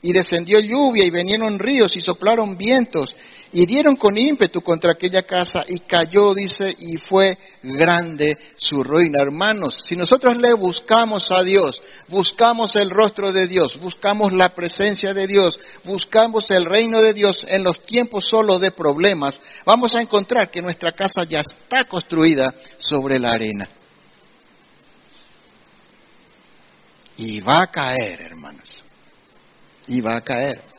y 0.00 0.12
descendió 0.12 0.60
lluvia 0.60 1.02
y 1.04 1.10
vinieron 1.10 1.58
ríos 1.58 1.96
y 1.96 2.00
soplaron 2.00 2.56
vientos 2.56 3.16
hirieron 3.52 3.96
con 3.96 4.16
ímpetu 4.16 4.60
contra 4.60 4.92
aquella 4.92 5.22
casa 5.22 5.62
y 5.66 5.80
cayó, 5.80 6.34
dice, 6.34 6.74
y 6.78 6.98
fue 6.98 7.38
grande 7.62 8.38
su 8.56 8.82
ruina. 8.82 9.20
Hermanos, 9.20 9.78
si 9.84 9.96
nosotros 9.96 10.36
le 10.38 10.54
buscamos 10.54 11.30
a 11.30 11.42
Dios, 11.42 11.82
buscamos 12.08 12.74
el 12.76 12.90
rostro 12.90 13.32
de 13.32 13.46
Dios, 13.46 13.78
buscamos 13.78 14.32
la 14.32 14.54
presencia 14.54 15.12
de 15.12 15.26
Dios, 15.26 15.58
buscamos 15.84 16.50
el 16.50 16.64
reino 16.64 17.00
de 17.02 17.12
Dios 17.12 17.44
en 17.48 17.62
los 17.62 17.82
tiempos 17.82 18.26
solo 18.26 18.58
de 18.58 18.72
problemas, 18.72 19.40
vamos 19.64 19.94
a 19.94 20.00
encontrar 20.00 20.50
que 20.50 20.62
nuestra 20.62 20.92
casa 20.92 21.24
ya 21.24 21.40
está 21.40 21.84
construida 21.84 22.54
sobre 22.78 23.18
la 23.18 23.28
arena. 23.28 23.68
Y 27.16 27.40
va 27.40 27.62
a 27.64 27.66
caer, 27.70 28.22
hermanos. 28.22 28.82
Y 29.86 30.00
va 30.00 30.16
a 30.16 30.20
caer. 30.22 30.71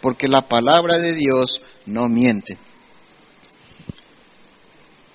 Porque 0.00 0.28
la 0.28 0.42
palabra 0.42 0.98
de 0.98 1.14
Dios 1.14 1.60
no 1.86 2.08
miente. 2.08 2.58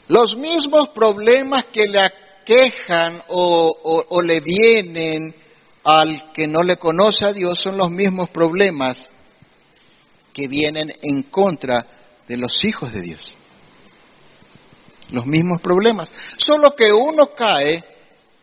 Los 0.08 0.36
mismos 0.36 0.90
problemas 0.90 1.66
que 1.72 1.88
le 1.88 2.02
aquejan 2.02 3.24
o, 3.30 4.22
le 4.22 4.42
vienen 4.42 5.34
al 5.84 6.32
que 6.34 6.48
no 6.48 6.62
le 6.62 6.78
conoce 6.78 7.26
a 7.26 7.34
Dios 7.34 7.60
son 7.60 7.78
los 7.78 7.90
mismos 7.90 8.30
problemas 8.30 9.10
que 10.34 10.48
vienen 10.48 10.92
en 11.02 11.24
contra 11.24 11.86
de 12.28 12.38
los 12.38 12.64
hijos 12.66 12.92
de 12.94 13.02
Dios. 13.02 13.34
Los 15.10 15.26
mismos 15.26 15.62
problemas. 15.62 16.12
Solo 16.38 16.76
que 16.76 16.92
uno 16.92 17.34
cae 17.36 17.84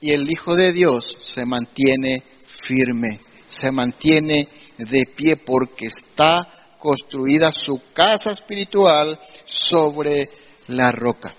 y 0.00 0.12
el 0.12 0.30
Hijo 0.30 0.54
de 0.54 0.72
Dios 0.72 1.16
se 1.20 1.44
mantiene 1.44 2.22
firme, 2.62 3.20
se 3.50 3.70
mantiene 3.70 4.48
de 4.78 5.02
pie 5.14 5.36
porque 5.36 5.86
está 5.86 6.32
construida 6.78 7.50
su 7.50 7.80
casa 7.92 8.30
espiritual 8.30 9.18
sobre 9.44 10.30
la 10.68 10.90
roca. 10.92 11.34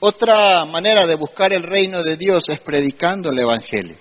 Otra 0.00 0.64
manera 0.66 1.06
de 1.06 1.14
buscar 1.14 1.52
el 1.52 1.62
reino 1.62 2.02
de 2.02 2.16
Dios 2.16 2.48
es 2.48 2.60
predicando 2.60 3.30
el 3.30 3.38
Evangelio. 3.38 3.96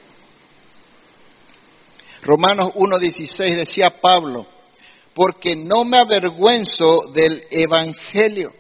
Romanos 2.24 2.74
1.16 2.74 3.56
decía 3.56 4.02
Pablo, 4.02 4.48
porque 5.14 5.56
no 5.56 5.86
me 5.86 6.00
avergüenzo 6.00 7.12
del 7.14 7.46
Evangelio, 7.50 8.52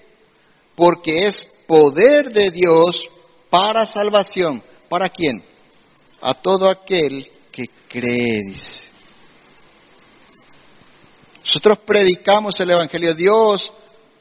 porque 0.76 1.16
es 1.26 1.45
poder 1.68 2.32
de 2.32 2.49
Dios 2.51 3.09
para 3.49 3.86
salvación. 3.86 4.64
¿Para 4.89 5.09
quién? 5.09 5.43
A 6.26 6.34
todo 6.36 6.70
aquel 6.70 7.30
que 7.52 7.66
cree, 7.90 8.40
dice. 8.48 8.80
Nosotros 11.44 11.80
predicamos 11.86 12.58
el 12.62 12.72
Evangelio. 12.72 13.14
Dios 13.14 13.74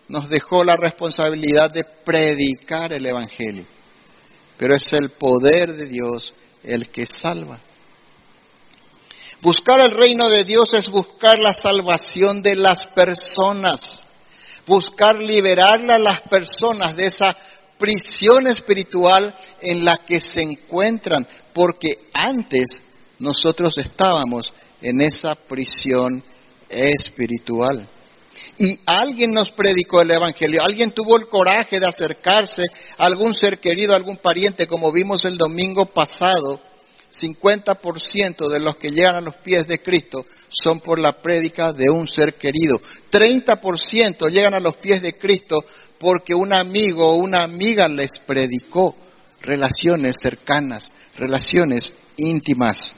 nos 0.09 0.29
dejó 0.29 0.65
la 0.65 0.77
responsabilidad 0.77 1.73
de 1.73 1.85
predicar 2.05 2.93
el 2.93 3.07
Evangelio. 3.07 3.65
Pero 4.59 4.75
es 4.75 4.93
el 4.93 5.11
poder 5.11 5.75
de 5.75 5.87
Dios 5.87 6.35
el 6.65 6.89
que 6.89 7.07
salva. 7.07 7.61
Buscar 9.41 9.81
el 9.81 9.93
reino 9.93 10.29
de 10.29 10.45
Dios 10.45 10.75
es 10.75 10.89
buscar 10.89 11.39
la 11.39 11.55
salvación 11.55 12.43
de 12.43 12.57
las 12.57 12.87
personas. 12.89 14.03
Buscar 14.67 15.21
liberar 15.21 15.89
a 15.89 15.99
las 15.99 16.21
personas 16.23 16.97
de 16.97 17.07
esa 17.07 17.29
prisión 17.83 18.47
espiritual 18.47 19.35
en 19.61 19.85
la 19.85 20.05
que 20.07 20.21
se 20.21 20.41
encuentran, 20.41 21.27
porque 21.53 22.09
antes 22.15 22.81
nosotros 23.19 23.77
estábamos 23.77 24.55
en 24.81 25.01
esa 25.01 25.35
prisión 25.35 26.23
espiritual. 26.69 27.89
Y 28.57 28.79
alguien 28.87 29.33
nos 29.33 29.51
predicó 29.51 30.01
el 30.01 30.13
Evangelio, 30.13 30.61
alguien 30.63 30.93
tuvo 30.93 31.17
el 31.17 31.27
coraje 31.27 31.81
de 31.81 31.89
acercarse 31.89 32.63
a 32.97 33.07
algún 33.07 33.35
ser 33.35 33.59
querido, 33.59 33.95
a 33.95 33.97
algún 33.97 34.19
pariente, 34.19 34.69
como 34.69 34.93
vimos 34.93 35.25
el 35.25 35.37
domingo 35.37 35.87
pasado, 35.87 36.61
50% 37.13 38.49
de 38.49 38.61
los 38.61 38.77
que 38.77 38.91
llegan 38.91 39.17
a 39.17 39.21
los 39.21 39.37
pies 39.37 39.67
de 39.69 39.79
Cristo 39.81 40.25
son 40.49 40.81
por 40.81 40.99
la 40.99 41.21
prédica 41.21 41.73
de 41.73 41.91
un 41.91 42.09
ser 42.09 42.35
querido. 42.35 42.81
30% 43.11 44.31
llegan 44.31 44.55
a 44.55 44.61
los 44.61 44.77
pies 44.77 45.03
de 45.03 45.13
Cristo 45.15 45.59
porque 45.99 46.35
un 46.35 46.53
amigo 46.53 47.07
o 47.07 47.17
una 47.17 47.43
amiga 47.43 47.87
les 47.87 48.13
predicó 48.27 48.97
relaciones 49.43 50.17
cercanas, 50.21 50.91
relaciones 51.17 51.93
íntimas. 52.17 52.93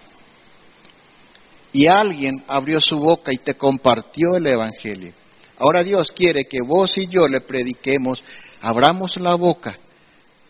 Y 1.72 1.86
alguien 1.88 2.44
abrió 2.46 2.80
su 2.80 2.98
boca 2.98 3.32
y 3.32 3.38
te 3.38 3.54
compartió 3.54 4.36
el 4.36 4.46
Evangelio. 4.46 5.12
Ahora 5.58 5.82
Dios 5.82 6.12
quiere 6.12 6.44
que 6.44 6.58
vos 6.64 6.96
y 6.98 7.08
yo 7.08 7.26
le 7.26 7.40
prediquemos, 7.40 8.22
abramos 8.60 9.16
la 9.20 9.34
boca 9.34 9.76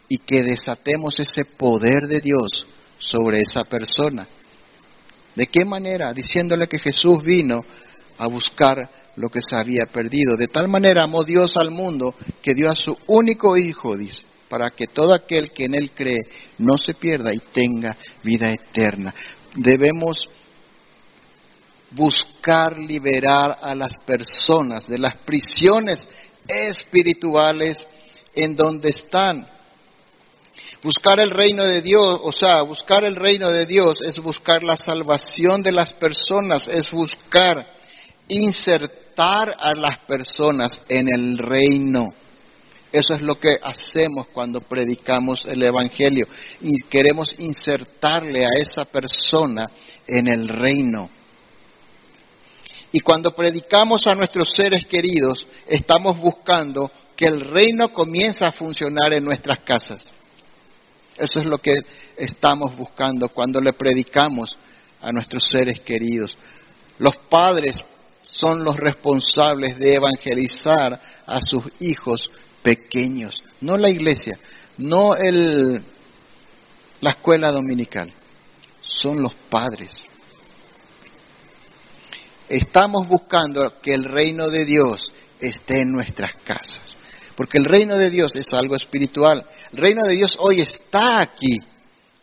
y 0.08 0.18
que 0.18 0.42
desatemos 0.42 1.18
ese 1.18 1.44
poder 1.56 2.08
de 2.08 2.20
Dios 2.20 2.66
sobre 3.04 3.40
esa 3.40 3.64
persona. 3.64 4.26
¿De 5.34 5.46
qué 5.46 5.64
manera? 5.64 6.12
Diciéndole 6.12 6.66
que 6.66 6.78
Jesús 6.78 7.22
vino 7.24 7.64
a 8.18 8.26
buscar 8.28 8.90
lo 9.16 9.28
que 9.28 9.40
se 9.42 9.56
había 9.56 9.86
perdido. 9.92 10.36
De 10.36 10.46
tal 10.46 10.68
manera 10.68 11.02
amó 11.02 11.22
Dios 11.22 11.56
al 11.56 11.70
mundo 11.70 12.14
que 12.40 12.54
dio 12.54 12.70
a 12.70 12.74
su 12.74 12.96
único 13.06 13.56
Hijo, 13.56 13.96
dice, 13.96 14.22
para 14.48 14.70
que 14.70 14.86
todo 14.86 15.12
aquel 15.12 15.50
que 15.50 15.64
en 15.64 15.74
Él 15.74 15.90
cree 15.92 16.22
no 16.58 16.78
se 16.78 16.94
pierda 16.94 17.30
y 17.32 17.40
tenga 17.52 17.96
vida 18.22 18.50
eterna. 18.50 19.14
Debemos 19.54 20.28
buscar 21.90 22.78
liberar 22.78 23.58
a 23.60 23.74
las 23.74 23.92
personas 24.04 24.86
de 24.88 24.98
las 24.98 25.16
prisiones 25.16 26.06
espirituales 26.48 27.76
en 28.34 28.56
donde 28.56 28.90
están. 28.90 29.53
Buscar 30.84 31.18
el 31.18 31.30
reino 31.30 31.64
de 31.64 31.80
Dios, 31.80 32.20
o 32.22 32.30
sea, 32.30 32.60
buscar 32.60 33.06
el 33.06 33.16
reino 33.16 33.50
de 33.50 33.64
Dios 33.64 34.02
es 34.02 34.18
buscar 34.18 34.62
la 34.62 34.76
salvación 34.76 35.62
de 35.62 35.72
las 35.72 35.94
personas, 35.94 36.68
es 36.68 36.90
buscar 36.90 37.66
insertar 38.28 39.56
a 39.58 39.74
las 39.74 40.00
personas 40.06 40.82
en 40.90 41.08
el 41.08 41.38
reino. 41.38 42.12
Eso 42.92 43.14
es 43.14 43.22
lo 43.22 43.40
que 43.40 43.48
hacemos 43.62 44.26
cuando 44.26 44.60
predicamos 44.60 45.46
el 45.46 45.62
Evangelio 45.62 46.26
y 46.60 46.82
queremos 46.82 47.34
insertarle 47.38 48.44
a 48.44 48.60
esa 48.60 48.84
persona 48.84 49.64
en 50.06 50.28
el 50.28 50.46
reino. 50.48 51.08
Y 52.92 53.00
cuando 53.00 53.34
predicamos 53.34 54.06
a 54.06 54.14
nuestros 54.14 54.50
seres 54.50 54.84
queridos, 54.84 55.46
estamos 55.66 56.20
buscando 56.20 56.90
que 57.16 57.24
el 57.24 57.40
reino 57.40 57.88
comience 57.88 58.44
a 58.44 58.52
funcionar 58.52 59.14
en 59.14 59.24
nuestras 59.24 59.60
casas. 59.60 60.12
Eso 61.16 61.40
es 61.40 61.46
lo 61.46 61.58
que 61.58 61.74
estamos 62.16 62.76
buscando 62.76 63.28
cuando 63.28 63.60
le 63.60 63.72
predicamos 63.72 64.56
a 65.00 65.12
nuestros 65.12 65.44
seres 65.44 65.80
queridos. 65.80 66.36
Los 66.98 67.16
padres 67.30 67.84
son 68.22 68.64
los 68.64 68.76
responsables 68.76 69.78
de 69.78 69.94
evangelizar 69.94 71.00
a 71.26 71.40
sus 71.40 71.64
hijos 71.80 72.30
pequeños, 72.62 73.44
no 73.60 73.76
la 73.76 73.90
iglesia, 73.90 74.38
no 74.78 75.14
el, 75.14 75.84
la 77.00 77.10
escuela 77.10 77.52
dominical, 77.52 78.12
son 78.80 79.22
los 79.22 79.34
padres. 79.34 80.04
Estamos 82.48 83.06
buscando 83.06 83.80
que 83.80 83.92
el 83.92 84.04
reino 84.04 84.48
de 84.48 84.64
Dios 84.64 85.12
esté 85.38 85.82
en 85.82 85.92
nuestras 85.92 86.32
casas. 86.44 86.96
Porque 87.36 87.58
el 87.58 87.64
reino 87.64 87.96
de 87.96 88.10
Dios 88.10 88.36
es 88.36 88.52
algo 88.52 88.76
espiritual. 88.76 89.44
El 89.72 89.78
reino 89.78 90.02
de 90.04 90.14
Dios 90.14 90.36
hoy 90.38 90.60
está 90.60 91.20
aquí. 91.20 91.56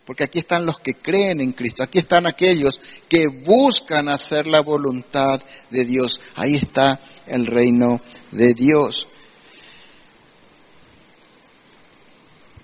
Porque 0.06 0.24
aquí 0.24 0.40
están 0.40 0.66
los 0.66 0.78
que 0.80 0.96
creen 0.96 1.42
en 1.42 1.52
Cristo. 1.52 1.84
Aquí 1.84 2.00
están 2.00 2.28
aquellos 2.28 2.80
que 3.08 3.28
buscan 3.28 4.10
hacer 4.10 4.48
la 4.48 4.62
voluntad 4.62 5.42
de 5.70 5.86
Dios. 5.86 6.20
Ahí 6.36 6.56
está 6.56 7.00
el 7.28 7.46
reino 7.46 8.02
de 8.32 8.54
Dios. 8.54 9.08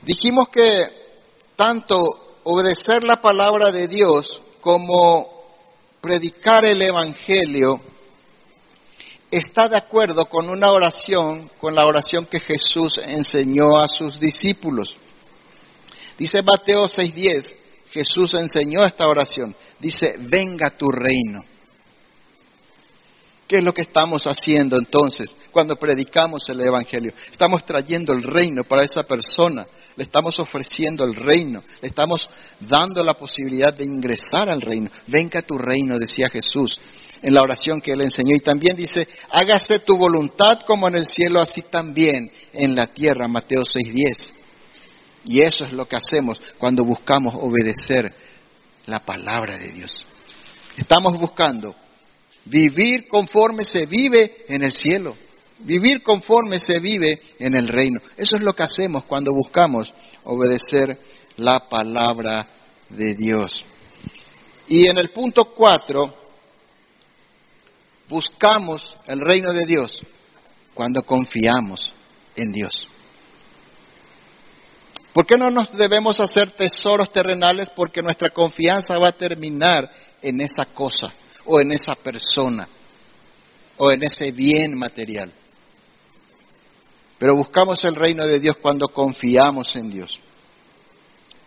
Dijimos 0.03 0.47
que 0.49 0.87
tanto 1.55 1.95
obedecer 2.43 3.03
la 3.03 3.21
palabra 3.21 3.71
de 3.71 3.87
Dios 3.87 4.41
como 4.61 5.37
predicar 6.01 6.63
el 6.65 6.81
Evangelio 6.81 7.81
está 9.31 9.67
de 9.67 9.77
acuerdo 9.77 10.25
con 10.25 10.49
una 10.49 10.71
oración, 10.71 11.49
con 11.59 11.75
la 11.75 11.85
oración 11.85 12.25
que 12.25 12.39
Jesús 12.39 12.99
enseñó 13.03 13.77
a 13.77 13.87
sus 13.87 14.19
discípulos. 14.19 14.95
Dice 16.17 16.41
Mateo 16.41 16.87
6:10, 16.87 17.53
Jesús 17.91 18.33
enseñó 18.33 18.83
esta 18.83 19.07
oración. 19.07 19.55
Dice, 19.79 20.15
venga 20.19 20.71
tu 20.71 20.89
reino. 20.91 21.43
¿Qué 23.47 23.57
es 23.57 23.63
lo 23.63 23.73
que 23.73 23.83
estamos 23.83 24.25
haciendo 24.27 24.77
entonces 24.77 25.33
cuando 25.51 25.77
predicamos 25.77 26.49
el 26.49 26.59
Evangelio? 26.59 27.13
Estamos 27.31 27.65
trayendo 27.65 28.11
el 28.11 28.23
reino 28.23 28.65
para 28.65 28.83
esa 28.83 29.03
persona, 29.03 29.65
le 29.95 30.03
estamos 30.03 30.37
ofreciendo 30.39 31.05
el 31.05 31.15
reino, 31.15 31.63
le 31.81 31.87
estamos 31.87 32.29
dando 32.59 33.01
la 33.05 33.13
posibilidad 33.13 33.73
de 33.73 33.85
ingresar 33.85 34.49
al 34.49 34.59
reino. 34.59 34.89
Venga 35.07 35.41
tu 35.43 35.57
reino, 35.57 35.97
decía 35.97 36.27
Jesús. 36.29 36.77
En 37.21 37.33
la 37.33 37.41
oración 37.41 37.81
que 37.81 37.91
él 37.91 38.01
enseñó. 38.01 38.35
Y 38.35 38.39
también 38.39 38.75
dice, 38.75 39.07
hágase 39.29 39.79
tu 39.79 39.97
voluntad 39.97 40.59
como 40.65 40.87
en 40.87 40.95
el 40.95 41.07
cielo, 41.07 41.41
así 41.41 41.61
también 41.61 42.31
en 42.53 42.75
la 42.75 42.85
tierra, 42.85 43.27
Mateo 43.27 43.63
6.10. 43.63 44.33
Y 45.25 45.41
eso 45.41 45.65
es 45.65 45.73
lo 45.73 45.87
que 45.87 45.97
hacemos 45.97 46.39
cuando 46.57 46.83
buscamos 46.85 47.35
obedecer 47.35 48.13
la 48.85 49.03
palabra 49.03 49.57
de 49.57 49.71
Dios. 49.71 50.05
Estamos 50.77 51.19
buscando 51.19 51.75
vivir 52.45 53.07
conforme 53.07 53.63
se 53.63 53.85
vive 53.85 54.45
en 54.47 54.63
el 54.63 54.71
cielo, 54.71 55.15
vivir 55.59 56.01
conforme 56.01 56.59
se 56.59 56.79
vive 56.79 57.19
en 57.39 57.55
el 57.55 57.67
reino. 57.67 57.99
Eso 58.15 58.37
es 58.37 58.43
lo 58.43 58.53
que 58.53 58.63
hacemos 58.63 59.03
cuando 59.03 59.33
buscamos 59.33 59.93
obedecer 60.23 60.97
la 61.37 61.67
palabra 61.67 62.47
de 62.89 63.15
Dios. 63.15 63.65
Y 64.67 64.87
en 64.87 64.97
el 64.97 65.09
punto 65.09 65.53
cuatro, 65.53 66.26
buscamos 68.09 68.95
el 69.05 69.19
reino 69.19 69.53
de 69.53 69.65
Dios 69.65 70.01
cuando 70.73 71.03
confiamos 71.03 71.91
en 72.35 72.51
Dios. 72.51 72.87
¿Por 75.13 75.25
qué 75.25 75.35
no 75.35 75.49
nos 75.49 75.71
debemos 75.71 76.19
hacer 76.19 76.51
tesoros 76.51 77.11
terrenales? 77.11 77.71
Porque 77.71 78.01
nuestra 78.01 78.29
confianza 78.29 78.99
va 78.99 79.07
a 79.09 79.17
terminar 79.17 79.89
en 80.21 80.41
esa 80.41 80.65
cosa 80.65 81.11
o 81.45 81.59
en 81.59 81.71
esa 81.71 81.95
persona 81.95 82.67
o 83.77 83.91
en 83.91 84.03
ese 84.03 84.31
bien 84.31 84.77
material. 84.77 85.33
Pero 87.17 87.35
buscamos 87.35 87.83
el 87.83 87.95
reino 87.95 88.27
de 88.27 88.39
Dios 88.39 88.57
cuando 88.61 88.89
confiamos 88.89 89.75
en 89.75 89.89
Dios. 89.89 90.19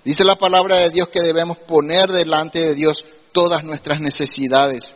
Dice 0.05 0.25
la 0.25 0.37
palabra 0.37 0.79
de 0.79 0.91
Dios 0.91 1.09
que 1.11 1.21
debemos 1.21 1.59
poner 1.59 2.09
delante 2.11 2.59
de 2.59 2.75
Dios 2.75 3.05
todas 3.33 3.63
nuestras 3.65 4.01
necesidades. 4.01 4.95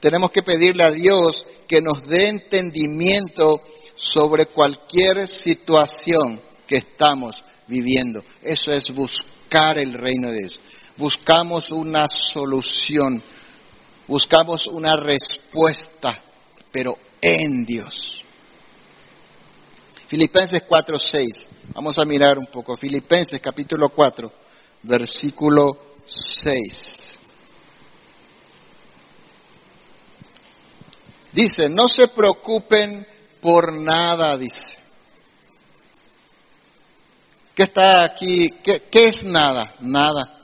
Tenemos 0.00 0.30
que 0.30 0.42
pedirle 0.42 0.82
a 0.82 0.90
Dios 0.90 1.46
que 1.68 1.82
nos 1.82 2.06
dé 2.06 2.28
entendimiento 2.28 3.62
sobre 3.94 4.46
cualquier 4.46 5.28
situación 5.28 6.40
que 6.66 6.76
estamos 6.76 7.44
viviendo. 7.66 8.24
Eso 8.42 8.72
es 8.72 8.84
buscar 8.94 9.78
el 9.78 9.92
reino 9.92 10.30
de 10.30 10.38
Dios. 10.38 10.60
Buscamos 10.96 11.70
una 11.70 12.08
solución, 12.08 13.22
buscamos 14.06 14.66
una 14.66 14.96
respuesta, 14.96 16.22
pero 16.72 16.96
en 17.20 17.64
Dios. 17.66 18.20
Filipenses 20.08 20.62
4:6. 20.66 21.46
Vamos 21.74 21.98
a 21.98 22.04
mirar 22.04 22.38
un 22.38 22.46
poco. 22.46 22.76
Filipenses 22.76 23.40
capítulo 23.40 23.90
4, 23.90 24.32
versículo 24.82 25.94
6. 26.06 27.09
Dice, 31.32 31.68
no 31.68 31.86
se 31.86 32.08
preocupen 32.08 33.06
por 33.40 33.72
nada, 33.72 34.36
dice. 34.36 34.80
¿Qué 37.54 37.64
está 37.64 38.04
aquí? 38.04 38.48
¿Qué, 38.62 38.82
es 38.90 39.22
nada? 39.22 39.74
Nada. 39.80 40.38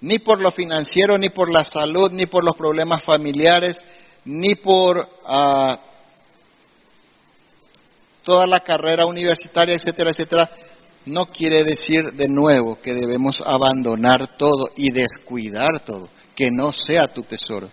Ni 0.00 0.18
por 0.18 0.40
lo 0.40 0.50
financiero, 0.50 1.18
ni 1.18 1.30
por 1.30 1.50
la 1.50 1.64
salud, 1.64 2.10
ni 2.10 2.26
por 2.26 2.44
los 2.44 2.56
problemas 2.56 3.02
familiares, 3.02 3.82
ni 4.24 4.54
por 4.54 5.08
ah, 5.26 5.78
toda 8.22 8.46
la 8.46 8.60
carrera 8.60 9.06
universitaria, 9.06 9.74
etcétera, 9.74 10.10
etcétera. 10.10 10.50
No 11.06 11.26
quiere 11.26 11.64
decir 11.64 12.12
de 12.12 12.28
nuevo 12.28 12.80
que 12.80 12.94
debemos 12.94 13.42
abandonar 13.44 14.36
todo 14.38 14.70
y 14.76 14.90
descuidar 14.90 15.80
todo, 15.84 16.08
que 16.34 16.50
no 16.50 16.72
sea 16.72 17.08
tu 17.08 17.22
tesoro. 17.22 17.68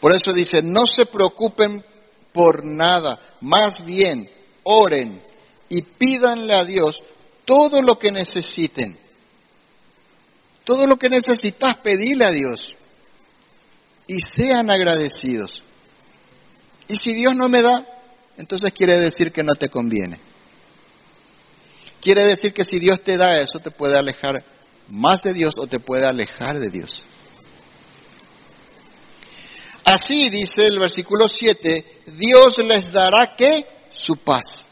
Por 0.00 0.14
eso 0.14 0.32
dice, 0.32 0.62
no 0.62 0.86
se 0.86 1.06
preocupen 1.06 1.84
por 2.32 2.64
nada, 2.64 3.18
más 3.40 3.84
bien 3.84 4.30
oren 4.62 5.22
y 5.68 5.82
pídanle 5.82 6.54
a 6.54 6.64
Dios 6.64 7.02
todo 7.44 7.82
lo 7.82 7.98
que 7.98 8.12
necesiten. 8.12 8.96
Todo 10.64 10.84
lo 10.84 10.96
que 10.96 11.08
necesitas, 11.08 11.78
pedirle 11.82 12.26
a 12.26 12.32
Dios. 12.32 12.74
Y 14.06 14.20
sean 14.20 14.70
agradecidos. 14.70 15.62
Y 16.88 16.96
si 16.96 17.14
Dios 17.14 17.34
no 17.34 17.48
me 17.48 17.62
da, 17.62 17.86
entonces 18.36 18.72
quiere 18.72 18.98
decir 18.98 19.32
que 19.32 19.42
no 19.42 19.54
te 19.54 19.68
conviene. 19.68 20.20
Quiere 22.00 22.24
decir 22.26 22.52
que 22.52 22.64
si 22.64 22.78
Dios 22.78 23.02
te 23.02 23.16
da 23.16 23.40
eso, 23.40 23.58
te 23.58 23.70
puede 23.70 23.98
alejar 23.98 24.44
más 24.88 25.22
de 25.22 25.32
Dios 25.32 25.54
o 25.58 25.66
te 25.66 25.80
puede 25.80 26.06
alejar 26.06 26.58
de 26.58 26.70
Dios. 26.70 27.04
Así 29.90 30.28
dice 30.28 30.64
el 30.64 30.78
versículo 30.78 31.26
7, 31.26 32.02
Dios 32.18 32.58
les 32.58 32.92
dará 32.92 33.34
que 33.34 33.86
su 33.88 34.18
paz. 34.18 34.66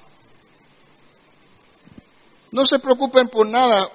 No 2.50 2.66
se 2.66 2.78
preocupen 2.78 3.28
por 3.28 3.48
nada, 3.48 3.90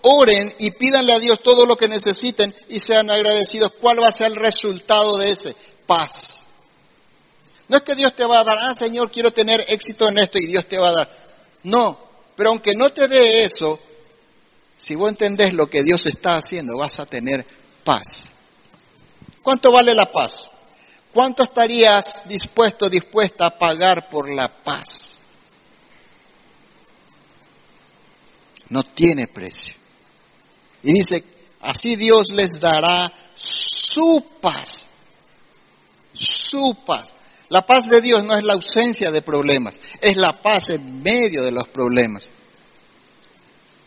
oren 0.00 0.54
y 0.58 0.70
pídanle 0.70 1.12
a 1.12 1.18
Dios 1.18 1.40
todo 1.42 1.66
lo 1.66 1.76
que 1.76 1.88
necesiten 1.88 2.54
y 2.70 2.80
sean 2.80 3.10
agradecidos. 3.10 3.74
¿Cuál 3.82 4.02
va 4.02 4.06
a 4.06 4.12
ser 4.12 4.28
el 4.28 4.36
resultado 4.36 5.18
de 5.18 5.26
ese? 5.26 5.54
Paz. 5.86 6.42
No 7.68 7.76
es 7.76 7.82
que 7.82 7.94
Dios 7.94 8.16
te 8.16 8.24
va 8.24 8.40
a 8.40 8.44
dar, 8.44 8.56
ah 8.62 8.72
Señor, 8.72 9.10
quiero 9.10 9.30
tener 9.30 9.66
éxito 9.68 10.08
en 10.08 10.20
esto 10.20 10.38
y 10.40 10.46
Dios 10.46 10.66
te 10.66 10.78
va 10.78 10.88
a 10.88 10.94
dar. 10.94 11.10
No, 11.64 11.98
pero 12.34 12.48
aunque 12.48 12.74
no 12.74 12.88
te 12.88 13.08
dé 13.08 13.42
eso, 13.42 13.78
si 14.78 14.94
vos 14.94 15.10
entendés 15.10 15.52
lo 15.52 15.66
que 15.66 15.82
Dios 15.82 16.06
está 16.06 16.36
haciendo, 16.36 16.78
vas 16.78 16.98
a 16.98 17.04
tener 17.04 17.44
paz. 17.84 18.32
¿Cuánto 19.42 19.70
vale 19.70 19.94
la 19.94 20.10
paz? 20.10 20.51
¿Cuánto 21.12 21.42
estarías 21.42 22.22
dispuesto, 22.26 22.88
dispuesta 22.88 23.46
a 23.46 23.58
pagar 23.58 24.08
por 24.08 24.32
la 24.32 24.48
paz? 24.48 25.18
No 28.70 28.82
tiene 28.82 29.26
precio. 29.26 29.74
Y 30.82 30.92
dice, 30.92 31.22
así 31.60 31.96
Dios 31.96 32.28
les 32.32 32.48
dará 32.58 33.12
su 33.34 34.24
paz. 34.40 34.86
Su 36.14 36.78
paz. 36.86 37.12
La 37.50 37.60
paz 37.60 37.84
de 37.84 38.00
Dios 38.00 38.24
no 38.24 38.34
es 38.34 38.42
la 38.44 38.54
ausencia 38.54 39.10
de 39.10 39.20
problemas, 39.20 39.78
es 40.00 40.16
la 40.16 40.40
paz 40.40 40.70
en 40.70 41.02
medio 41.02 41.42
de 41.42 41.52
los 41.52 41.68
problemas. 41.68 42.24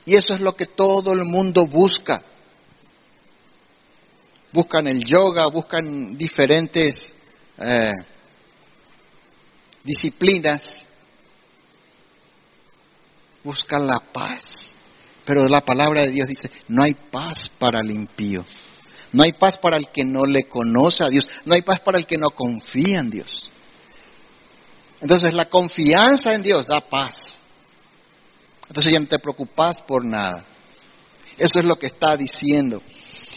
Y 0.05 0.15
eso 0.15 0.36
es 0.36 0.41
lo 0.41 0.53
que 0.53 0.67
todo 0.67 1.13
el 1.13 1.26
mundo 1.26 1.65
busca. 1.65 2.21
Buscan 4.51 4.86
el 4.86 5.03
yoga, 5.03 5.47
buscan 5.47 6.15
diferentes 6.15 7.14
eh, 7.58 7.91
disciplinas, 9.84 10.86
buscan 13.43 13.88
la 13.88 13.99
paz. 13.99 14.72
Pero 15.26 15.47
la 15.47 15.62
palabra 15.62 16.03
de 16.03 16.12
Dios 16.12 16.28
dice, 16.28 16.51
no 16.68 16.84
hay 16.84 16.93
paz 16.93 17.49
para 17.58 17.80
el 17.80 17.91
impío. 17.91 18.45
No 19.12 19.24
hay 19.24 19.34
paz 19.34 19.58
para 19.58 19.78
el 19.78 19.89
que 19.89 20.03
no 20.03 20.22
le 20.22 20.43
conoce 20.43 21.03
a 21.03 21.10
Dios. 21.10 21.28
No 21.45 21.56
hay 21.56 21.62
paz 21.62 21.80
para 21.80 21.97
el 21.97 22.06
que 22.06 22.18
no 22.18 22.30
confía 22.30 22.99
en 22.99 23.10
Dios. 23.10 23.49
Entonces 25.01 25.34
la 25.34 25.45
confianza 25.45 26.34
en 26.34 26.43
Dios 26.43 26.66
da 26.68 26.82
paz. 26.82 27.34
Entonces 28.68 28.91
ya 28.91 28.99
no 28.99 29.08
te 29.08 29.20
preocupas 29.20 29.82
por 29.82 30.06
nada. 30.06 30.45
Eso 31.38 31.60
es 31.60 31.66
lo 31.66 31.78
que 31.78 31.88
está 31.88 32.16
diciendo. 32.18 32.82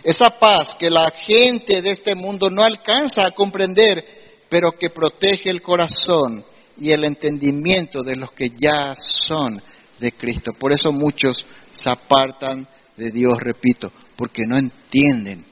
Esa 0.03 0.31
paz 0.31 0.75
que 0.79 0.91
la 0.91 1.11
gente 1.11 1.83
de 1.83 1.91
este 1.91 2.15
mundo 2.15 2.51
no 2.51 2.63
alcanza 2.63 3.23
a 3.23 3.35
comprender, 3.35 4.05
pero 4.49 4.73
que 4.73 4.91
protege 4.91 5.51
el 5.51 5.63
corazón 5.63 6.45
y 6.79 6.91
el 6.91 7.05
entendimiento 7.05 8.03
de 8.03 8.17
los 8.17 8.31
que 8.33 8.51
ya 8.51 8.95
son 8.95 9.63
de 9.99 10.13
Cristo. 10.13 10.53
Por 10.53 10.73
eso 10.73 10.93
muchos 10.93 11.45
se 11.71 11.91
apartan 11.91 12.69
de 12.97 13.11
Dios, 13.11 13.35
repito, 13.41 13.93
porque 14.17 14.47
no 14.47 14.57
entienden 14.57 15.45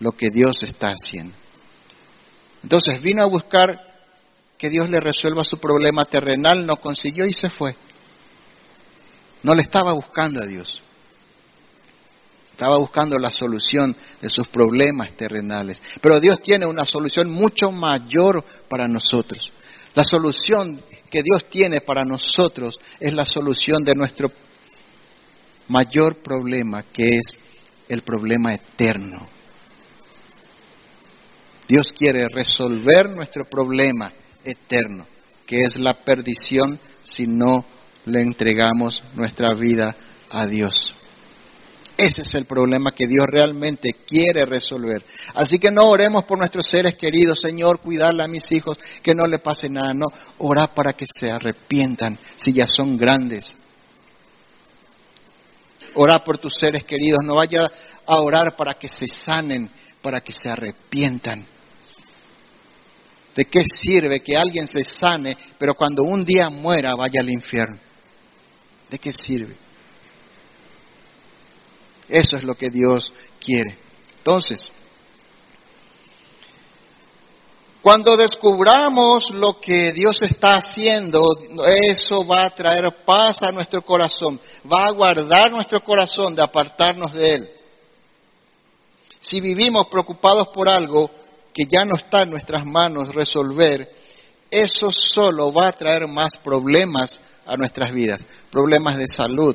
lo 0.00 0.12
que 0.12 0.28
Dios 0.30 0.62
está 0.62 0.88
haciendo. 0.88 1.34
Entonces 2.62 3.00
vino 3.02 3.22
a 3.22 3.28
buscar 3.28 3.94
que 4.58 4.70
Dios 4.70 4.88
le 4.88 5.00
resuelva 5.00 5.44
su 5.44 5.58
problema 5.58 6.04
terrenal, 6.04 6.64
no 6.64 6.76
consiguió 6.76 7.26
y 7.26 7.32
se 7.32 7.50
fue. 7.50 7.76
No 9.42 9.54
le 9.54 9.62
estaba 9.62 9.92
buscando 9.92 10.40
a 10.40 10.46
Dios. 10.46 10.82
Estaba 12.54 12.78
buscando 12.78 13.16
la 13.16 13.30
solución 13.30 13.96
de 14.22 14.30
sus 14.30 14.46
problemas 14.46 15.10
terrenales. 15.16 15.82
Pero 16.00 16.20
Dios 16.20 16.40
tiene 16.40 16.66
una 16.66 16.84
solución 16.84 17.28
mucho 17.28 17.72
mayor 17.72 18.44
para 18.68 18.86
nosotros. 18.86 19.52
La 19.92 20.04
solución 20.04 20.80
que 21.10 21.24
Dios 21.24 21.50
tiene 21.50 21.80
para 21.80 22.04
nosotros 22.04 22.78
es 23.00 23.12
la 23.12 23.24
solución 23.24 23.82
de 23.82 23.94
nuestro 23.96 24.30
mayor 25.66 26.22
problema, 26.22 26.84
que 26.84 27.16
es 27.16 27.38
el 27.88 28.02
problema 28.02 28.54
eterno. 28.54 29.28
Dios 31.66 31.92
quiere 31.92 32.28
resolver 32.28 33.10
nuestro 33.10 33.46
problema 33.50 34.12
eterno, 34.44 35.08
que 35.44 35.62
es 35.62 35.76
la 35.76 35.94
perdición 35.94 36.78
si 37.04 37.26
no 37.26 37.64
le 38.04 38.20
entregamos 38.20 39.02
nuestra 39.16 39.54
vida 39.54 39.96
a 40.30 40.46
Dios. 40.46 40.94
Ese 41.96 42.22
es 42.22 42.34
el 42.34 42.44
problema 42.44 42.90
que 42.90 43.06
Dios 43.06 43.24
realmente 43.30 43.92
quiere 44.06 44.44
resolver. 44.46 45.04
Así 45.34 45.58
que 45.58 45.70
no 45.70 45.84
oremos 45.84 46.24
por 46.24 46.38
nuestros 46.38 46.66
seres 46.66 46.96
queridos, 46.96 47.40
Señor, 47.40 47.80
cuidarle 47.80 48.24
a 48.24 48.28
mis 48.28 48.50
hijos, 48.50 48.78
que 49.00 49.14
no 49.14 49.26
le 49.26 49.38
pase 49.38 49.68
nada. 49.68 49.94
No, 49.94 50.06
orar 50.38 50.74
para 50.74 50.94
que 50.94 51.06
se 51.08 51.28
arrepientan 51.32 52.18
si 52.36 52.52
ya 52.52 52.66
son 52.66 52.96
grandes. 52.96 53.56
Orar 55.94 56.24
por 56.24 56.38
tus 56.38 56.54
seres 56.54 56.82
queridos, 56.82 57.20
no 57.22 57.36
vaya 57.36 57.70
a 58.06 58.16
orar 58.16 58.56
para 58.56 58.74
que 58.74 58.88
se 58.88 59.06
sanen, 59.06 59.70
para 60.02 60.20
que 60.20 60.32
se 60.32 60.50
arrepientan. 60.50 61.46
¿De 63.36 63.44
qué 63.44 63.62
sirve 63.64 64.18
que 64.18 64.36
alguien 64.36 64.66
se 64.66 64.82
sane, 64.82 65.36
pero 65.58 65.74
cuando 65.74 66.02
un 66.02 66.24
día 66.24 66.50
muera 66.50 66.94
vaya 66.96 67.20
al 67.20 67.30
infierno? 67.30 67.78
¿De 68.90 68.98
qué 68.98 69.12
sirve? 69.12 69.63
Eso 72.08 72.36
es 72.36 72.44
lo 72.44 72.54
que 72.54 72.68
Dios 72.70 73.12
quiere. 73.40 73.78
Entonces, 74.18 74.70
cuando 77.84 78.16
descubramos 78.16 79.28
lo 79.30 79.60
que 79.60 79.92
Dios 79.92 80.22
está 80.22 80.52
haciendo, 80.52 81.20
eso 81.82 82.24
va 82.24 82.46
a 82.46 82.50
traer 82.50 83.04
paz 83.04 83.42
a 83.42 83.52
nuestro 83.52 83.82
corazón, 83.82 84.40
va 84.70 84.84
a 84.88 84.92
guardar 84.92 85.50
nuestro 85.50 85.80
corazón 85.80 86.34
de 86.34 86.42
apartarnos 86.42 87.12
de 87.12 87.30
Él. 87.30 87.50
Si 89.20 89.38
vivimos 89.38 89.88
preocupados 89.88 90.48
por 90.48 90.70
algo 90.70 91.10
que 91.52 91.64
ya 91.66 91.84
no 91.84 91.96
está 91.96 92.22
en 92.22 92.30
nuestras 92.30 92.64
manos 92.64 93.14
resolver, 93.14 93.90
eso 94.50 94.90
solo 94.90 95.52
va 95.52 95.68
a 95.68 95.72
traer 95.72 96.08
más 96.08 96.30
problemas 96.42 97.20
a 97.44 97.54
nuestras 97.56 97.92
vidas, 97.92 98.24
problemas 98.50 98.96
de 98.96 99.08
salud, 99.08 99.54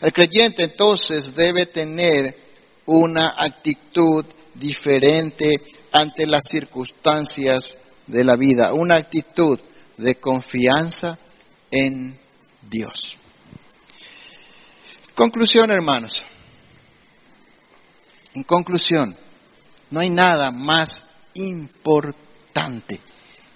el 0.00 0.12
creyente 0.12 0.64
entonces 0.64 1.34
debe 1.34 1.66
tener 1.66 2.36
una 2.86 3.34
actitud 3.36 4.24
diferente 4.54 5.54
ante 5.92 6.26
las 6.26 6.44
circunstancias 6.50 7.74
de 8.06 8.24
la 8.24 8.36
vida, 8.36 8.72
una 8.72 8.96
actitud 8.96 9.58
de 9.96 10.14
confianza 10.16 11.18
en 11.70 12.18
Dios. 12.62 13.16
Conclusión, 15.14 15.70
hermanos. 15.70 16.24
En 18.34 18.44
conclusión, 18.44 19.16
no 19.90 20.00
hay 20.00 20.10
nada 20.10 20.50
más 20.50 21.04
importante 21.34 23.00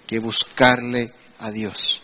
que 0.05 0.19
buscarle 0.19 1.11
a 1.39 1.49
Dios. 1.49 2.01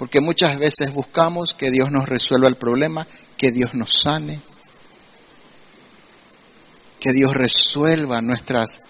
Porque 0.00 0.22
muchas 0.22 0.58
veces 0.58 0.94
buscamos 0.94 1.52
que 1.52 1.70
Dios 1.70 1.90
nos 1.90 2.08
resuelva 2.08 2.48
el 2.48 2.56
problema, 2.56 3.06
que 3.36 3.50
Dios 3.50 3.74
nos 3.74 4.00
sane, 4.00 4.40
que 6.98 7.12
Dios 7.12 7.34
resuelva 7.34 8.22
nuestras, 8.22 8.80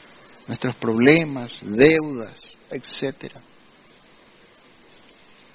nuestros 0.47 0.77
problemas, 0.77 1.63
deudas, 1.63 2.57
etc. 2.71 3.35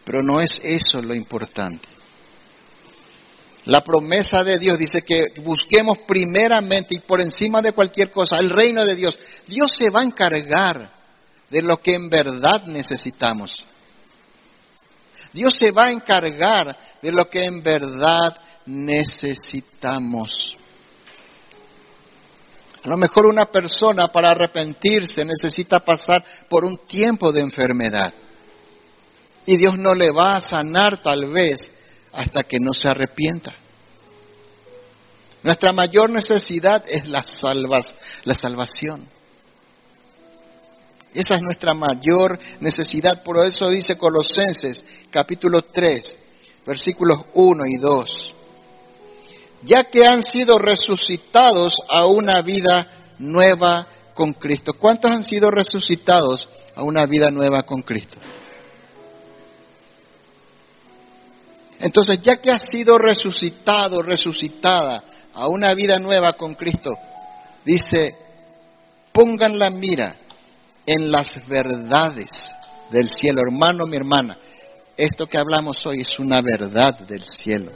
Pero 0.03 0.21
no 0.21 0.41
es 0.41 0.59
eso 0.61 1.01
lo 1.01 1.13
importante. 1.13 1.87
La 3.63 3.81
promesa 3.81 4.43
de 4.43 4.57
Dios 4.57 4.77
dice 4.77 5.03
que 5.03 5.21
busquemos 5.41 5.99
primeramente 5.99 6.95
y 6.95 6.99
por 6.99 7.21
encima 7.21 7.61
de 7.61 7.71
cualquier 7.71 8.11
cosa 8.11 8.39
el 8.39 8.49
reino 8.49 8.85
de 8.85 8.95
Dios. 8.95 9.17
Dios 9.47 9.71
se 9.71 9.89
va 9.89 10.01
a 10.01 10.05
encargar 10.05 10.91
de 11.49 11.61
lo 11.61 11.77
que 11.77 11.95
en 11.95 12.09
verdad 12.09 12.65
necesitamos. 12.65 13.65
Dios 15.35 15.53
se 15.57 15.71
va 15.71 15.87
a 15.87 15.91
encargar 15.91 16.77
de 17.01 17.11
lo 17.11 17.29
que 17.29 17.39
en 17.39 17.61
verdad 17.61 18.37
necesitamos. 18.65 20.55
A 22.81 22.87
lo 22.87 22.95
mejor 22.95 23.25
una 23.25 23.45
persona 23.45 24.07
para 24.07 24.31
arrepentirse 24.31 25.25
necesita 25.25 25.81
pasar 25.81 26.23
por 26.49 26.63
un 26.63 26.77
tiempo 26.87 27.33
de 27.33 27.41
enfermedad. 27.41 28.13
Y 29.45 29.57
Dios 29.57 29.77
no 29.77 29.93
le 29.93 30.09
va 30.11 30.35
a 30.35 30.41
sanar 30.41 31.01
tal 31.03 31.25
vez 31.25 31.69
hasta 32.13 32.43
que 32.43 32.61
no 32.61 32.73
se 32.73 32.87
arrepienta. 32.87 33.51
Nuestra 35.43 35.73
mayor 35.73 36.11
necesidad 36.11 36.85
es 36.87 37.09
la, 37.09 37.21
salvas, 37.21 37.93
la 38.23 38.33
salvación. 38.33 39.09
Esa 41.15 41.35
es 41.35 41.41
nuestra 41.41 41.73
mayor 41.73 42.37
necesidad. 42.59 43.23
Por 43.23 43.37
eso 43.45 43.69
dice 43.69 43.95
Colosenses 43.95 44.83
capítulo 45.09 45.61
3, 45.61 46.17
versículos 46.65 47.19
1 47.33 47.65
y 47.67 47.77
2. 47.77 48.33
Ya 49.63 49.85
que 49.85 50.05
han 50.05 50.23
sido 50.23 50.59
resucitados 50.59 51.77
a 51.87 52.05
una 52.05 52.41
vida 52.41 53.15
nueva 53.17 53.87
con 54.13 54.33
Cristo. 54.33 54.73
¿Cuántos 54.73 55.09
han 55.09 55.23
sido 55.23 55.49
resucitados 55.49 56.49
a 56.75 56.83
una 56.83 57.05
vida 57.05 57.31
nueva 57.31 57.63
con 57.63 57.81
Cristo? 57.81 58.17
Entonces, 61.79 62.19
ya 62.21 62.37
que 62.41 62.51
has 62.51 62.69
sido 62.69 62.97
resucitado, 62.97 64.01
resucitada 64.01 65.03
a 65.33 65.47
una 65.47 65.73
vida 65.73 65.97
nueva 65.97 66.33
con 66.33 66.55
Cristo, 66.55 66.93
dice, 67.63 68.15
pongan 69.13 69.57
la 69.57 69.69
mira 69.69 70.17
en 70.85 71.11
las 71.11 71.33
verdades 71.47 72.29
del 72.91 73.09
cielo. 73.09 73.41
Hermano, 73.45 73.85
mi 73.85 73.97
hermana, 73.97 74.37
esto 74.95 75.27
que 75.27 75.37
hablamos 75.37 75.85
hoy 75.85 76.01
es 76.01 76.19
una 76.19 76.41
verdad 76.41 76.99
del 76.99 77.23
cielo. 77.23 77.71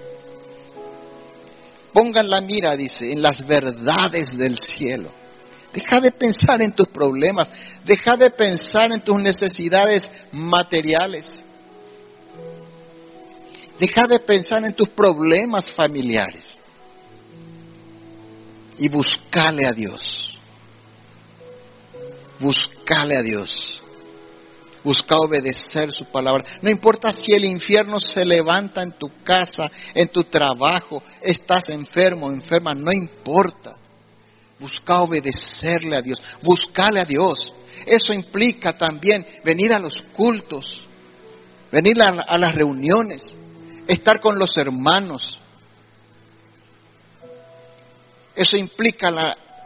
Pongan 1.93 2.29
la 2.29 2.41
mira, 2.41 2.75
dice, 2.75 3.11
en 3.11 3.21
las 3.21 3.45
verdades 3.45 4.37
del 4.37 4.57
cielo. 4.57 5.11
Deja 5.73 5.99
de 6.01 6.11
pensar 6.11 6.61
en 6.61 6.73
tus 6.73 6.87
problemas, 6.87 7.49
deja 7.83 8.15
de 8.17 8.31
pensar 8.31 8.91
en 8.91 9.01
tus 9.01 9.21
necesidades 9.21 10.09
materiales. 10.31 11.41
Deja 13.79 14.07
de 14.07 14.19
pensar 14.19 14.63
en 14.65 14.73
tus 14.73 14.89
problemas 14.89 15.71
familiares 15.71 16.59
y 18.77 18.89
buscale 18.89 19.67
a 19.67 19.71
Dios. 19.71 20.28
Buscale 22.39 23.17
a 23.17 23.21
Dios. 23.21 23.83
Busca 24.83 25.15
obedecer 25.17 25.91
su 25.91 26.05
palabra. 26.05 26.45
No 26.61 26.69
importa 26.69 27.11
si 27.11 27.33
el 27.33 27.43
infierno 27.43 27.99
se 27.99 28.25
levanta 28.25 28.81
en 28.81 28.91
tu 28.93 29.11
casa, 29.23 29.69
en 29.93 30.07
tu 30.07 30.23
trabajo, 30.23 31.03
estás 31.21 31.69
enfermo, 31.69 32.31
enferma, 32.31 32.73
no 32.73 32.91
importa. 32.91 33.75
Busca 34.57 35.01
obedecerle 35.01 35.97
a 35.97 36.01
Dios. 36.01 36.21
Buscale 36.41 37.01
a 37.01 37.05
Dios. 37.05 37.53
Eso 37.85 38.13
implica 38.13 38.77
también 38.77 39.25
venir 39.43 39.73
a 39.73 39.79
los 39.79 40.01
cultos, 40.13 40.85
venir 41.71 41.97
a, 42.01 42.37
las 42.37 42.55
reuniones, 42.55 43.31
estar 43.87 44.19
con 44.21 44.37
los 44.37 44.57
hermanos. 44.57 45.39
Eso 48.35 48.57
implica 48.57 49.09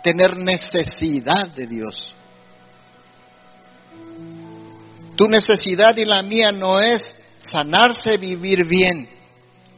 tener 0.03 0.37
necesidad 0.37 1.49
de 1.55 1.67
Dios. 1.67 2.13
Tu 5.15 5.27
necesidad 5.27 5.95
y 5.97 6.05
la 6.05 6.23
mía 6.23 6.51
no 6.51 6.79
es 6.79 7.13
sanarse, 7.37 8.17
vivir 8.17 8.65
bien, 8.67 9.07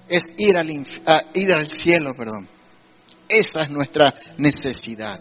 es 0.07 0.33
ir 0.37 0.57
al, 0.57 0.69
ir 0.69 1.51
al 1.51 1.69
cielo, 1.69 2.13
perdón. 2.15 2.47
Esa 3.27 3.63
es 3.63 3.69
nuestra 3.69 4.13
necesidad. 4.37 5.19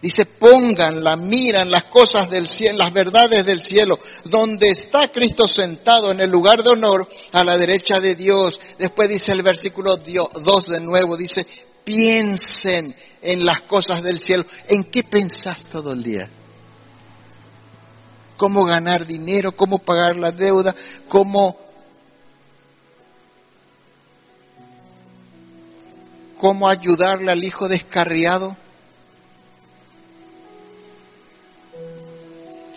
Dice, 0.00 0.26
pongan 0.26 1.04
la 1.04 1.14
mira 1.14 1.62
en 1.62 1.70
las 1.70 1.84
cosas 1.84 2.28
del 2.28 2.48
cielo, 2.48 2.78
las 2.78 2.92
verdades 2.92 3.46
del 3.46 3.62
cielo, 3.62 4.00
donde 4.24 4.70
está 4.70 5.08
Cristo 5.12 5.46
sentado 5.46 6.10
en 6.10 6.18
el 6.18 6.28
lugar 6.28 6.60
de 6.64 6.70
honor 6.70 7.08
a 7.30 7.44
la 7.44 7.56
derecha 7.56 8.00
de 8.00 8.16
Dios. 8.16 8.60
Después 8.78 9.08
dice 9.08 9.30
el 9.30 9.42
versículo 9.42 9.96
2 9.96 10.66
de 10.66 10.80
nuevo, 10.80 11.16
dice, 11.16 11.42
piensen 11.84 12.92
en 13.20 13.44
las 13.44 13.62
cosas 13.68 14.02
del 14.02 14.18
cielo. 14.18 14.44
¿En 14.66 14.84
qué 14.90 15.04
pensás 15.04 15.62
todo 15.70 15.92
el 15.92 16.02
día? 16.02 16.41
Cómo 18.42 18.64
ganar 18.64 19.06
dinero, 19.06 19.52
cómo 19.52 19.78
pagar 19.78 20.16
la 20.16 20.32
deuda, 20.32 20.74
cómo, 21.06 21.56
cómo 26.40 26.68
ayudarle 26.68 27.30
al 27.30 27.44
hijo 27.44 27.68
descarriado, 27.68 28.56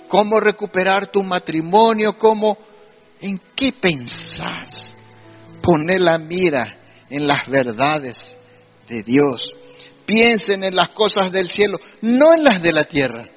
cómo 0.07 0.39
recuperar 0.39 1.07
tu 1.07 1.23
matrimonio, 1.23 2.15
cómo, 2.15 2.59
¿en 3.19 3.41
qué 3.55 3.71
pensás? 3.71 4.93
Poner 5.63 5.99
la 5.99 6.19
mira 6.19 6.77
en 7.09 7.25
las 7.25 7.49
verdades 7.49 8.37
de 8.87 9.01
Dios. 9.01 9.51
Piensen 10.05 10.63
en 10.63 10.75
las 10.75 10.89
cosas 10.89 11.31
del 11.31 11.49
cielo, 11.49 11.79
no 12.01 12.35
en 12.35 12.43
las 12.43 12.61
de 12.61 12.71
la 12.71 12.83
tierra. 12.83 13.34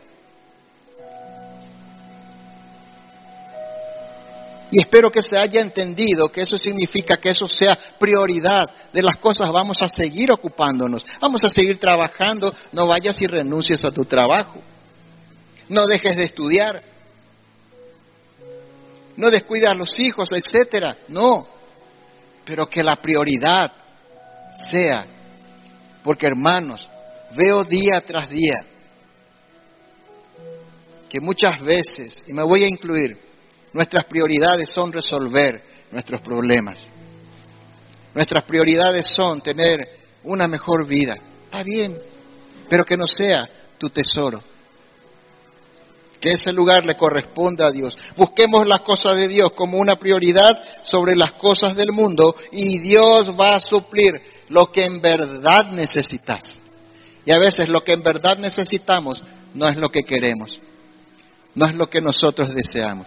Y 4.70 4.82
espero 4.82 5.10
que 5.10 5.22
se 5.22 5.36
haya 5.38 5.60
entendido 5.60 6.28
que 6.28 6.42
eso 6.42 6.58
significa 6.58 7.16
que 7.16 7.30
eso 7.30 7.48
sea 7.48 7.76
prioridad 7.98 8.66
de 8.92 9.02
las 9.02 9.18
cosas. 9.18 9.50
Vamos 9.50 9.80
a 9.82 9.88
seguir 9.88 10.30
ocupándonos, 10.30 11.04
vamos 11.20 11.42
a 11.44 11.48
seguir 11.48 11.78
trabajando. 11.78 12.52
No 12.72 12.86
vayas 12.86 13.20
y 13.22 13.26
renuncies 13.26 13.84
a 13.84 13.90
tu 13.90 14.04
trabajo. 14.04 14.60
No 15.68 15.86
dejes 15.86 16.16
de 16.16 16.24
estudiar. 16.24 16.82
No 19.16 19.30
descuides 19.30 19.70
a 19.70 19.74
los 19.74 19.98
hijos, 19.98 20.30
etcétera. 20.32 20.98
No. 21.08 21.48
Pero 22.44 22.66
que 22.66 22.82
la 22.82 22.96
prioridad 22.96 23.72
sea, 24.70 25.06
porque 26.02 26.26
hermanos, 26.26 26.88
veo 27.36 27.64
día 27.64 28.00
tras 28.06 28.28
día 28.28 28.64
que 31.08 31.20
muchas 31.20 31.60
veces, 31.60 32.22
y 32.26 32.32
me 32.32 32.42
voy 32.42 32.64
a 32.64 32.68
incluir, 32.68 33.27
Nuestras 33.72 34.04
prioridades 34.04 34.70
son 34.70 34.92
resolver 34.92 35.62
nuestros 35.90 36.20
problemas. 36.20 36.86
Nuestras 38.14 38.44
prioridades 38.44 39.06
son 39.06 39.40
tener 39.40 39.88
una 40.24 40.48
mejor 40.48 40.86
vida. 40.86 41.14
Está 41.44 41.62
bien, 41.62 41.98
pero 42.68 42.84
que 42.84 42.96
no 42.96 43.06
sea 43.06 43.48
tu 43.78 43.90
tesoro. 43.90 44.42
Que 46.20 46.30
ese 46.30 46.52
lugar 46.52 46.84
le 46.84 46.96
corresponda 46.96 47.68
a 47.68 47.70
Dios. 47.70 47.96
Busquemos 48.16 48.66
las 48.66 48.80
cosas 48.80 49.16
de 49.16 49.28
Dios 49.28 49.52
como 49.52 49.78
una 49.78 49.96
prioridad 49.96 50.60
sobre 50.82 51.14
las 51.14 51.32
cosas 51.32 51.76
del 51.76 51.92
mundo 51.92 52.34
y 52.50 52.80
Dios 52.80 53.34
va 53.38 53.54
a 53.54 53.60
suplir 53.60 54.14
lo 54.48 54.72
que 54.72 54.84
en 54.84 55.00
verdad 55.00 55.70
necesitas. 55.70 56.40
Y 57.24 57.32
a 57.32 57.38
veces 57.38 57.68
lo 57.68 57.84
que 57.84 57.92
en 57.92 58.02
verdad 58.02 58.38
necesitamos 58.38 59.22
no 59.54 59.68
es 59.68 59.76
lo 59.76 59.90
que 59.90 60.02
queremos, 60.02 60.58
no 61.54 61.66
es 61.66 61.74
lo 61.74 61.88
que 61.88 62.00
nosotros 62.00 62.54
deseamos. 62.54 63.06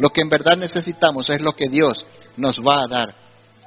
Lo 0.00 0.08
que 0.08 0.22
en 0.22 0.30
verdad 0.30 0.56
necesitamos 0.56 1.28
es 1.28 1.42
lo 1.42 1.52
que 1.52 1.68
Dios 1.68 2.06
nos 2.38 2.58
va 2.66 2.82
a 2.82 2.88
dar. 2.88 3.14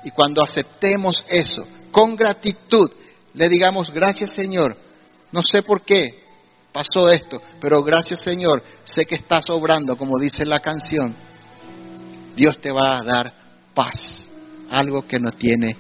Y 0.04 0.10
cuando 0.10 0.42
aceptemos 0.44 1.24
eso 1.30 1.66
con 1.92 2.16
gratitud, 2.16 2.92
le 3.36 3.48
digamos, 3.50 3.94
gracias 3.94 4.34
Señor, 4.34 4.76
no 5.32 5.44
sé 5.44 5.62
por 5.62 5.84
qué 5.84 6.24
pasó 6.72 7.08
esto, 7.08 7.40
pero 7.62 7.84
gracias 7.84 8.22
Señor, 8.22 8.64
sé 8.84 9.06
que 9.06 9.14
estás 9.14 9.48
obrando, 9.52 9.96
como 9.96 10.18
dice 10.18 10.44
la 10.44 10.60
canción, 10.60 11.16
Dios 12.36 12.58
te 12.58 12.72
va 12.72 12.98
a 12.98 13.06
dar 13.06 13.34
paz, 13.76 14.24
algo 14.72 15.04
que 15.04 15.20
no 15.20 15.30
tiene 15.30 15.78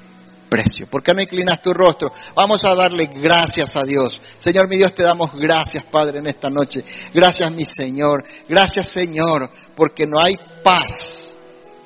precio. 0.53 0.85
¿Por 0.85 1.01
qué 1.01 1.13
no 1.13 1.21
inclinas 1.21 1.63
tu 1.63 1.73
rostro? 1.73 2.11
Vamos 2.35 2.63
a 2.63 2.75
darle 2.75 3.09
gracias 3.11 3.75
a 3.75 3.81
Dios. 3.81 4.21
Señor 4.37 4.67
mi 4.67 4.77
Dios, 4.77 4.93
te 4.93 5.01
damos 5.01 5.31
gracias, 5.33 5.83
Padre, 5.85 6.19
en 6.19 6.27
esta 6.27 6.47
noche. 6.47 6.83
Gracias, 7.11 7.51
mi 7.51 7.65
Señor. 7.65 8.23
Gracias, 8.47 8.91
Señor, 8.91 9.49
porque 9.75 10.05
no 10.05 10.17
hay 10.23 10.35
paz 10.63 11.33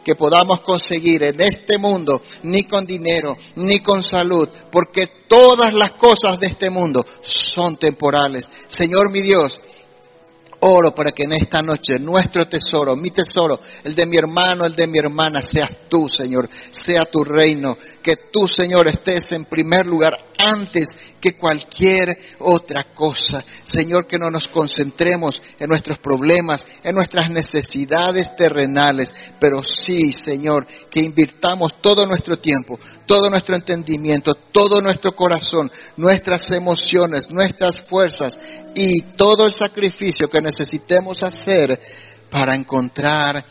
que 0.04 0.16
podamos 0.16 0.60
conseguir 0.62 1.24
en 1.24 1.40
este 1.40 1.78
mundo, 1.78 2.22
ni 2.44 2.64
con 2.64 2.86
dinero, 2.86 3.38
ni 3.56 3.80
con 3.80 4.04
salud, 4.04 4.50
porque 4.70 5.06
todas 5.30 5.74
las 5.74 5.92
cosas 5.92 6.38
de 6.38 6.48
este 6.48 6.70
mundo 6.70 7.06
son 7.22 7.78
temporales. 7.78 8.50
Señor 8.68 9.12
mi 9.12 9.22
Dios, 9.22 9.62
Oro 10.60 10.94
para 10.94 11.12
que 11.12 11.24
en 11.24 11.34
esta 11.34 11.62
noche 11.62 12.00
nuestro 12.00 12.48
tesoro, 12.48 12.96
mi 12.96 13.12
tesoro, 13.12 13.60
el 13.84 13.94
de 13.94 14.06
mi 14.08 14.18
hermano, 14.18 14.66
el 14.66 14.76
de 14.76 14.88
mi 14.88 14.98
hermana, 14.98 15.42
seas 15.42 15.70
tú, 15.88 16.08
Señor, 16.10 16.50
sea 16.72 17.06
tu 17.06 17.24
reino, 17.24 17.78
que 18.02 18.16
tú, 18.32 18.48
Señor, 18.48 18.88
estés 18.88 19.32
en 19.34 19.46
primer 19.46 19.86
lugar 19.86 20.14
antes 20.38 20.88
que 21.20 21.38
cualquier 21.38 22.18
otra 22.40 22.94
cosa. 22.94 23.44
Señor, 23.64 24.08
que 24.08 24.20
no 24.20 24.30
nos 24.30 24.48
concentremos 24.48 25.42
en 25.60 25.70
nuestros 25.70 25.98
problemas, 26.00 26.66
en 26.84 26.96
nuestras 26.96 27.30
necesidades 27.30 28.36
terrenales, 28.36 29.10
pero 29.40 29.62
sí, 29.64 30.12
Señor, 30.14 30.68
que 30.90 31.06
invirtamos 31.06 31.82
todo 31.82 32.06
nuestro 32.06 32.38
tiempo, 32.38 32.80
todo 33.06 33.30
nuestro 33.30 33.56
entendimiento, 33.56 34.34
todo 34.52 34.82
nuestro 34.82 35.14
corazón, 35.14 35.72
nuestras 35.98 36.50
emociones, 36.52 37.30
nuestras 37.30 37.82
fuerzas 37.88 38.38
y 38.76 39.02
todo 39.16 39.46
el 39.46 39.54
sacrificio 39.54 40.30
que 40.30 40.42
necesitemos 40.42 41.24
hacer 41.24 41.80
para 42.30 42.56
encontrar 42.56 43.46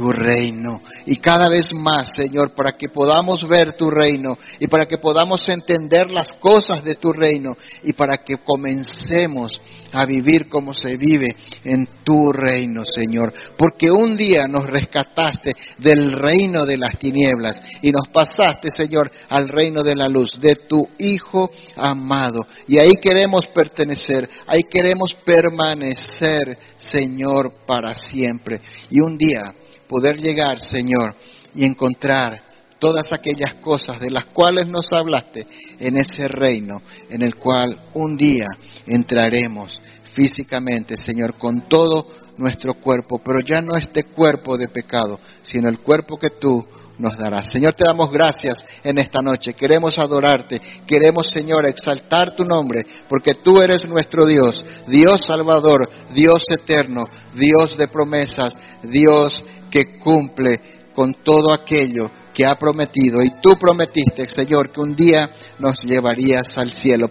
tu 0.00 0.10
reino. 0.10 0.80
Y 1.04 1.16
cada 1.16 1.50
vez 1.50 1.74
más, 1.74 2.14
Señor, 2.14 2.54
para 2.54 2.72
que 2.72 2.88
podamos 2.88 3.46
ver 3.46 3.74
tu 3.74 3.90
reino 3.90 4.38
y 4.58 4.66
para 4.66 4.86
que 4.86 4.96
podamos 4.96 5.46
entender 5.50 6.10
las 6.10 6.32
cosas 6.32 6.82
de 6.82 6.94
tu 6.94 7.12
reino 7.12 7.54
y 7.82 7.92
para 7.92 8.16
que 8.24 8.38
comencemos 8.42 9.60
a 9.92 10.06
vivir 10.06 10.48
como 10.48 10.72
se 10.72 10.96
vive 10.96 11.36
en 11.64 11.86
tu 12.02 12.32
reino, 12.32 12.82
Señor. 12.86 13.34
Porque 13.58 13.90
un 13.90 14.16
día 14.16 14.44
nos 14.48 14.66
rescataste 14.70 15.52
del 15.76 16.12
reino 16.12 16.64
de 16.64 16.78
las 16.78 16.98
tinieblas 16.98 17.60
y 17.82 17.92
nos 17.92 18.08
pasaste, 18.08 18.70
Señor, 18.70 19.10
al 19.28 19.50
reino 19.50 19.82
de 19.82 19.96
la 19.96 20.08
luz, 20.08 20.40
de 20.40 20.56
tu 20.56 20.88
Hijo 20.98 21.50
amado. 21.76 22.46
Y 22.66 22.78
ahí 22.78 22.94
queremos 23.02 23.48
pertenecer, 23.48 24.30
ahí 24.46 24.62
queremos 24.62 25.14
permanecer, 25.26 26.56
Señor, 26.78 27.52
para 27.66 27.92
siempre. 27.94 28.62
Y 28.88 29.00
un 29.00 29.18
día 29.18 29.54
poder 29.90 30.20
llegar, 30.20 30.60
Señor, 30.60 31.16
y 31.52 31.64
encontrar 31.64 32.44
todas 32.78 33.12
aquellas 33.12 33.56
cosas 33.60 33.98
de 33.98 34.08
las 34.08 34.26
cuales 34.26 34.68
nos 34.68 34.92
hablaste 34.92 35.48
en 35.80 35.96
ese 35.96 36.28
reino 36.28 36.80
en 37.10 37.22
el 37.22 37.34
cual 37.34 37.76
un 37.94 38.16
día 38.16 38.46
entraremos 38.86 39.82
físicamente, 40.12 40.96
Señor, 40.96 41.36
con 41.36 41.68
todo 41.68 42.06
nuestro 42.36 42.74
cuerpo, 42.74 43.20
pero 43.22 43.40
ya 43.40 43.60
no 43.60 43.74
este 43.74 44.04
cuerpo 44.04 44.56
de 44.56 44.68
pecado, 44.68 45.18
sino 45.42 45.68
el 45.68 45.80
cuerpo 45.80 46.18
que 46.18 46.30
tú 46.30 46.64
nos 47.00 47.16
darás. 47.16 47.50
Señor, 47.50 47.74
te 47.74 47.84
damos 47.84 48.10
gracias 48.10 48.58
en 48.84 48.98
esta 48.98 49.20
noche. 49.22 49.54
Queremos 49.54 49.98
adorarte. 49.98 50.60
Queremos, 50.86 51.28
Señor, 51.30 51.66
exaltar 51.66 52.36
tu 52.36 52.44
nombre, 52.44 52.82
porque 53.08 53.34
tú 53.34 53.60
eres 53.60 53.88
nuestro 53.88 54.26
Dios, 54.26 54.64
Dios 54.86 55.24
Salvador, 55.26 55.88
Dios 56.14 56.44
eterno, 56.50 57.04
Dios 57.34 57.76
de 57.76 57.88
promesas, 57.88 58.54
Dios 58.82 59.42
que 59.70 59.98
cumple 59.98 60.50
con 60.94 61.14
todo 61.22 61.52
aquello 61.52 62.10
que 62.34 62.46
ha 62.46 62.56
prometido. 62.56 63.22
Y 63.22 63.30
tú 63.40 63.56
prometiste, 63.58 64.28
Señor, 64.28 64.70
que 64.70 64.80
un 64.80 64.94
día 64.94 65.30
nos 65.58 65.82
llevarías 65.82 66.56
al 66.56 66.70
cielo. 66.70 67.08